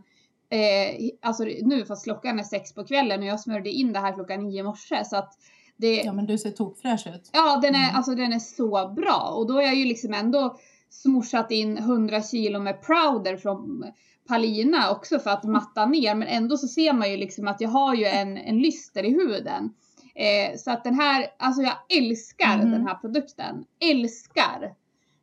eh, 0.50 1.10
alltså 1.22 1.44
nu 1.62 1.84
fast 1.84 2.04
klockan 2.04 2.38
är 2.40 2.44
sex 2.44 2.74
på 2.74 2.84
kvällen 2.84 3.20
och 3.20 3.26
jag 3.26 3.40
smörjde 3.40 3.70
in 3.70 3.92
det 3.92 3.98
här 3.98 4.12
klockan 4.12 4.42
nio 4.42 4.60
i 4.60 4.62
morse 4.62 5.04
så 5.04 5.16
att 5.16 5.32
det, 5.76 5.94
Ja 5.96 6.12
men 6.12 6.26
du 6.26 6.38
ser 6.38 6.50
tokfräsch 6.50 7.06
ut. 7.06 7.30
ja 7.32 7.58
den 7.62 7.74
är, 7.74 7.84
Mm. 7.84 7.96
alltså 7.96 8.14
den 8.14 8.32
är 8.32 8.38
så 8.38 8.92
bra 8.96 9.34
och 9.36 9.46
då 9.46 9.54
har 9.54 9.62
jag 9.62 9.74
ju 9.74 9.84
liksom 9.84 10.14
ändå 10.14 10.56
smorsat 10.90 11.50
in 11.50 11.78
100 11.78 12.22
kilo 12.22 12.60
med 12.60 12.82
powder 12.82 13.36
från 13.36 13.84
Palina 14.28 14.90
också 14.90 15.18
för 15.18 15.30
att 15.30 15.44
matta 15.44 15.86
ner 15.86 16.14
men 16.14 16.28
ändå 16.28 16.56
så 16.56 16.68
ser 16.68 16.92
man 16.92 17.10
ju 17.10 17.16
liksom 17.16 17.48
att 17.48 17.60
jag 17.60 17.68
har 17.68 17.94
ju 17.94 18.04
en, 18.04 18.36
en 18.36 18.58
lyster 18.58 19.04
i 19.04 19.10
huden. 19.10 19.74
Eh, 20.14 20.56
så 20.58 20.70
att 20.70 20.84
den 20.84 20.94
här, 20.94 21.26
alltså 21.38 21.62
jag 21.62 21.74
älskar 21.98 22.56
Mhm. 22.58 22.70
den 22.70 22.86
här 22.86 22.94
produkten. 22.94 23.64
Älskar! 23.90 24.62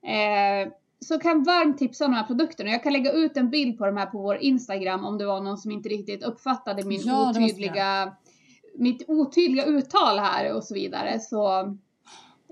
Eh, 0.04 0.72
så 1.06 1.20
kan 1.20 1.44
varmt 1.44 1.78
tipsa 1.78 2.06
om 2.06 2.12
de 2.12 2.18
här 2.18 2.28
produkterna. 2.28 2.70
Jag 2.72 2.84
kan 2.84 2.94
lägga 2.94 3.12
ut 3.12 3.38
en 3.38 3.50
bild 3.50 3.78
på 3.78 3.86
de 3.86 3.98
här 3.98 4.06
på 4.06 4.18
vår 4.18 4.38
Instagram 4.38 5.06
om 5.06 5.18
det 5.18 5.26
var 5.26 5.42
någon 5.42 5.58
som 5.58 5.72
inte 5.72 5.90
riktigt 5.90 6.24
uppfattade 6.24 6.84
min 6.86 7.02
Ja, 7.06 7.30
otydliga, 7.30 8.16
mitt 8.76 9.10
otydliga 9.10 9.66
uttal 9.66 10.20
här 10.20 10.54
och 10.56 10.64
så 10.64 10.74
vidare. 10.74 11.20
Så, 11.20 11.60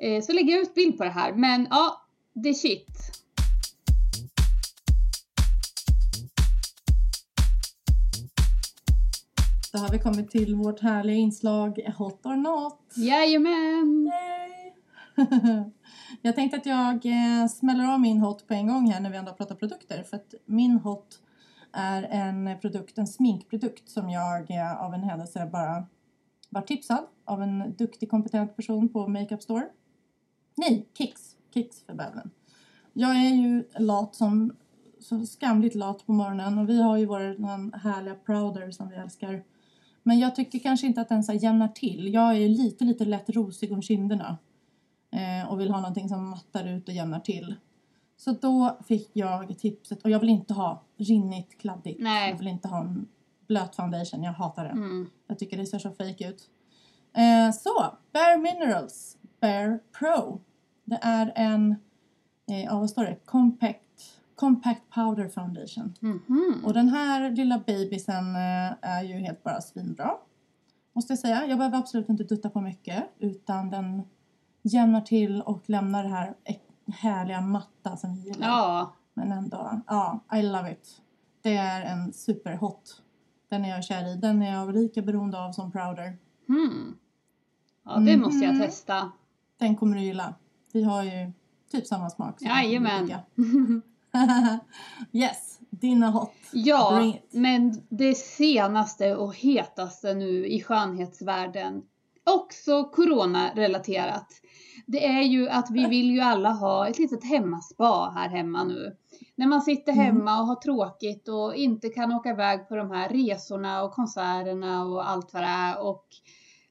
eh, 0.02 0.22
så 0.24 0.34
lägger 0.34 0.54
jag 0.54 0.62
ut 0.62 0.74
bild 0.74 0.98
på 0.98 1.04
det 1.04 1.10
här. 1.10 1.34
Men 1.34 1.68
ja, 1.70 2.02
det 2.34 2.50
är 2.50 2.54
shit. 2.54 2.88
Då 9.72 9.80
har 9.80 9.90
vi 9.90 10.00
kommit 10.00 10.32
till 10.32 10.56
vårt 10.56 10.80
härliga 10.80 11.16
inslag 11.16 11.80
Hot 11.98 12.26
or 12.26 12.36
not. 12.36 12.80
Jajamän! 12.96 14.12
Yay! 14.14 14.74
jag 16.22 16.36
tänkte 16.36 16.58
att 16.58 16.66
jag 16.66 17.06
eh, 17.06 17.48
smäller 17.48 17.94
av 17.94 18.00
min 18.00 18.18
hot 18.18 18.48
på 18.48 18.54
en 18.54 18.68
gång 18.68 18.92
här 18.92 19.00
när 19.00 19.10
vi 19.10 19.18
ändå 19.18 19.34
pratar 19.34 19.56
produkter. 19.56 20.04
För 20.04 20.18
att 20.18 20.34
min 20.46 20.72
hot 20.72 21.20
är 21.72 22.04
en 22.04 22.60
produkt, 22.62 22.98
en 22.98 23.08
sminkprodukt 23.08 23.90
som 23.90 24.10
jag 24.10 24.52
eh, 24.52 24.82
av 24.82 24.94
en 24.94 25.04
händelse 25.04 25.50
bara 25.52 25.86
var 26.50 26.62
tipsad 26.62 27.04
av 27.26 27.42
en 27.42 27.76
duktig 27.78 28.10
kompetent 28.10 28.56
person 28.56 28.90
på 28.90 29.08
Makeup 29.08 29.44
Store. 29.44 29.68
Nej, 30.56 30.88
Kicks. 30.98 31.36
Kicks 31.54 31.84
för 31.86 31.94
bävlen. 31.94 32.30
Jag 32.94 33.12
är 33.12 33.30
ju 33.30 33.64
lat 33.78 34.16
som 34.16 34.56
så 35.00 35.26
skamligt 35.26 35.76
lat 35.76 36.06
på 36.06 36.12
morgonen 36.12 36.58
och 36.58 36.70
vi 36.70 36.82
har 36.82 36.98
ju 36.98 37.06
vår 37.06 37.20
den 37.20 37.74
härliga 37.74 38.16
Prouder 38.16 38.72
som 38.72 38.90
vi 38.90 38.96
älskar. 38.96 39.44
Men 40.04 40.20
jag 40.20 40.36
tycker 40.36 40.60
kanske 40.60 40.88
inte 40.88 41.02
att 41.02 41.10
den 41.10 41.24
så 41.24 41.34
jämnar 41.34 41.68
till. 41.68 42.14
Jag 42.14 42.38
är 42.38 42.50
lite, 42.50 42.84
lite 42.86 43.06
lätt 43.06 43.30
rosig 43.30 43.72
om 43.72 43.82
kinderna. 43.82 44.38
Eh, 45.12 45.52
och 45.52 45.60
vill 45.60 45.72
ha 45.72 45.80
någonting 45.80 46.10
som 46.10 46.30
mattar 46.30 46.68
ut 46.68 46.88
och 46.88 46.94
jämnar 46.94 47.20
till. 47.20 47.56
Så 48.18 48.32
då 48.32 48.78
fick 48.88 49.10
jag 49.14 49.60
tipset, 49.60 50.04
och 50.04 50.10
jag 50.10 50.20
vill 50.20 50.30
inte 50.30 50.54
ha 50.54 50.84
rinnigt, 50.98 51.58
kladdigt. 51.58 52.00
Nej. 52.00 52.30
Jag 52.30 52.38
vill 52.38 52.48
inte 52.48 52.68
ha 52.68 52.80
en 52.80 53.08
blöt 53.48 53.76
foundation, 53.76 54.24
jag 54.24 54.34
hatar 54.34 54.64
det. 54.64 54.70
Mm. 54.70 55.10
Jag 55.28 55.40
tycker 55.40 55.58
det 55.58 55.66
ser 55.66 55.80
så 55.80 55.92
fake 55.92 56.30
ut. 56.30 56.50
Eh, 57.14 57.52
så, 57.52 57.98
Bare 58.12 58.38
Minerals 58.38 59.18
Bare 59.42 59.80
Pro. 60.00 60.42
Det 60.84 61.00
är 61.02 61.34
en, 61.36 61.76
eh, 62.52 62.64
ja 62.64 62.80
vad 62.80 62.90
står 62.90 63.04
det? 63.04 63.16
Compact, 63.26 63.84
Compact 64.40 64.82
Powder 64.94 65.28
Foundation. 65.30 65.94
Mhm. 66.00 66.62
Och 66.66 66.74
den 66.74 66.90
här 66.90 67.32
lilla 67.32 67.58
babysen 67.68 68.36
eh, 68.36 68.72
är 68.82 69.04
ju 69.04 69.14
helt 69.14 69.44
bara 69.44 69.62
svinbra. 69.62 70.12
Måste 70.94 71.12
jag 71.14 71.20
säga. 71.20 71.46
Jag 71.48 71.58
behöver 71.58 71.78
absolut 71.78 72.10
inte 72.10 72.24
dutta 72.24 72.50
på 72.50 72.62
mycket. 72.62 73.04
Utan 73.20 73.70
den 73.70 74.02
jämnar 74.62 75.02
till 75.02 75.42
och 75.42 75.64
lämnar 75.70 76.04
det 76.04 76.10
här 76.10 76.34
härliga 76.94 77.42
matta 77.42 77.98
som 77.98 78.16
vi 78.16 78.22
gillar. 78.22 78.48
Ja, 78.48 78.94
Men 79.14 79.32
ändå, 79.32 79.82
ja, 79.88 80.20
I 80.34 80.42
love 80.42 80.72
it. 80.72 81.02
Det 81.42 81.56
är 81.58 81.82
en 81.82 82.14
superhot. 82.14 83.02
Den 83.50 83.66
är 83.66 83.70
jag 83.70 83.84
kär 83.84 84.08
i. 84.14 84.16
Den 84.16 84.42
är 84.42 84.54
jag 84.54 84.74
lika 84.74 85.02
beroende 85.02 85.40
av 85.46 85.52
som 85.52 85.72
Prouder. 85.72 86.18
hmm. 86.48 86.96
ja 87.86 87.92
det 87.96 88.00
Mhm. 88.18 88.20
måste 88.22 88.46
jag 88.46 88.60
testa. 88.62 89.12
Den 89.58 89.76
kommer 89.76 89.96
du 89.98 90.02
gilla. 90.04 90.34
Vi 90.74 90.84
har 90.84 91.04
ju 91.04 91.32
typ 91.72 91.88
samma 91.88 92.10
smak. 92.10 92.42
Jajamän. 92.42 93.12
yes, 95.12 95.60
dina 95.70 96.10
hot. 96.10 96.34
Ja, 96.52 97.14
men 97.32 97.82
det 97.90 98.16
senaste 98.16 99.16
och 99.16 99.36
hetaste 99.36 100.14
nu 100.14 100.48
i 100.48 100.62
skönhetsvärlden, 100.62 101.82
också 102.24 102.84
corona-relaterat, 102.84 104.28
det 104.86 105.06
är 105.06 105.22
ju 105.22 105.50
att 105.50 105.72
vi 105.72 105.86
vill 105.86 106.12
ju 106.12 106.20
alla 106.20 106.50
ha 106.50 106.88
ett 106.88 107.00
litet 107.00 107.24
hemmaspa 107.24 108.14
här 108.16 108.30
hemma 108.30 108.64
nu. 108.64 108.96
När 109.36 109.48
man 109.48 109.62
sitter 109.62 109.92
Mm. 109.92 110.06
hemma 110.06 110.42
och 110.42 110.48
har 110.48 110.56
tråkigt 110.56 111.28
och 111.28 111.56
inte 111.56 111.90
kan 111.90 112.12
åka 112.12 112.30
iväg 112.30 112.70
på 112.70 112.76
de 112.76 112.92
här 112.92 113.10
resorna 113.10 113.84
och 113.84 113.92
konserterna 113.92 114.86
och 114.86 115.10
allt 115.10 115.34
vad 115.34 115.44
det 115.44 115.48
är 115.48 115.84
och 115.84 116.06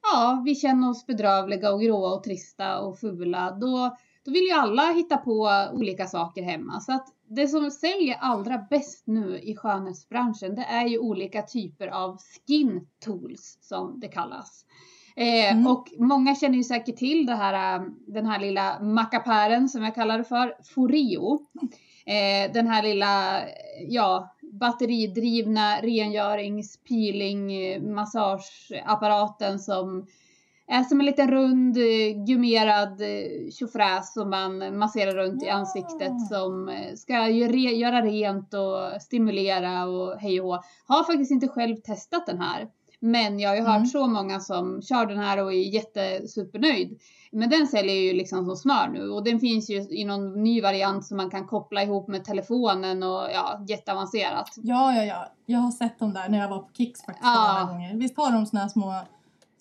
ja, 0.02 0.42
vi 0.44 0.54
känner 0.54 0.90
oss 0.90 1.06
bedrövliga 1.06 1.72
och 1.72 1.80
gråa 1.80 2.14
och 2.14 2.24
trista 2.24 2.80
och 2.80 2.98
fula, 2.98 3.50
då, 3.50 3.96
då 4.24 4.30
vill 4.30 4.42
ju 4.42 4.52
alla 4.52 4.92
hitta 4.92 5.16
på 5.16 5.68
olika 5.72 6.06
saker 6.06 6.42
hemma. 6.42 6.80
Så 6.80 6.92
att 6.92 7.06
det 7.30 7.48
som 7.48 7.70
säljer 7.70 8.16
allra 8.20 8.58
bäst 8.70 9.06
nu 9.06 9.38
i 9.38 9.56
skönhetsbranschen, 9.56 10.54
det 10.54 10.64
är 10.64 10.86
ju 10.86 10.98
olika 10.98 11.42
typer 11.42 11.88
av 11.88 12.18
skin 12.18 12.86
tools 13.04 13.58
som 13.60 14.00
det 14.00 14.08
kallas. 14.08 14.64
Eh, 15.16 15.52
Mm. 15.52 15.66
Och 15.66 15.88
många 15.98 16.34
känner 16.34 16.56
ju 16.56 16.64
säkert 16.64 16.96
till 16.96 17.26
det 17.26 17.34
här, 17.34 17.78
eh, 17.78 17.86
den 18.06 18.26
här 18.26 18.40
lilla 18.40 18.80
mackapären 18.80 19.68
som 19.68 19.82
jag 19.82 19.94
kallar 19.94 20.18
det 20.18 20.24
för, 20.24 20.54
Foreo. 20.74 21.38
Eh, 22.06 22.52
den 22.52 22.66
här 22.66 22.82
lilla, 22.82 23.40
ja, 23.88 24.34
batteridrivna 24.52 25.76
rengörings, 25.82 26.76
peeling, 26.88 27.50
massageapparaten 27.94 29.58
som 29.58 30.06
är 30.68 30.82
som 30.82 31.00
en 31.00 31.06
liten 31.06 31.30
rund 31.30 31.76
eh, 31.76 32.24
gummerad 32.26 33.00
eh, 33.00 33.50
tjofräs 33.50 34.12
som 34.12 34.30
man 34.30 34.78
masserar 34.78 35.12
runt 35.14 35.42
i 35.42 35.48
ansiktet 35.48 36.12
som 36.30 36.68
eh, 36.68 36.94
ska 36.96 37.28
göra 37.28 38.02
rent 38.02 38.54
och 38.54 39.02
stimulera 39.02 39.84
och 39.86 40.14
hej 40.20 40.40
och 40.40 40.46
hå. 40.54 40.62
Har 40.86 41.04
faktiskt 41.04 41.30
inte 41.30 41.48
själv 41.48 41.76
testat 41.76 42.26
den 42.26 42.40
här. 42.40 42.68
Men 43.00 43.38
jag 43.40 43.50
har 43.50 43.56
ju 43.56 43.62
hört 43.62 43.76
Mm. 43.76 43.86
så 43.86 44.06
många 44.06 44.40
som 44.40 44.82
kör 44.82 45.06
den 45.06 45.18
här 45.18 45.44
och 45.44 45.52
är 45.52 45.74
jättesupernöjd. 45.74 47.00
Men 47.32 47.50
den 47.50 47.66
säljer 47.66 47.94
ju 47.94 48.12
liksom 48.12 48.46
som 48.46 48.56
smör 48.56 48.88
nu 48.88 49.10
och 49.10 49.24
den 49.24 49.40
finns 49.40 49.70
ju 49.70 49.76
i 49.76 50.04
någon 50.04 50.42
ny 50.42 50.60
variant 50.62 51.06
som 51.06 51.16
man 51.16 51.30
kan 51.30 51.46
koppla 51.46 51.82
ihop 51.82 52.08
med 52.08 52.24
telefonen 52.24 53.02
och 53.02 53.28
ja, 53.34 53.64
jätteavancerat. 53.68 54.50
Ja, 54.56 54.92
ja, 54.94 55.04
ja. 55.04 55.32
Jag 55.46 55.58
har 55.58 55.70
sett 55.70 55.98
dem 55.98 56.12
där 56.12 56.28
när 56.28 56.38
jag 56.38 56.48
var 56.48 56.58
på 56.58 56.68
Kicks 56.76 57.02
faktiskt 57.04 57.24
Ja. 57.34 57.52
några 57.52 57.72
gånger. 57.72 57.94
Visst 57.96 58.16
har 58.16 58.32
de 58.32 58.46
såna 58.46 58.60
här 58.62 58.68
små 58.68 58.94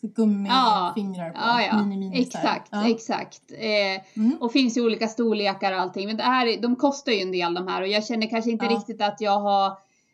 Ja. 0.01 0.07
gummifingrar 0.15 1.29
på? 1.29 1.37
Ja, 1.39 1.61
ja. 1.61 1.83
Mini, 1.83 1.97
mini, 2.09 2.15
så. 2.25 2.37
Exakt, 2.37 2.67
ja. 2.71 2.89
exakt. 2.89 3.41
Eh, 3.51 4.01
Mm. 4.13 4.37
och 4.41 4.51
finns 4.51 4.77
i 4.77 4.81
olika 4.81 5.07
storlekar 5.07 5.73
och 5.73 5.79
allting. 5.79 6.07
Men 6.07 6.17
det 6.17 6.23
här, 6.23 6.61
de 6.61 6.75
kostar 6.75 7.11
ju 7.11 7.21
en 7.21 7.31
del 7.31 7.53
de 7.53 7.67
här 7.67 7.81
och 7.81 7.87
jag 7.87 8.05
känner 8.05 8.27
kanske 8.29 8.51
inte 8.51 8.65
riktigt 8.65 9.01
att 9.01 9.21
jag 9.21 9.39
har 9.39 9.67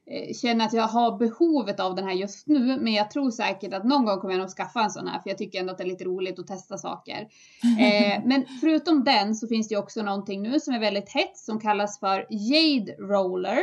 eh, 0.06 0.34
känner 0.36 0.66
att 0.66 0.74
jag 0.74 0.88
har 0.88 1.18
behovet 1.18 1.80
av 1.80 1.96
den 1.96 2.06
här 2.06 2.14
just 2.14 2.48
nu. 2.48 2.78
Men 2.80 2.94
jag 2.94 3.12
tror 3.12 3.32
säkert 3.32 3.74
att 3.74 3.84
någon 3.84 4.06
gång 4.06 4.20
kommer 4.20 4.34
jag 4.34 4.40
nog 4.42 4.50
skaffa 4.50 4.84
en 4.84 4.92
sån 4.92 5.08
här 5.08 5.20
för 5.20 5.30
jag 5.30 5.38
tycker 5.38 5.60
ändå 5.60 5.72
att 5.72 5.78
det 5.78 5.84
är 5.84 5.88
lite 5.88 6.04
roligt 6.04 6.40
att 6.40 6.48
testa 6.48 6.78
saker. 6.78 7.28
Eh, 7.80 8.22
men 8.26 8.46
förutom 8.62 9.04
den 9.04 9.36
så 9.36 9.48
finns 9.48 9.68
det 9.68 9.78
också 9.78 10.02
någonting 10.02 10.42
nu 10.42 10.60
som 10.60 10.74
är 10.74 10.80
väldigt 10.80 11.10
hett 11.10 11.38
som 11.38 11.60
kallas 11.60 12.00
för 12.00 12.26
Jade 12.30 12.94
Roller. 12.94 13.60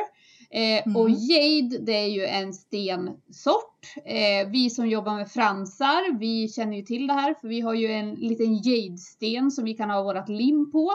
Eh, 0.52 0.82
Mm. 0.86 0.96
Och 0.96 1.10
jade 1.10 1.78
det 1.78 1.92
är 1.96 2.06
ju 2.08 2.24
en 2.26 2.52
stensort. 2.52 3.94
Eh, 4.04 4.48
vi 4.48 4.70
som 4.70 4.88
jobbar 4.88 5.14
med 5.14 5.30
fransar, 5.30 6.18
vi 6.18 6.48
känner 6.48 6.76
ju 6.76 6.82
till 6.82 7.06
det 7.06 7.12
här 7.12 7.34
för 7.34 7.48
vi 7.48 7.60
har 7.60 7.74
ju 7.74 7.92
en 7.92 8.14
liten 8.14 8.54
jade-sten 8.54 9.50
som 9.50 9.64
vi 9.64 9.74
kan 9.74 9.90
ha 9.90 10.02
vårat 10.02 10.28
lim 10.28 10.72
på. 10.72 10.90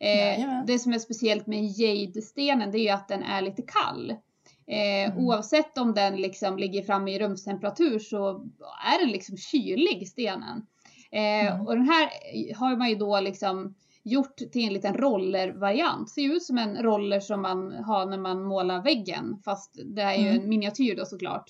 Eh, 0.00 0.64
det 0.66 0.78
som 0.78 0.92
är 0.92 0.98
speciellt 0.98 1.46
med 1.46 1.64
jade-stenen 1.64 2.70
det 2.70 2.78
är 2.78 2.82
ju 2.82 2.88
att 2.88 3.08
den 3.08 3.22
är 3.22 3.42
lite 3.42 3.62
kall. 3.62 4.10
Eh, 4.66 5.10
Mm. 5.12 5.18
Oavsett 5.26 5.78
om 5.78 5.94
den 5.94 6.16
liksom 6.16 6.58
ligger 6.58 6.82
framme 6.82 7.14
i 7.14 7.18
rumstemperatur 7.18 7.98
så 7.98 8.30
är 8.94 9.00
den 9.00 9.10
liksom 9.10 9.36
kylig 9.36 10.08
stenen. 10.08 10.66
Eh, 11.12 11.52
Mm. 11.54 11.66
Och 11.66 11.76
den 11.76 11.88
här 11.88 12.10
har 12.54 12.76
man 12.76 12.88
ju 12.88 12.94
då 12.94 13.20
liksom 13.20 13.74
gjort 14.04 14.36
till 14.36 14.66
en 14.66 14.72
liten 14.72 14.94
rollervariant. 14.94 16.10
Ser 16.10 16.32
ut 16.34 16.42
som 16.42 16.58
en 16.58 16.76
roller 16.82 17.20
som 17.20 17.42
man 17.42 17.72
har 17.72 18.06
när 18.06 18.18
man 18.18 18.42
målar 18.42 18.82
väggen. 18.82 19.38
Fast 19.44 19.78
det 19.84 20.02
är 20.02 20.14
ju 20.16 20.28
Mm. 20.28 20.42
en 20.42 20.48
miniatyr 20.48 20.96
då 20.96 21.04
såklart. 21.04 21.44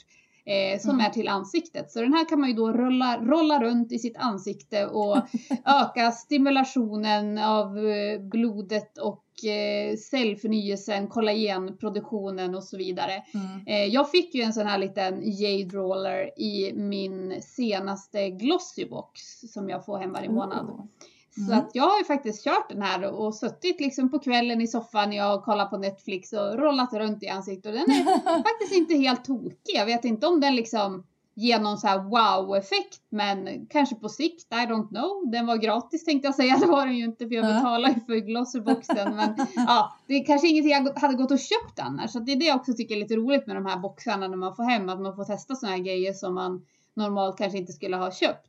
Eh, 0.47 0.81
som 0.81 0.91
Mm. 0.91 1.07
är 1.07 1.11
till 1.11 1.29
ansiktet. 1.29 1.91
Så 1.91 2.01
den 2.01 2.13
här 2.13 2.29
kan 2.29 2.41
man 2.41 2.49
ju 2.49 2.55
då 2.57 2.73
rulla, 2.73 3.19
rolla 3.21 3.63
runt 3.63 3.93
i 3.93 3.99
sitt 3.99 4.17
ansikte 4.17 4.87
och 4.87 5.17
öka 5.65 6.11
stimulationen 6.11 7.39
av 7.39 7.79
eh, 7.79 8.21
blodet 8.21 8.99
och 8.99 9.25
eh, 9.51 9.97
cellförnyelsen, 9.97 11.09
kollagenproduktionen 11.09 12.55
och 12.55 12.65
så 12.65 12.77
vidare. 12.77 13.13
Mm. 13.35 13.67
Eh, 13.67 13.85
jag 13.95 14.11
fick 14.11 14.35
ju 14.35 14.43
en 14.43 14.53
sån 14.53 14.67
här 14.67 14.79
liten 14.79 15.21
Jade 15.25 15.77
Roller 15.77 16.41
i 16.41 16.73
min 16.75 17.43
senaste 17.43 18.31
Glossybox 18.31 19.21
som 19.53 19.69
jag 19.69 19.85
får 19.85 19.99
hem 19.99 20.13
varje 20.13 20.31
månad. 20.31 20.89
Oh. 21.39 21.45
Så 21.47 21.53
Mm. 21.53 21.59
att 21.59 21.71
jag 21.75 21.85
har 21.85 21.99
ju 21.99 22.05
faktiskt 22.05 22.45
kört 22.45 22.69
den 22.69 22.83
här 22.83 23.11
och 23.11 23.35
suttit 23.35 23.81
liksom 23.81 24.11
på 24.11 24.19
kvällen 24.19 24.61
i 24.61 24.67
soffan 24.67 25.11
när 25.11 25.17
jag 25.17 25.43
kollat 25.45 25.71
på 25.71 25.79
Netflix 25.79 26.33
och 26.33 26.59
rollat 26.59 26.93
runt 26.93 27.23
i 27.23 27.29
ansiktet 27.29 27.67
och 27.67 27.73
den 27.73 27.91
är 27.91 28.05
faktiskt 28.43 28.73
inte 28.73 28.95
helt 28.95 29.25
tokig. 29.25 29.75
Jag 29.75 29.87
vet 29.87 30.05
inte 30.05 30.27
om 30.27 30.41
den 30.41 30.57
liksom 30.57 31.07
ger 31.35 31.61
någon 31.61 31.79
så 31.79 31.87
här 31.87 31.99
wow-effekt 31.99 33.01
men 33.09 33.67
kanske 33.67 33.95
på 33.95 34.09
sikt, 34.09 34.53
I 34.53 34.55
don't 34.55 34.89
know. 34.89 35.31
Den 35.33 35.47
var 35.47 35.57
gratis 35.57 36.05
tänkte 36.05 36.29
jag 36.29 36.35
säga, 36.35 36.57
det 36.61 36.67
var 36.67 36.87
den 36.87 36.97
ju 36.97 37.05
inte 37.05 37.29
för 37.29 37.35
jag 37.35 37.45
Ja. 37.45 37.55
betalar 37.55 37.89
ju 37.89 37.95
för 38.01 38.15
Glossyboxen 38.27 39.17
men 39.17 39.47
ja, 39.57 39.97
det 40.07 40.15
är 40.15 40.25
kanske 40.27 40.49
ingenting 40.49 40.73
jag 40.73 40.99
hade 41.01 41.15
gått 41.15 41.31
och 41.31 41.39
köpt 41.39 41.79
annars. 41.79 42.11
Så 42.11 42.19
det 42.19 42.33
är 42.33 42.37
det 42.37 42.45
jag 42.45 42.57
också 42.57 42.73
tycker 42.73 42.95
är 42.97 43.01
lite 43.01 43.17
roligt 43.17 43.47
med 43.47 43.57
de 43.57 43.67
här 43.67 43.77
boxarna 43.79 44.29
när 44.29 44.37
man 44.37 44.57
får 44.57 44.63
hem, 44.65 44.89
att 44.89 45.01
man 45.01 45.17
får 45.17 45.25
testa 45.25 45.55
såna 45.55 45.73
här 45.73 45.79
grejer 45.79 46.13
som 46.13 46.35
man 46.35 46.67
normalt 46.95 47.39
kanske 47.39 47.59
inte 47.59 47.73
skulle 47.73 47.97
ha 47.97 48.11
köpt. 48.13 48.47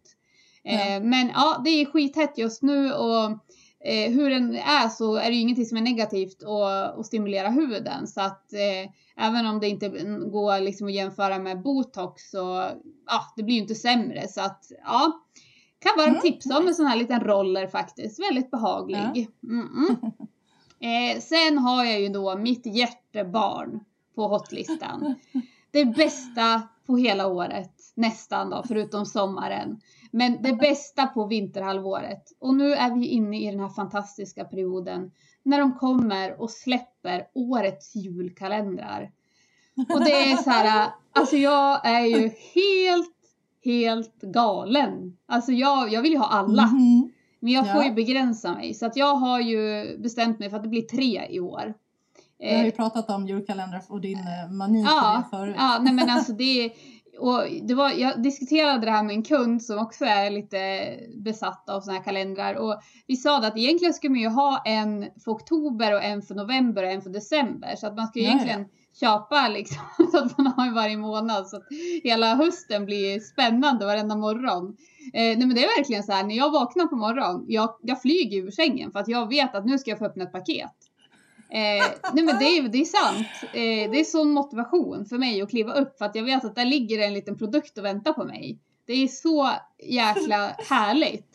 Eh, 0.66 0.94
Ja. 0.94 1.00
men 1.00 1.28
ja, 1.28 1.62
det 1.64 1.70
är 1.70 1.86
skithett 1.86 2.38
just 2.38 2.62
nu 2.62 2.94
och 2.94 3.24
eh, 3.86 4.12
hur 4.12 4.30
den 4.30 4.56
är 4.56 4.90
så 4.90 5.16
är 5.16 5.30
det 5.30 5.36
ju 5.36 5.42
ingenting 5.42 5.66
som 5.66 5.78
är 5.78 5.82
negativt 5.82 6.44
och, 6.44 6.98
och 6.98 7.06
stimulera 7.06 7.50
huden. 7.50 8.08
Så 8.08 8.22
att 8.22 8.54
eh, 8.54 8.92
även 9.26 9.46
om 9.46 9.60
det 9.60 9.68
inte 9.70 9.90
går 10.32 10.60
liksom 10.60 10.88
att 10.88 10.94
jämföra 10.94 11.40
med 11.40 11.62
botox 11.62 12.30
så 12.32 12.70
ja, 13.08 13.34
det 13.36 13.44
blir 13.44 13.56
ju 13.56 13.62
inte 13.62 13.76
sämre. 13.76 14.28
Så 14.28 14.42
att 14.42 14.72
ja, 14.86 15.12
kan 15.80 15.94
vara 15.98 16.08
Mm, 16.08 16.22
tips 16.22 16.46
om 16.46 16.68
en 16.68 16.76
sån 16.76 16.86
här 16.86 16.96
liten 16.98 17.20
roller 17.20 17.68
faktiskt. 17.68 18.20
Väldigt 18.20 18.52
behaglig. 18.52 19.28
Mm 19.44 19.68
-mm. 19.68 20.12
Eh, 20.84 21.20
sen 21.20 21.58
har 21.58 21.86
jag 21.86 22.02
ju 22.02 22.10
då 22.10 22.38
mitt 22.38 22.66
hjärtebarn 22.66 23.80
på 24.16 24.28
hotlistan. 24.28 25.16
Det 25.72 25.86
bästa 25.86 26.62
på 26.86 26.98
hela 26.98 27.28
året, 27.28 27.72
nästan 27.96 28.50
då, 28.50 28.64
förutom 28.68 29.06
sommaren. 29.06 29.82
Men 30.12 30.42
det 30.42 30.54
bästa 30.54 31.08
på 31.08 31.26
vinterhalvåret. 31.26 32.24
Och 32.40 32.56
nu 32.56 32.74
är 32.74 32.96
vi 32.96 33.06
inne 33.08 33.42
i 33.42 33.52
den 33.52 33.60
här 33.60 33.70
fantastiska 33.70 34.46
perioden 34.46 35.12
när 35.44 35.60
de 35.60 35.74
kommer 35.78 36.42
och 36.42 36.52
släpper 36.52 37.28
årets 37.34 37.96
julkalendrar. 37.96 39.12
Och 39.94 40.04
det 40.04 40.12
är 40.32 40.36
så 40.38 40.50
här, 40.50 40.90
alltså 41.12 41.36
jag 41.36 41.86
är 41.88 42.06
ju 42.06 42.32
helt, 42.54 43.16
helt 43.66 44.22
galen. 44.22 45.18
Alltså 45.26 45.52
jag, 45.52 45.92
jag 45.94 46.02
vill 46.02 46.12
ju 46.12 46.18
ha 46.18 46.28
alla. 46.28 46.66
Mhm. 46.66 47.12
Men 47.40 47.54
jag 47.54 47.72
får 47.72 47.82
Ja. 47.82 47.88
ju 47.88 47.94
begränsa 47.94 48.54
mig. 48.54 48.74
Så 48.74 48.86
att 48.86 48.96
jag 48.96 49.16
har 49.16 49.40
ju 49.40 49.98
bestämt 49.98 50.40
mig 50.40 50.50
för 50.50 50.58
att 50.58 50.64
det 50.64 50.70
blir 50.70 50.82
tre 50.82 51.28
i 51.30 51.40
år. 51.40 51.74
Vi 52.40 52.56
har 52.56 52.64
ju 52.64 52.70
Eh, 52.70 52.76
pratat 52.76 53.10
om 53.10 53.28
julkalendrar 53.28 53.84
och 53.88 54.02
din 54.02 54.18
eh, 54.20 54.52
mani 54.52 54.82
Ja, 54.82 55.24
förut. 55.32 55.56
ja, 55.58 55.80
nej 55.82 55.94
men 55.94 56.10
alltså 56.10 56.34
det 56.34 56.72
och 57.22 57.44
det 57.62 57.74
var, 57.74 57.92
jag 57.92 58.24
diskuterade 58.24 58.86
det 58.86 58.92
här 58.92 59.04
med 59.04 59.16
en 59.16 59.24
kund 59.24 59.64
som 59.64 59.80
också 59.80 60.06
är 60.06 60.30
lite 60.30 60.60
besatt 61.16 61.70
av 61.70 61.82
såna 61.82 61.98
här 61.98 62.04
kalendrar 62.04 62.56
och 62.56 62.82
vi 63.08 63.16
sa 63.16 63.38
att 63.38 63.58
egentligen 63.58 63.94
skulle 63.94 64.12
man 64.12 64.20
ju 64.20 64.28
ha 64.28 64.62
en 64.66 65.06
för 65.24 65.32
oktober 65.32 65.94
och 65.94 66.04
en 66.04 66.22
för 66.22 66.36
november 66.36 66.84
och 66.84 66.92
en 66.92 67.02
för 67.02 67.10
december 67.10 67.76
så 67.76 67.88
att 67.88 67.96
man 67.96 68.08
ja. 68.14 68.22
egentligen 68.22 68.66
köpa 69.00 69.48
liksom 69.54 70.12
så 70.12 70.18
att 70.18 70.38
man 70.38 70.48
har 70.48 70.66
ju 70.66 70.72
varje 70.72 70.98
månad 70.98 71.48
så 71.48 71.58
att 71.58 71.68
hela 72.04 72.36
hösten 72.36 72.86
blir 72.86 73.20
spännande 73.20 73.86
varenda 73.86 74.16
morgon. 74.16 74.78
Eh, 75.14 75.38
nej 75.38 75.38
men 75.38 75.56
det 75.56 75.64
är 75.64 75.78
verkligen 75.78 76.04
så 76.04 76.12
här 76.12 76.24
när 76.24 76.36
jag 76.36 76.52
vaknar 76.52 76.88
på 76.88 76.96
morgonen, 76.96 77.46
jag, 77.48 77.70
jag 77.82 78.02
flyger 78.02 78.38
ur 78.38 78.52
sängen 78.52 78.92
för 78.92 79.00
att 79.00 79.08
jag 79.08 79.30
vet 79.30 79.56
att 79.56 79.66
nu 79.66 79.78
ska 79.78 79.90
jag 79.90 80.00
få 80.00 80.06
öppna 80.06 80.24
ett 80.24 80.32
paket. 80.32 80.81
Eh, 81.52 81.86
nej 82.14 82.24
men 82.24 82.40
det 82.40 82.46
är, 82.46 82.68
det 82.70 82.78
är 82.82 82.86
sant. 82.86 83.28
Eh, 83.54 83.92
det 83.92 84.00
är 84.00 84.04
sån 84.04 84.32
motivation 84.32 85.06
för 85.06 85.18
mig 85.18 85.42
att 85.42 85.50
kliva 85.50 85.74
upp 85.74 85.98
för 85.98 86.06
att 86.06 86.16
jag 86.16 86.24
vet 86.24 86.46
att 86.46 86.56
där 86.56 86.66
ligger 86.66 87.00
en 87.08 87.14
liten 87.14 87.38
produkt 87.38 87.78
och 87.78 87.86
väntar 87.86 88.14
på 88.14 88.24
mig. 88.24 88.60
Det 88.88 88.94
är 88.94 89.08
så 89.08 89.50
jäkla 89.84 90.56
härligt. 90.70 91.28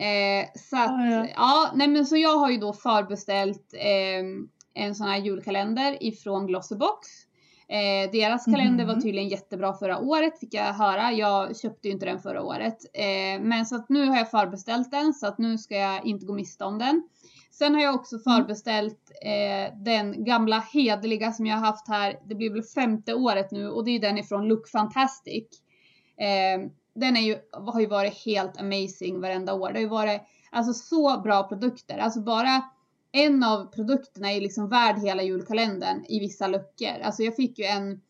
Eh, 0.00 0.48
så 0.70 0.76
att, 0.76 0.90
Ja, 0.90 1.06
ja, 1.10 1.26
ja. 1.36 1.70
nej 1.74 1.88
men 1.88 2.06
så 2.06 2.16
jag 2.16 2.36
har 2.38 2.50
ju 2.50 2.56
då 2.56 2.72
förbeställt 2.72 3.74
eh, 3.74 4.82
en 4.84 4.94
sån 4.94 5.06
här 5.06 5.18
julkalender 5.18 5.96
ifrån 6.04 6.46
Glossybox. 6.46 7.08
Eh, 7.68 8.10
deras 8.12 8.44
kalender 8.44 8.84
var 8.84 8.92
Mhm. 8.94 9.02
tydligen 9.02 9.28
jättebra 9.28 9.72
förra 9.74 9.98
året 9.98 10.40
fick 10.40 10.54
jag 10.54 10.72
höra. 10.72 11.12
Jag 11.12 11.56
köpte 11.58 11.88
ju 11.88 11.94
inte 11.94 12.06
den 12.06 12.20
förra 12.20 12.42
året. 12.42 12.76
Eh, 12.94 13.40
men 13.42 13.66
så 13.66 13.76
att 13.76 13.88
nu 13.88 14.06
har 14.08 14.16
jag 14.16 14.30
förbeställt 14.30 14.90
den 14.90 15.14
så 15.14 15.26
att 15.26 15.38
nu 15.38 15.58
ska 15.58 15.74
jag 15.76 16.06
inte 16.06 16.26
gå 16.26 16.32
miste 16.34 16.64
om 16.64 16.78
den. 16.78 17.02
Sen 17.58 17.74
har 17.74 17.82
jag 17.82 17.94
också 17.94 18.18
förbeställt 18.18 19.10
eh, 19.22 19.74
den 19.84 20.24
gamla 20.24 20.60
hederliga 20.72 21.32
som 21.32 21.46
jag 21.46 21.56
har 21.56 21.66
haft 21.66 21.88
här. 21.88 22.20
Det 22.28 22.34
blir 22.34 22.50
väl 22.50 22.62
femte 22.62 23.14
året 23.14 23.50
nu 23.50 23.68
och 23.68 23.84
det 23.84 23.90
är 23.90 24.00
den 24.00 24.18
ifrån 24.18 24.48
Look 24.48 24.68
Fantastic. 24.68 25.44
Eh, 26.16 26.70
den 26.94 27.16
är 27.16 27.20
ju, 27.20 27.38
har 27.52 27.80
ju 27.80 27.86
varit 27.86 28.24
helt 28.24 28.60
amazing 28.60 29.20
varenda 29.20 29.54
år. 29.54 29.68
Det 29.68 29.74
har 29.74 29.80
ju 29.80 29.88
varit 29.88 30.20
alltså 30.50 30.72
så 30.72 31.20
bra 31.20 31.48
produkter. 31.48 31.98
Alltså 31.98 32.20
bara 32.20 32.62
en 33.12 33.42
av 33.44 33.72
produkterna 33.72 34.32
är 34.32 34.40
liksom 34.40 34.68
värd 34.68 34.98
hela 34.98 35.22
julkalendern 35.22 36.04
i 36.08 36.20
vissa 36.20 36.46
luckor. 36.46 37.00
Alltså 37.02 37.22
jag 37.22 37.36
fick 37.36 37.58
ju 37.58 37.64
en 37.64 38.00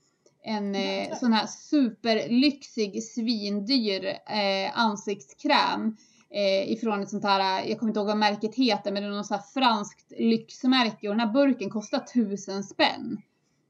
en 0.47 0.75
eh, 0.75 1.19
sån 1.19 1.33
här 1.33 1.47
superlyxig 1.47 3.03
svindyr 3.05 4.05
eh, 4.07 4.79
ansiktskräm 4.79 5.97
eh, 6.37 6.73
ifrån 6.73 7.03
ett 7.03 7.11
sånt 7.11 7.25
här, 7.25 7.65
jag 7.65 7.79
kommer 7.79 7.91
inte 7.91 8.01
ihåg 8.01 8.07
vad 8.07 8.17
märket 8.17 8.55
heter, 8.55 8.93
men 8.93 9.03
det 9.03 9.09
är 9.09 9.13
något 9.13 9.27
sånt 9.27 9.41
här 9.41 9.61
franskt 9.61 10.13
lyxmärke 10.19 11.09
och 11.09 11.15
den 11.15 11.21
här 11.29 11.33
burken 11.33 11.71
kostar 11.71 11.99
tusen 11.99 12.65
spänn. 12.65 13.23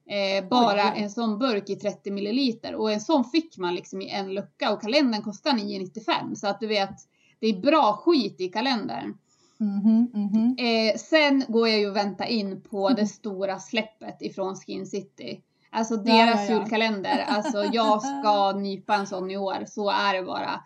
Eh, 0.08 0.48
bara 0.48 0.92
Oj, 0.94 1.02
en 1.02 1.10
sån 1.10 1.38
burk 1.38 1.70
i 1.70 1.76
30 1.76 2.10
milliliter 2.10 2.74
och 2.74 2.92
en 2.92 3.00
sån 3.00 3.24
fick 3.24 3.58
man 3.58 3.74
liksom 3.74 4.02
i 4.02 4.10
en 4.10 4.34
lucka 4.34 4.72
och 4.72 4.82
kalendern 4.82 5.22
kostar 5.22 5.50
9,95 5.52 6.34
så 6.34 6.46
att 6.46 6.60
du 6.60 6.66
vet, 6.66 6.94
det 7.40 7.46
är 7.46 7.60
bra 7.60 8.02
skit 8.04 8.40
i 8.40 8.48
kalendern. 8.48 9.18
Mhm, 9.58 10.10
mhm. 10.14 10.56
Eh, 10.58 10.96
sen 10.96 11.44
går 11.48 11.68
jag 11.68 11.78
ju 11.78 11.90
och 11.90 11.96
väntar 11.96 12.26
in 12.26 12.60
på 12.60 12.90
det 12.90 13.06
stora 13.06 13.58
släppet 13.58 14.22
ifrån 14.22 14.56
Skin 14.56 14.86
City. 14.86 15.40
Alltså 15.70 15.96
deras 15.96 16.48
ja, 16.48 16.54
ja. 16.54 16.58
julkalender. 16.58 17.24
Alltså 17.28 17.64
jag 17.72 18.02
ska 18.02 18.52
nypa 18.56 18.94
en 18.94 19.06
sån 19.06 19.30
i 19.30 19.36
år. 19.36 19.64
Så 19.66 19.90
är 19.90 20.14
det 20.14 20.22
bara. 20.22 20.60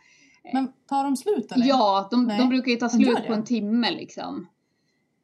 Men 0.53 0.72
tar 0.88 1.05
de 1.05 1.16
slut 1.16 1.53
eller? 1.53 1.66
Ja, 1.66 2.09
de, 2.11 2.29
de 2.29 2.48
brukar 2.48 2.70
ju 2.70 2.76
ta 2.76 2.88
slut 2.88 3.14
på 3.16 3.22
det. 3.29 3.35
en 3.35 3.44
timme 3.44 3.90
liksom. 3.90 4.46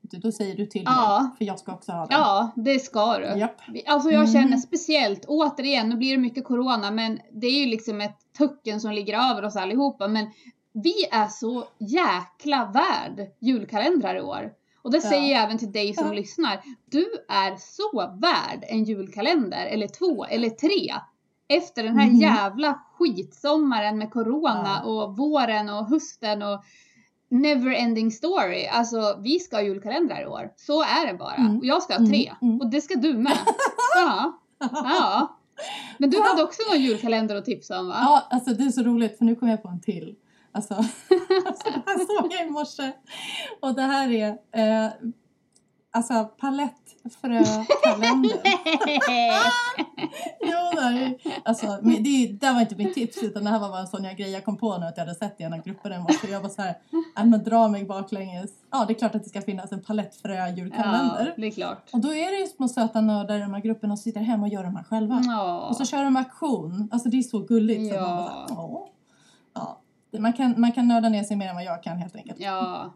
Du, 0.01 0.19
Då 0.19 0.33
säger 0.33 0.57
du 0.57 0.67
till 0.67 0.83
Ja. 0.87 1.21
mig, 1.23 1.39
för 1.39 1.45
jag 1.45 1.59
ska 1.59 1.73
också 1.73 1.93
ha 1.93 1.99
den. 2.07 2.09
Ja, 2.21 2.51
det 2.57 2.79
ska 2.79 3.19
du. 3.19 3.25
Japp. 3.39 3.61
Alltså 3.87 4.11
jag 4.11 4.21
Mm. 4.29 4.33
känner 4.33 4.57
speciellt, 4.57 5.25
återigen, 5.29 5.89
nu 5.89 5.97
blir 5.97 6.11
det 6.11 6.19
mycket 6.23 6.45
corona, 6.45 6.91
men 6.91 7.21
det 7.33 7.47
är 7.47 7.61
ju 7.65 7.67
liksom 7.67 8.01
ett 8.01 8.19
tucken 8.39 8.81
som 8.81 8.93
ligger 8.93 9.31
över 9.31 9.45
oss 9.45 9.57
allihopa. 9.57 10.09
Men 10.09 10.27
vi 10.73 10.95
är 11.13 11.29
så 11.29 11.65
jäkla 11.79 12.65
värd 12.75 13.29
julkalendrar 13.41 14.15
i 14.17 14.21
år. 14.21 14.53
Och 14.83 14.91
det 14.91 15.01
Ja. 15.05 15.11
säger 15.11 15.33
jag 15.35 15.43
även 15.45 15.59
till 15.59 15.73
dig 15.73 15.95
som 15.95 16.07
Ja. 16.07 16.13
lyssnar. 16.13 16.61
Du 16.91 17.07
är 17.29 17.57
så 17.59 18.19
värd 18.21 18.65
en 18.69 18.85
julkalender, 18.85 19.67
eller 19.67 19.89
två, 19.89 20.25
eller 20.25 20.51
tre. 20.51 20.95
Efter 21.49 21.83
den 21.83 21.97
här 21.99 22.07
Mhm. 22.07 22.17
jävla 22.17 22.81
skitsommaren 22.99 23.99
med 23.99 24.11
corona 24.11 24.81
Ja. 24.85 24.91
och 24.91 25.17
våren 25.17 25.69
och 25.69 25.87
hösten 25.87 26.43
och 26.43 26.65
never 27.29 27.71
ending 27.71 28.11
story. 28.11 28.67
Alltså 28.67 29.19
vi 29.23 29.39
ska 29.39 29.57
ha 29.57 29.63
julkalendrar 29.63 30.23
i 30.23 30.27
år. 30.27 30.51
Så 30.57 30.83
är 30.83 31.07
det 31.07 31.15
bara. 31.19 31.35
Mm. 31.35 31.59
Och 31.59 31.65
jag 31.67 31.83
ska 31.83 31.93
ha 31.93 31.99
Mm, 31.99 32.11
tre. 32.11 32.33
mm. 32.43 32.61
Och 32.61 32.71
det 32.71 32.81
ska 32.81 32.95
du 32.95 33.15
med. 33.15 33.39
ja. 33.97 34.41
Ja. 34.71 35.37
Men 35.99 36.11
du 36.11 36.21
hade 36.23 36.43
också 36.43 36.63
någon 36.73 36.83
julkalender 36.83 37.37
att 37.37 37.45
tipsa 37.45 37.81
om 37.81 37.89
va? 37.89 37.95
Ja, 38.01 38.27
alltså 38.31 38.51
det 38.51 38.65
är 38.65 38.71
så 38.71 38.83
roligt 38.83 39.19
för 39.19 39.25
nu 39.25 39.35
kom 39.35 39.49
jag 39.49 39.63
på 39.63 39.69
en 39.69 39.81
till. 39.81 40.15
Alltså, 40.53 40.75
alltså 40.75 41.65
det 41.65 41.83
här 41.87 42.21
såg 42.21 42.33
jag 42.33 42.47
i 42.47 42.51
morse. 42.51 42.93
Och 43.61 43.75
det 43.75 43.83
här 43.83 44.11
är 44.13 44.29
eh, 44.53 44.91
alltså 45.97 46.25
palettfrökalender. 46.25 48.31
jo, 50.41 50.81
är, 50.81 51.15
alltså, 51.45 51.79
det, 51.83 52.27
det 52.41 52.53
var 52.53 52.61
inte 52.61 52.77
mitt 52.77 52.95
tips 52.95 53.23
utan 53.23 53.45
det 53.45 53.51
här 53.51 53.59
var 53.59 53.69
bara 53.69 53.81
en 53.81 53.87
sån 53.87 54.05
jag 54.05 54.17
grej 54.17 54.31
jag 54.31 54.45
kom 54.45 54.57
på 54.57 54.79
nu 54.79 54.87
att 54.87 54.97
jag 54.97 55.05
hade 55.05 55.19
sett 55.19 55.41
i 55.41 55.45
en 55.45 55.53
av 55.53 55.63
grupperna 55.63 55.97
i 55.97 55.99
morse. 55.99 56.31
Jag 56.31 56.41
var 56.41 56.49
så 56.49 56.63
här, 56.63 56.79
äh, 57.19 57.25
men 57.25 57.45
dra 57.45 57.69
mig 57.69 57.85
baklänges. 57.85 58.51
Ja, 58.71 58.85
det 58.85 58.93
är 58.93 58.99
klart 58.99 59.15
att 59.15 59.23
det 59.23 59.29
ska 59.29 59.43
finnas 59.43 59.73
en 59.73 59.83
palettfrö-julkalender. 59.83 61.27
ja, 61.27 61.33
det 61.37 61.47
är 61.47 61.51
klart. 61.51 61.89
Och 61.93 62.01
då 62.01 62.15
är 62.15 62.31
det 62.31 62.39
ju 62.39 62.47
små 62.47 62.69
söta 62.69 63.01
nördar 63.01 63.37
i 63.37 63.41
de 63.41 63.55
här 63.55 63.61
grupperna 63.61 63.97
som 63.97 64.03
sitter 64.03 64.21
hemma 64.21 64.47
och 64.47 64.53
gör 64.53 64.65
de 64.65 64.77
här 64.77 64.85
själva. 64.85 65.23
Ja. 65.27 65.61
Och 65.61 65.77
så 65.77 65.85
kör 65.85 66.05
de 66.05 66.17
auktion. 66.17 66.89
Alltså 66.93 67.09
det 67.09 67.19
är 67.19 67.23
så 67.23 67.39
gulligt. 67.39 67.93
Så 67.93 67.99
att 67.99 68.03
man, 68.09 68.17
bara, 68.17 68.47
Ja. 68.49 68.55
så 68.55 68.89
ja. 69.55 69.81
Man, 70.19 70.33
kan, 70.33 70.55
man 70.61 70.73
kan 70.73 70.89
nörda 70.89 71.09
ner 71.09 71.25
sig 71.25 71.37
mer 71.37 71.49
än 71.49 71.55
vad 71.55 71.65
jag 71.65 71.83
kan 71.83 71.99
helt 71.99 72.17
enkelt. 72.17 72.41
Ja. 72.41 72.93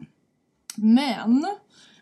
Men 0.75 1.45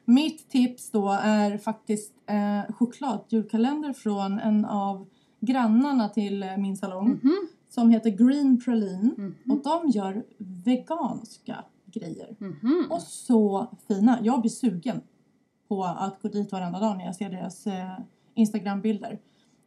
mitt 0.09 0.49
tips 0.49 0.91
då 0.91 1.11
är 1.21 1.57
faktiskt 1.57 2.13
eh, 2.27 2.73
chokladjulkalender 2.73 3.93
från 3.93 4.39
en 4.39 4.65
av 4.65 5.07
grannarna 5.39 6.09
till 6.09 6.43
eh, 6.43 6.57
min 6.57 6.77
salong. 6.77 7.07
Mhm. 7.07 7.47
Som 7.69 7.89
heter 7.89 8.09
Green 8.09 8.61
Praline. 8.61 9.13
Mhm. 9.17 9.35
Och 9.51 9.63
de 9.63 9.89
gör 9.89 10.23
veganska 10.37 11.63
grejer. 11.85 12.35
Mhm. 12.39 12.87
Och 12.89 13.01
så 13.01 13.67
fina. 13.87 14.19
Jag 14.21 14.41
blir 14.41 14.51
sugen 14.51 15.01
på 15.67 15.83
att 15.83 16.21
gå 16.21 16.27
dit 16.27 16.51
varenda 16.51 16.79
dag 16.79 16.97
när 16.97 17.05
jag 17.05 17.15
ser 17.15 17.29
deras 17.29 17.67
eh, 17.67 17.99
Instagram-bilder. 18.35 19.19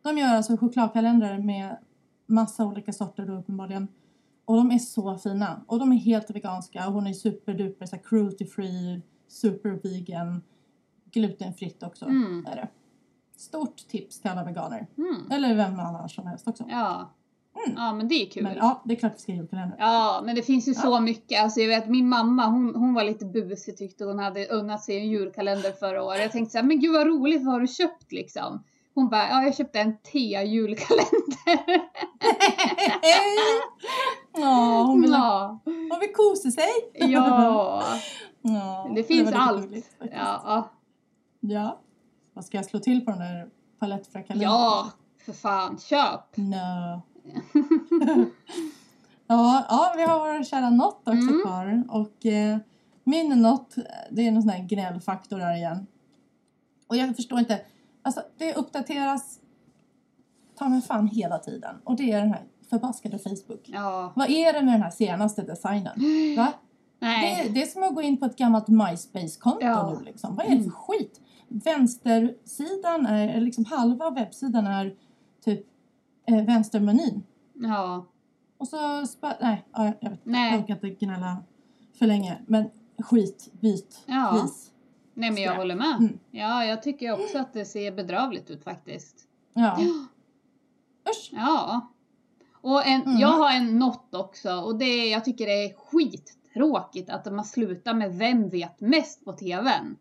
De 0.03 0.19
gör 0.19 0.35
alltså 0.35 0.57
chokladkalendrar 0.57 1.39
med 1.39 1.77
massa 2.27 2.67
olika 2.67 2.93
sorter 2.93 3.27
då 3.27 3.33
uppenbarligen. 3.33 3.89
Och 4.45 4.57
de 4.57 4.71
är 4.71 4.79
så 4.79 5.19
fina. 5.19 5.61
Och 5.67 5.79
de 5.79 5.93
är 5.93 5.97
helt 5.97 6.31
veganska. 6.31 6.87
Och 6.89 6.93
hon 6.95 7.07
är 7.07 7.13
superduper 7.13 7.87
så 7.87 7.99
cruelty 7.99 8.47
free, 8.47 9.03
super 9.33 9.71
vegan, 9.83 10.43
glutenfritt 11.13 11.83
också. 11.83 12.05
Mm. 12.05 12.47
Är 12.47 12.57
det. 12.57 12.69
Stort 13.37 13.77
tips 13.89 14.21
till 14.21 14.31
alla 14.31 14.45
veganer. 14.45 14.87
Mm. 14.99 15.31
Eller 15.31 15.55
vem 15.55 15.81
annars 15.81 16.15
som 16.15 16.27
helst 16.27 16.49
också. 16.49 16.65
Ja. 16.69 17.13
Mm. 17.67 17.77
ja, 17.77 17.93
men 17.95 18.09
det 18.09 18.15
är 18.15 18.27
kul. 18.31 18.43
Men 18.43 18.57
ja, 18.57 18.83
det 18.85 18.95
är 18.95 18.99
klart 18.99 19.15
vi 19.15 19.19
ska 19.19 19.33
julkalender. 19.33 19.77
Ja, 19.79 20.23
men 20.25 20.35
det 20.35 20.43
finns 20.43 20.69
ju 20.69 20.73
Ja. 20.73 20.81
så 20.81 21.01
mycket. 21.01 21.43
Alltså 21.43 21.61
jag 21.61 21.69
vet 21.69 21.89
min 21.89 22.09
mamma, 22.09 22.47
hon, 22.47 22.75
hon 22.75 22.95
var 22.95 23.05
lite 23.05 23.25
busig 23.27 23.77
tyckte 23.77 24.05
hon 24.05 24.19
hade 24.19 24.47
unnat 24.49 24.83
sig 24.83 24.97
en 24.97 25.09
julkalender 25.09 25.73
förra 25.73 26.03
året. 26.03 26.21
Jag 26.21 26.33
tänkte 26.33 26.53
så 26.53 26.59
här, 26.59 26.65
men 26.65 26.81
gud 26.81 26.93
vad 26.93 27.07
roligt, 27.07 27.45
vad 27.45 27.53
har 27.53 27.61
du 27.61 27.67
köpt 27.67 28.13
liksom? 28.13 28.65
Hon 28.95 29.09
bara, 29.09 29.29
ja 29.29 29.43
jag 29.43 29.57
köpte 29.57 29.81
en 29.81 29.97
te-julkalender. 29.99 31.83
Ja, 34.35 34.83
hon 34.87 35.01
vill, 35.03 35.11
ja. 35.11 35.59
hon 35.65 36.01
vill 36.01 36.13
kosa 36.15 36.51
sig. 36.51 36.69
ja, 36.95 37.83
Ja, 38.43 38.91
det 38.95 39.05
finns 39.05 39.27
lite 39.27 39.39
allt. 39.39 39.61
faktiskt. 39.63 39.97
Ja, 40.13 40.69
Ja. 41.41 41.79
Vad 42.35 42.45
ska 42.45 42.57
jag 42.59 42.65
slå 42.67 42.81
till 42.81 43.05
på 43.05 43.11
den 43.11 43.21
där 43.21 43.49
palettfrökalendern? 43.79 44.51
ja, 44.51 44.91
för 45.25 45.33
fan, 45.33 45.79
köp. 45.79 46.37
No. 46.37 46.55
ja, 49.27 49.65
ja, 49.69 49.93
vi 49.97 50.03
har 50.03 50.19
vår 50.19 50.45
kära 50.45 50.71
Not 50.71 50.95
också 51.05 51.13
Mm. 51.13 51.41
kvar. 51.43 51.85
Och 51.89 52.27
eh, 52.27 52.57
min 53.05 53.29
Not, 53.29 53.75
det 54.11 54.27
är 54.27 54.33
någon 54.33 54.43
sån 54.43 54.51
här 54.51 54.63
gnällfaktor 54.69 55.39
där 55.39 55.57
igen. 55.57 55.87
Och 56.87 56.97
jag 56.97 57.17
förstår 57.17 57.39
inte. 57.39 57.61
Alltså 58.03 58.23
det 58.39 58.55
uppdateras 58.55 59.39
ta 60.59 60.69
mig 60.69 60.83
fan 60.83 61.09
hela 61.09 61.39
tiden. 61.39 61.77
Och 61.85 61.97
det 61.97 62.13
är 62.13 62.21
den 62.21 62.31
här 62.33 62.43
förbaskade 62.71 63.19
Facebook. 63.19 63.61
Ja, 63.65 64.13
Vad 64.17 64.31
är 64.31 64.53
det 64.53 64.63
med 64.63 64.75
den 64.75 64.83
här 64.83 64.91
senaste 64.91 65.43
designen? 65.43 65.93
Va? 66.37 66.53
Det, 66.99 67.07
nej. 67.07 67.47
är- 67.49 67.53
det 67.53 67.63
är 67.63 67.67
som 67.67 67.83
att 67.83 67.95
gå 67.95 68.03
in 68.03 68.17
på 68.17 68.25
ett 68.25 68.37
gammalt 68.37 68.69
MySpace-konto 68.69 69.59
Ja. 69.61 69.95
nu 69.99 70.05
liksom. 70.05 70.37
Vad 70.37 70.47
är 70.47 70.51
det 70.51 70.57
för 70.57 70.63
Mm. 70.63 70.73
skit? 70.73 71.21
Vänstersidan 71.49 73.07
är, 73.07 73.41
liksom 73.41 73.65
halva 73.65 74.11
webbsidan 74.11 74.67
är 74.67 74.95
typ 75.45 75.67
eh, 76.27 76.45
vänstermenyn. 76.45 77.23
Ja, 77.55 78.07
Och 78.59 78.69
så, 78.69 79.07
spa- 79.07 79.37
nej, 79.41 79.65
ja, 79.73 79.93
jag 80.01 80.11
vet. 80.11 80.21
Nej. 80.25 80.53
Jag 80.53 80.61
orkar 80.61 80.75
inte 80.75 81.05
gnälla 81.05 81.37
för 81.99 82.07
länge. 82.07 82.39
Men 82.47 82.71
skit, 82.99 83.49
byt, 83.61 84.03
Ja. 84.07 84.29
please. 84.33 84.71
Nej 85.15 85.31
men 85.31 85.43
jag 85.43 85.55
håller 85.57 85.75
med. 85.75 85.97
Mm. 85.97 86.19
Ja, 86.31 86.65
jag 86.65 86.83
tycker 86.83 87.13
också 87.13 87.39
att 87.39 87.53
det 87.53 87.65
ser 87.65 87.93
bedrövligt 87.93 88.51
ut 88.51 88.65
faktiskt. 88.65 89.17
Ja. 89.53 89.79
Usch. 91.11 91.31
Ja. 91.33 91.89
Och 92.53 92.87
en, 92.87 93.03
Mm. 93.03 93.19
jag 93.19 93.29
har 93.29 93.51
en 93.53 93.79
not 93.79 94.09
också 94.15 94.53
och 94.55 94.79
det 94.79 94.85
är, 94.85 95.13
jag 95.13 95.25
tycker 95.25 95.47
det 95.47 95.53
är 95.65 95.75
skittråkigt 95.75 97.11
att 97.11 97.33
man 97.33 97.45
slutar 97.45 97.95
med 97.95 98.15
Vem 98.15 98.49
vet 98.49 98.81
mest 98.81 99.25
på 99.25 99.33
TVn? 99.33 99.97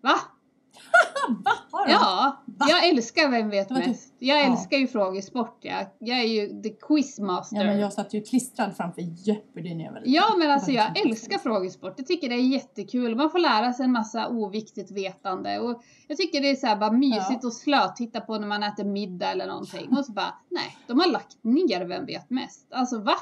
Va? 0.00 0.14
Va? 1.28 1.50
Har 1.70 1.86
du? 1.86 1.92
Ja, 1.92 2.42
Va? 2.44 2.66
jag 2.68 2.88
älskar 2.88 3.30
Vem 3.30 3.50
vet 3.50 3.70
mest. 3.70 4.14
Jag 4.18 4.38
Ja. 4.40 4.44
älskar 4.52 4.76
ju 4.76 4.86
frågesport. 4.86 5.58
Jag, 5.60 5.86
jag 5.98 6.18
är 6.18 6.24
ju 6.24 6.62
the 6.62 6.70
quizmaster. 6.70 7.56
Ja, 7.56 7.64
men 7.64 7.78
jag 7.80 7.92
satt 7.92 8.14
ju 8.14 8.20
klistrad 8.22 8.76
framför 8.76 9.02
Jeopardy 9.02 9.74
när 9.74 9.84
jag 9.84 9.92
var 9.92 9.98
liten. 10.00 10.12
Ja 10.12 10.24
men 10.38 10.50
alltså 10.50 10.70
jag 10.70 10.90
liksom 10.94 11.10
älskar 11.10 11.38
frågesport. 11.38 11.94
Jag 11.96 12.06
tycker 12.06 12.28
det 12.28 12.34
är 12.34 12.48
jättekul. 12.52 13.16
Man 13.16 13.30
får 13.30 13.38
lära 13.38 13.72
sig 13.72 13.84
en 13.84 13.92
massa 13.92 14.28
oviktigt 14.28 14.90
vetande. 14.90 15.58
Och 15.58 15.82
jag 16.08 16.16
tycker 16.18 16.40
det 16.40 16.50
är 16.50 16.54
så 16.56 16.66
här 16.66 16.76
bara 16.76 16.92
mysigt 16.92 17.44
och 17.44 17.52
slöt 17.52 17.96
titta 17.96 18.20
på 18.20 18.38
när 18.38 18.46
man 18.46 18.62
äter 18.62 18.84
middag 18.84 19.30
eller 19.30 19.46
någonting. 19.46 19.88
Och 19.98 20.04
så 20.04 20.12
bara, 20.12 20.34
nej, 20.48 20.76
de 20.86 21.00
har 21.00 21.06
lagt 21.06 21.36
ner 21.44 21.84
Vem 21.84 22.06
vet 22.06 22.30
mest? 22.30 22.66
Alltså 22.72 22.98
va? 22.98 23.14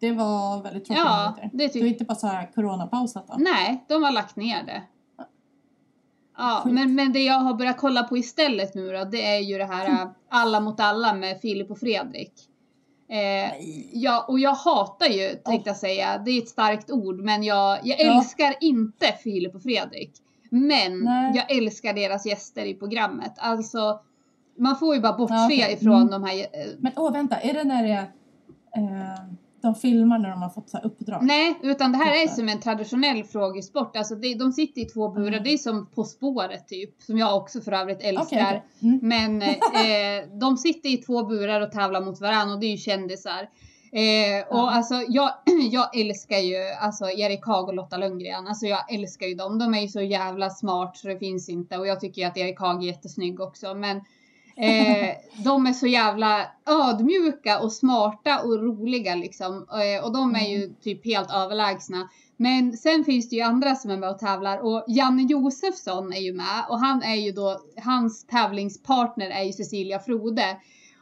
Det 0.00 0.12
var 0.12 0.62
väldigt 0.62 0.84
tråkigt. 0.84 1.02
Ja, 1.04 1.36
det 1.40 1.50
Du 1.52 1.64
är 1.64 1.68
tycker 1.68 1.86
inte 1.86 2.04
bara 2.04 2.14
så 2.14 2.26
här 2.26 2.52
coronapausat 2.54 3.26
då? 3.28 3.34
Nej, 3.38 3.84
de 3.88 4.02
har 4.02 4.12
lagt 4.12 4.36
ner 4.36 4.62
det. 4.62 4.82
Ja, 6.36 6.62
men, 6.66 6.94
men 6.94 7.12
det 7.12 7.22
jag 7.22 7.38
har 7.38 7.54
börjat 7.54 7.76
kolla 7.76 8.02
på 8.02 8.16
istället 8.18 8.74
nu 8.74 8.92
då, 8.92 9.04
det 9.04 9.26
är 9.36 9.38
ju 9.40 9.58
det 9.58 9.64
här 9.64 9.88
äh, 9.88 10.06
Alla 10.28 10.60
mot 10.60 10.80
alla 10.80 11.14
med 11.14 11.40
Filip 11.40 11.70
och 11.70 11.78
Fredrik. 11.78 12.32
Eh, 13.08 13.50
ja, 13.92 14.24
och 14.28 14.38
jag 14.40 14.54
hatar 14.54 15.06
ju, 15.06 15.28
tänkte 15.34 15.70
jag 15.70 15.76
säga, 15.76 16.18
det 16.18 16.30
är 16.30 16.38
ett 16.42 16.48
starkt 16.48 16.90
ord, 16.90 17.20
men 17.20 17.42
jag, 17.42 17.78
jag 17.84 18.00
Ja. 18.00 18.16
älskar 18.18 18.54
inte 18.60 19.06
Filip 19.24 19.54
och 19.54 19.62
Fredrik. 19.62 20.12
Men 20.50 20.98
Nej. 21.04 21.32
jag 21.36 21.56
älskar 21.56 21.92
deras 21.94 22.26
gäster 22.26 22.64
i 22.64 22.74
programmet. 22.74 23.32
Alltså, 23.36 24.00
man 24.58 24.76
får 24.76 24.94
ju 24.94 25.00
bara 25.00 25.12
bortse 25.12 25.34
Ja, 25.34 25.46
okej. 25.46 25.72
ifrån 25.74 25.94
Mm. 25.96 26.10
de 26.10 26.24
här... 26.24 26.38
eh, 26.38 26.46
Men 26.78 26.92
åh, 26.96 27.12
vänta. 27.12 27.36
Är 27.36 27.54
det 27.54 27.64
när 27.64 27.82
det 27.82 27.90
är, 27.92 28.02
eh, 28.76 29.11
de 29.62 29.74
filmar 29.74 30.18
när 30.18 30.30
de 30.30 30.42
har 30.42 30.48
fått 30.50 30.70
så 30.70 30.76
här 30.76 30.86
uppdrag? 30.86 31.22
Nej, 31.22 31.58
utan 31.62 31.92
det 31.92 31.98
här 31.98 32.16
är 32.16 32.20
Just 32.22 32.36
det. 32.36 32.40
som 32.40 32.48
en 32.48 32.60
traditionell 32.60 33.24
frågesport. 33.24 33.96
Alltså 33.96 34.14
det, 34.14 34.34
de 34.34 34.52
sitter 34.52 34.80
i 34.80 34.84
två 34.84 35.08
burar, 35.08 35.28
Mm. 35.28 35.42
det 35.44 35.52
är 35.52 35.58
som 35.58 35.86
På 35.86 36.04
spåret 36.04 36.68
typ, 36.68 37.02
som 37.02 37.18
jag 37.18 37.36
också 37.36 37.60
för 37.60 37.72
övrigt 37.72 38.00
älskar. 38.02 38.22
Okej, 38.22 38.62
okej. 38.80 38.88
Mm. 38.90 38.98
Men 39.02 39.42
eh, 40.22 40.38
de 40.40 40.56
sitter 40.56 40.88
i 40.88 40.96
två 40.96 41.24
burar 41.24 41.60
och 41.60 41.72
tävlar 41.72 42.00
mot 42.00 42.20
varandra 42.20 42.54
och 42.54 42.60
det 42.60 42.66
är 42.66 42.70
ju 42.70 42.76
kändisar. 42.76 43.48
Eh, 43.92 44.46
och 44.48 44.56
Ja. 44.56 44.70
alltså 44.70 44.94
jag, 45.08 45.30
jag 45.70 46.00
älskar 46.00 46.38
ju 46.38 46.56
alltså 46.80 47.10
Erik 47.10 47.46
Haag 47.46 47.68
och 47.68 47.74
Lotta 47.74 47.96
Lundgren. 47.96 48.46
Alltså 48.46 48.66
jag 48.66 48.94
älskar 48.94 49.26
ju 49.26 49.34
dem. 49.34 49.58
De 49.58 49.74
är 49.74 49.80
ju 49.80 49.88
så 49.88 50.00
jävla 50.02 50.50
smart 50.50 50.96
så 50.96 51.08
det 51.08 51.18
finns 51.18 51.48
inte. 51.48 51.78
Och 51.78 51.86
jag 51.86 52.00
tycker 52.00 52.26
att 52.26 52.36
Erik 52.36 52.60
Haag 52.60 52.82
är 52.82 52.86
jättesnygg 52.86 53.40
också. 53.40 53.74
Men 53.74 54.00
eh, 54.56 55.16
de 55.44 55.66
är 55.66 55.72
så 55.72 55.86
jävla 55.86 56.46
ödmjuka 56.66 57.60
och 57.60 57.72
smarta 57.72 58.42
och 58.42 58.62
roliga 58.62 59.14
liksom. 59.14 59.66
Eh, 59.70 60.04
och 60.04 60.12
de 60.12 60.34
är 60.34 60.48
ju 60.48 60.74
typ 60.82 61.04
helt 61.04 61.30
överlägsna. 61.30 62.08
Men 62.36 62.76
sen 62.76 63.04
finns 63.04 63.28
det 63.28 63.36
ju 63.36 63.42
andra 63.42 63.74
som 63.74 63.90
är 63.90 63.96
med 63.96 64.10
och 64.10 64.18
tävlar 64.18 64.58
och 64.58 64.84
Janne 64.88 65.22
Josefsson 65.22 66.12
är 66.12 66.20
ju 66.20 66.32
med 66.32 66.64
och 66.68 66.78
han 66.80 67.02
är 67.02 67.14
ju 67.14 67.32
då, 67.32 67.60
hans 67.84 68.26
tävlingspartner 68.26 69.30
är 69.30 69.42
ju 69.42 69.52
Cecilia 69.52 69.98
Frode. 69.98 70.56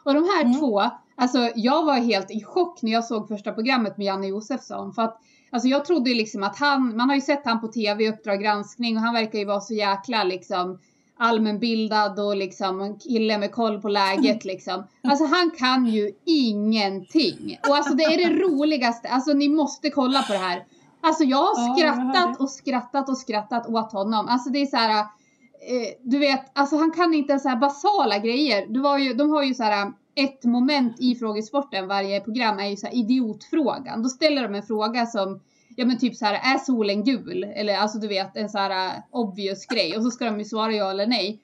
Och 0.05 0.15
de 0.15 0.25
här 0.25 0.45
Mm. 0.45 0.59
två, 0.59 0.83
alltså 1.17 1.51
jag 1.55 1.85
var 1.85 1.95
helt 1.95 2.31
i 2.31 2.45
chock 2.45 2.83
när 2.83 2.93
jag 2.93 3.05
såg 3.05 3.29
första 3.29 3.53
programmet 3.53 3.97
med 3.97 4.05
Janne 4.05 4.27
Josefsson 4.27 4.93
för 4.93 5.03
att 5.03 5.21
Alltså 5.53 5.69
jag 5.69 5.85
trodde 5.85 6.11
ju 6.11 6.17
liksom 6.17 6.43
att 6.43 6.59
han, 6.59 6.97
man 6.97 7.09
har 7.09 7.17
ju 7.17 7.21
sett 7.21 7.45
han 7.45 7.61
på 7.61 7.69
tv 7.69 8.05
i 8.05 8.09
Uppdrag 8.11 8.41
granskning 8.41 8.97
och 8.97 9.03
han 9.03 9.15
verkar 9.15 9.39
ju 9.39 9.45
vara 9.45 9.61
så 9.61 9.75
jäkla 9.75 10.25
liksom 10.25 10.79
allmänbildad 11.21 12.21
och 12.21 12.37
liksom 12.37 12.81
en 12.81 12.99
kille 12.99 13.39
med 13.39 13.53
koll 13.53 13.81
på 13.81 13.89
läget 13.89 14.45
liksom. 14.45 14.85
Alltså 15.03 15.25
han 15.25 15.51
kan 15.51 15.87
ju 15.87 16.13
ingenting. 16.25 17.59
Och 17.69 17.77
alltså 17.77 17.95
det 17.95 18.05
är 18.05 18.17
det 18.17 18.43
roligaste, 18.43 19.09
alltså 19.09 19.33
ni 19.33 19.49
måste 19.49 19.91
kolla 19.91 20.23
på 20.23 20.33
det 20.33 20.39
här. 20.39 20.65
Alltså 21.01 21.25
jag 21.25 21.39
har 21.39 21.77
skrattat 21.77 22.41
och 22.41 22.51
skrattat 22.51 23.09
och 23.09 23.19
skrattat 23.19 23.67
åt 23.67 23.93
honom. 23.93 24.29
Alltså 24.29 24.51
det 24.51 24.59
är 24.59 24.67
så 24.67 24.77
här, 24.77 25.01
eh, 25.01 25.89
du 26.03 26.19
vet, 26.19 26.51
alltså 26.53 26.77
han 26.77 26.91
kan 26.91 27.15
inte 27.15 27.33
ens 27.33 27.43
så 27.43 27.49
här 27.49 27.57
basala 27.57 28.19
grejer. 28.19 28.67
Du 28.69 28.81
var 28.81 28.99
ju, 28.99 29.15
de 29.15 29.31
har 29.31 29.43
ju 29.43 29.55
så 29.55 29.63
här 29.63 29.93
ett 30.15 30.45
moment 30.45 31.01
i 31.01 31.15
frågesporten, 31.15 31.89
varje 31.89 32.21
program 32.21 32.59
är 32.59 32.69
ju 32.69 32.77
så 32.77 32.87
här 32.87 32.95
idiotfrågan. 32.95 34.03
Då 34.03 34.09
ställer 34.09 34.43
de 34.43 34.55
en 34.55 34.63
fråga 34.63 35.07
som 35.07 35.41
Ja 35.81 35.87
men 35.87 35.99
typ 35.99 36.17
så 36.17 36.25
här, 36.25 36.55
är 36.55 36.59
solen 36.59 37.05
gul? 37.05 37.45
Eller 37.45 37.77
alltså 37.77 37.99
du 37.99 38.09
vet 38.09 38.37
en 38.37 38.49
så 38.49 38.59
här 38.59 38.97
uh, 38.97 39.03
obvious 39.11 39.67
grej 39.67 39.97
och 39.97 40.03
så 40.03 40.11
ska 40.11 40.25
de 40.25 40.39
ju 40.39 40.45
svara 40.45 40.73
ja 40.73 40.91
eller 40.91 41.07
nej. 41.07 41.41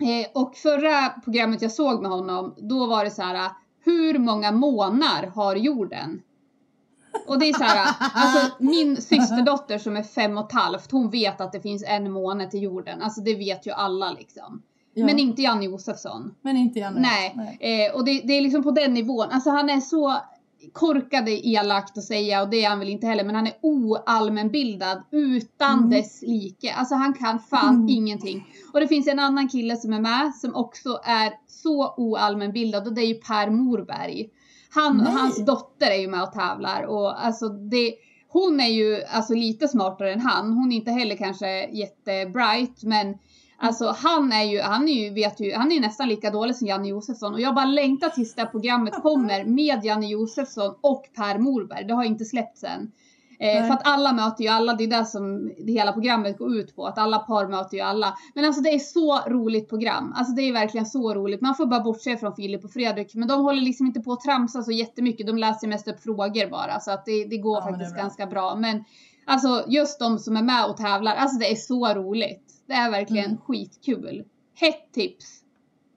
Eh, 0.00 0.42
och 0.42 0.56
förra 0.56 1.08
programmet 1.08 1.62
jag 1.62 1.72
såg 1.72 2.02
med 2.02 2.10
honom, 2.10 2.54
då 2.56 2.86
var 2.86 3.04
det 3.04 3.10
så 3.10 3.22
här, 3.22 3.50
hur 3.84 4.18
många 4.18 4.52
månar 4.52 5.26
har 5.34 5.56
jorden? 5.56 6.22
Och 7.26 7.38
det 7.38 7.48
är 7.48 7.52
så 7.52 7.64
här, 7.64 7.94
alltså 7.98 8.50
min 8.58 8.96
systerdotter 8.96 9.78
som 9.78 9.96
är 9.96 10.02
fem 10.02 10.38
och 10.38 10.44
ett 10.44 10.52
halvt, 10.52 10.90
hon 10.90 11.10
vet 11.10 11.40
att 11.40 11.52
det 11.52 11.60
finns 11.60 11.84
en 11.86 12.12
måne 12.12 12.50
till 12.50 12.62
jorden. 12.62 13.02
Alltså 13.02 13.20
det 13.20 13.34
vet 13.34 13.66
ju 13.66 13.70
alla 13.70 14.12
liksom. 14.12 14.62
Ja. 14.94 15.06
Men 15.06 15.18
inte 15.18 15.42
Janne 15.42 15.64
Josefsson. 15.64 16.34
Men 16.42 16.56
inte 16.56 16.78
Janne. 16.78 17.00
Nej, 17.00 17.58
Eh, 17.60 17.94
och 17.94 18.04
det, 18.04 18.20
det 18.24 18.32
är 18.32 18.40
liksom 18.40 18.62
på 18.62 18.70
den 18.70 18.94
nivån. 18.94 19.26
Alltså 19.30 19.50
han 19.50 19.70
är 19.70 19.80
så 19.80 20.20
korkade 20.72 21.46
elakt 21.48 21.98
att 21.98 22.04
säga 22.04 22.42
och 22.42 22.50
det 22.50 22.64
är 22.64 22.68
han 22.68 22.78
väl 22.78 22.88
inte 22.88 23.06
heller 23.06 23.24
men 23.24 23.34
han 23.34 23.46
är 23.46 23.54
oallmänbildad 23.62 25.02
utan 25.10 25.78
Mm. 25.78 25.90
dess 25.90 26.22
like. 26.22 26.72
Alltså 26.72 26.94
han 26.94 27.12
kan 27.14 27.38
fan 27.38 27.74
Mm. 27.74 27.88
ingenting. 27.88 28.46
Och 28.72 28.80
det 28.80 28.88
finns 28.88 29.08
en 29.08 29.18
annan 29.18 29.48
kille 29.48 29.76
som 29.76 29.92
är 29.92 30.00
med 30.00 30.34
som 30.34 30.54
också 30.54 31.00
är 31.04 31.32
så 31.48 31.94
oallmänbildad 31.96 32.86
och 32.86 32.94
det 32.94 33.00
är 33.02 33.06
ju 33.06 33.14
Per 33.14 33.50
Morberg. 33.50 34.28
Han 34.70 35.00
och 35.00 35.06
hans 35.12 35.44
dotter 35.44 35.90
är 35.90 36.00
ju 36.00 36.08
med 36.08 36.22
och 36.22 36.32
tävlar 36.32 36.82
och 36.82 37.24
alltså 37.26 37.48
det 37.48 37.94
hon 38.28 38.60
är 38.60 38.68
ju 38.68 39.02
alltså 39.04 39.34
lite 39.34 39.68
smartare 39.68 40.12
än 40.12 40.20
han. 40.20 40.52
Hon 40.52 40.72
är 40.72 40.76
inte 40.76 40.90
heller 40.90 41.16
kanske 41.16 41.66
jättebright 41.70 42.82
men 42.82 43.14
Alltså 43.56 43.94
han 43.96 44.32
är 44.32 44.44
ju, 44.44 44.60
han 44.60 44.88
är 44.88 45.04
ju, 45.04 45.10
vet 45.10 45.40
ju, 45.40 45.54
han 45.54 45.70
är 45.70 45.74
ju 45.74 45.80
nästan 45.80 46.08
lika 46.08 46.30
dålig 46.30 46.56
som 46.56 46.66
Janne 46.66 46.88
Josefsson 46.88 47.34
och 47.34 47.40
jag 47.40 47.54
bara 47.54 47.64
längtar 47.64 48.08
tills 48.08 48.34
det 48.34 48.42
här 48.42 48.48
programmet 48.48 48.94
kommer 49.02 49.44
med 49.44 49.84
Janne 49.84 50.06
Josefsson 50.06 50.74
och 50.80 51.04
Per 51.16 51.38
Morberg. 51.38 51.84
Det 51.84 51.94
har 51.94 52.04
inte 52.04 52.24
släppts 52.24 52.64
än. 52.64 52.90
Eh, 53.38 53.66
för 53.66 53.74
att 53.74 53.86
alla 53.86 54.12
möter 54.12 54.44
ju 54.44 54.50
alla, 54.50 54.74
det 54.74 54.84
är 54.84 54.88
det 54.88 55.04
som 55.04 55.52
det 55.58 55.72
hela 55.72 55.92
programmet 55.92 56.38
går 56.38 56.56
ut 56.56 56.76
på, 56.76 56.86
att 56.86 56.98
alla 56.98 57.18
par 57.18 57.48
möter 57.48 57.76
ju 57.76 57.82
alla. 57.82 58.14
Men 58.34 58.44
alltså 58.44 58.60
det 58.62 58.68
är 58.68 58.78
så 58.78 59.20
roligt 59.26 59.68
program, 59.68 60.12
alltså 60.16 60.34
det 60.34 60.42
är 60.42 60.52
verkligen 60.52 60.86
så 60.86 61.14
roligt. 61.14 61.40
Man 61.40 61.54
får 61.54 61.66
bara 61.66 61.80
bortse 61.80 62.16
från 62.16 62.36
Filip 62.36 62.64
och 62.64 62.70
Fredrik, 62.70 63.14
men 63.14 63.28
de 63.28 63.42
håller 63.42 63.62
liksom 63.62 63.86
inte 63.86 64.00
på 64.00 64.12
att 64.12 64.20
tramsa 64.20 64.62
så 64.62 64.72
jättemycket, 64.72 65.26
de 65.26 65.38
läser 65.38 65.68
mest 65.68 65.88
upp 65.88 66.00
frågor 66.02 66.50
bara, 66.50 66.80
så 66.80 66.90
att 66.90 67.04
det, 67.04 67.24
det 67.24 67.38
går 67.38 67.56
Ja, 67.56 67.64
men 67.64 67.72
det 67.72 67.78
faktiskt 67.78 67.94
bra. 67.94 68.02
ganska 68.02 68.26
bra. 68.26 68.54
Men 68.54 68.84
alltså 69.24 69.64
just 69.68 69.98
de 69.98 70.18
som 70.18 70.36
är 70.36 70.42
med 70.42 70.66
och 70.66 70.76
tävlar, 70.76 71.14
alltså 71.14 71.38
det 71.38 71.52
är 71.52 71.56
så 71.56 71.94
roligt. 71.94 72.53
Det 72.66 72.72
är 72.72 72.90
verkligen 72.90 73.24
Mm. 73.26 73.38
skitkul. 73.38 74.24
Hett 74.54 74.92
tips! 74.92 75.40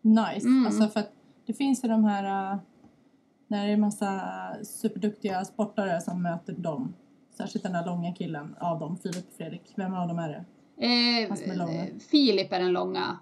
Nice. 0.02 0.48
Mm. 0.48 0.66
Alltså 0.66 0.88
för 0.88 1.00
att 1.00 1.12
det 1.46 1.54
finns 1.54 1.84
ju 1.84 1.88
de 1.88 2.04
här 2.04 2.52
äh, 2.54 2.58
när 3.48 3.68
det 3.68 3.74
är 3.74 3.78
massa 3.78 4.22
superduktiga 4.64 5.46
sportare 5.46 6.02
som 6.02 6.22
möter 6.22 6.54
dem. 6.54 6.94
Särskilt 7.38 7.64
den 7.64 7.74
där 7.74 7.86
långa 7.86 8.14
killen 8.14 8.56
av 8.60 8.80
dem, 8.80 8.98
Filip 8.98 9.28
och 9.28 9.34
Fredrik. 9.38 9.74
Vem 9.76 9.94
av 9.94 10.08
dem 10.08 10.20
är 10.20 10.30
det? 10.30 10.46
Eh. 10.86 11.36
Filip 12.12 12.54
är 12.54 12.60
den 12.60 12.72
långa. 12.74 13.18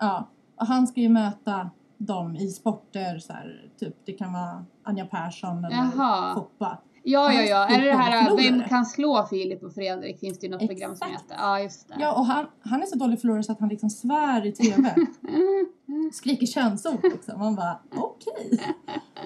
Ja, 0.00 0.28
och 0.56 0.66
han 0.66 0.86
ska 0.86 1.00
ju 1.00 1.08
möta 1.08 1.70
dem 1.98 2.36
i 2.36 2.48
sporter 2.48 3.18
så 3.18 3.32
här, 3.32 3.70
typ 3.78 3.94
det 4.04 4.12
kan 4.12 4.32
vara 4.32 4.64
Anja 4.82 5.06
Persson 5.06 5.64
eller 5.64 5.76
Jaha. 5.76 6.34
Foppa. 6.34 6.78
Ja, 7.06 7.32
ja, 7.32 7.42
ja. 7.42 7.66
Är 7.66 7.80
det 7.80 7.86
det 7.86 7.96
här. 7.96 8.36
Vem 8.36 8.68
kan 8.68 8.86
slå 8.86 9.26
Filip 9.30 9.62
och 9.62 9.74
Fredrik? 9.74 10.20
Finns 10.20 10.38
det 10.38 10.46
ju 10.46 10.52
något 10.52 10.66
program 10.66 10.96
som 10.96 11.08
Exakt. 11.08 11.30
heter. 11.30 11.42
Ja, 11.42 11.60
just 11.60 11.88
det. 11.88 11.94
Ja, 11.98 12.12
och 12.12 12.26
han, 12.26 12.46
han 12.60 12.82
är 12.82 12.86
så 12.86 12.98
dålig 12.98 13.20
förlorare 13.20 13.42
så 13.42 13.52
att 13.52 13.60
han 13.60 13.68
liksom 13.68 13.90
svär 13.90 14.46
i 14.46 14.52
TV. 14.52 14.94
Skriker 16.12 16.46
könsord 16.46 17.02
liksom. 17.02 17.38
Man 17.38 17.54
bara 17.54 17.78
okej. 17.96 18.60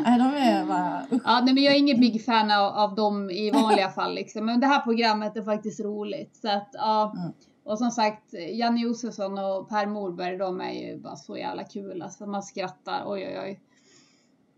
Nej, 0.04 0.18
de 0.18 0.24
är 0.24 0.66
bara 0.66 1.02
usch. 1.12 1.22
Ja, 1.24 1.40
nej, 1.44 1.54
men 1.54 1.62
jag 1.62 1.74
är 1.74 1.78
ingen 1.78 2.00
big 2.00 2.24
fan 2.24 2.50
av, 2.50 2.72
av 2.74 2.94
dem 2.94 3.30
i 3.30 3.50
vanliga 3.50 3.88
fall 3.94 4.14
liksom. 4.14 4.46
Men 4.46 4.60
det 4.60 4.66
här 4.66 4.80
programmet 4.80 5.36
är 5.36 5.42
faktiskt 5.42 5.80
roligt. 5.80 6.36
Så 6.36 6.48
att, 6.48 6.68
ja. 6.72 7.14
Mm. 7.16 7.32
Och 7.64 7.78
som 7.78 7.90
sagt, 7.90 8.34
Janne 8.52 8.80
Josefsson 8.80 9.38
och 9.38 9.68
Per 9.68 9.86
Morberg, 9.86 10.36
de 10.36 10.60
är 10.60 10.72
ju 10.72 10.98
bara 10.98 11.16
så 11.16 11.36
jävla 11.36 11.64
kul. 11.64 12.02
Alltså 12.02 12.26
man 12.26 12.42
skrattar, 12.42 13.02
oj 13.06 13.26
oj 13.26 13.38
oj. 13.42 13.60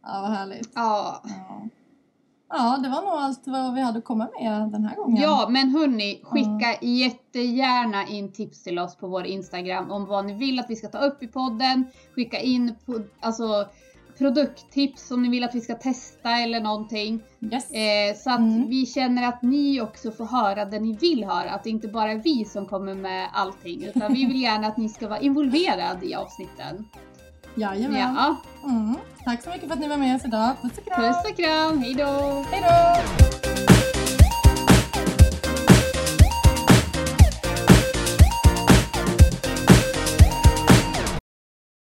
Ja, 0.03 0.21
vad 0.23 0.31
härligt. 0.31 0.71
Ja. 0.75 1.23
Ja. 1.25 1.63
Ja, 2.51 2.79
det 2.83 2.89
var 2.89 3.03
nog 3.03 3.11
allt 3.11 3.43
vad 3.47 3.75
vi 3.75 3.81
hade 3.81 3.99
att 3.99 4.05
komma 4.05 4.29
med 4.41 4.69
den 4.73 4.85
här 4.85 4.97
gången. 4.97 5.23
Ja, 5.23 5.47
men 5.51 5.69
hörni, 5.71 6.21
skicka 6.25 6.79
jättegärna 6.87 8.07
in 8.07 8.33
tips 8.33 8.63
till 8.63 8.79
oss 8.79 8.97
på 8.97 9.07
vår 9.07 9.27
Instagram 9.27 9.91
om 9.91 10.07
vad 10.07 10.25
ni 10.27 10.35
vill 10.35 10.59
att 10.61 10.71
vi 10.71 10.77
ska 10.77 10.89
ta 10.89 10.99
upp 10.99 11.23
i 11.23 11.27
podden. 11.29 11.87
Skicka 12.15 12.41
in 12.41 12.75
på, 12.87 13.01
alltså, 13.21 13.67
produkttips 14.19 15.11
om 15.11 15.23
ni 15.23 15.29
vill 15.29 15.45
att 15.45 15.55
vi 15.55 15.61
ska 15.61 15.75
testa 15.75 16.31
eller 16.31 16.61
någonting. 16.61 17.23
Yes. 17.41 17.71
Eh, 17.71 18.17
så 18.17 18.31
att 18.31 18.39
Mm. 18.39 18.69
vi 18.69 18.87
känner 18.87 19.29
att 19.29 19.43
ni 19.43 19.81
också 19.81 20.11
får 20.11 20.25
höra 20.25 20.65
det 20.65 20.81
ni 20.81 20.93
vill 20.97 21.25
höra. 21.25 21.51
Att 21.51 21.65
det 21.65 21.71
inte 21.71 21.89
bara 21.89 22.11
är 22.13 22.19
vi 22.19 22.45
som 22.45 22.67
kommer 22.67 22.95
med 22.95 23.29
allting. 23.33 23.85
Utan 23.85 24.13
vi 24.13 24.25
vill 24.27 24.43
gärna 24.43 24.67
att 24.67 24.77
ni 24.77 24.89
ska 24.89 25.09
vara 25.09 25.21
involverade 25.21 26.07
i 26.07 26.15
avsnitten. 26.15 26.85
Jajamän. 27.55 28.15
Ja, 28.15 28.37
Mm. 28.65 28.97
Tack 29.25 29.43
så 29.43 29.51
mycket 29.51 29.69
för 29.69 29.75
att 29.75 29.81
ni 29.81 29.89
var 29.89 29.97
med 29.97 30.17
oss 30.17 30.25
idag. 30.25 30.51
Puss 30.63 30.79
och 30.79 30.85
kram. 30.85 31.03
puss 31.03 31.31
och 31.31 31.37
kram, 31.37 31.79
hejdå! 31.79 32.45
Hej 32.51 32.63
då! 33.43 33.50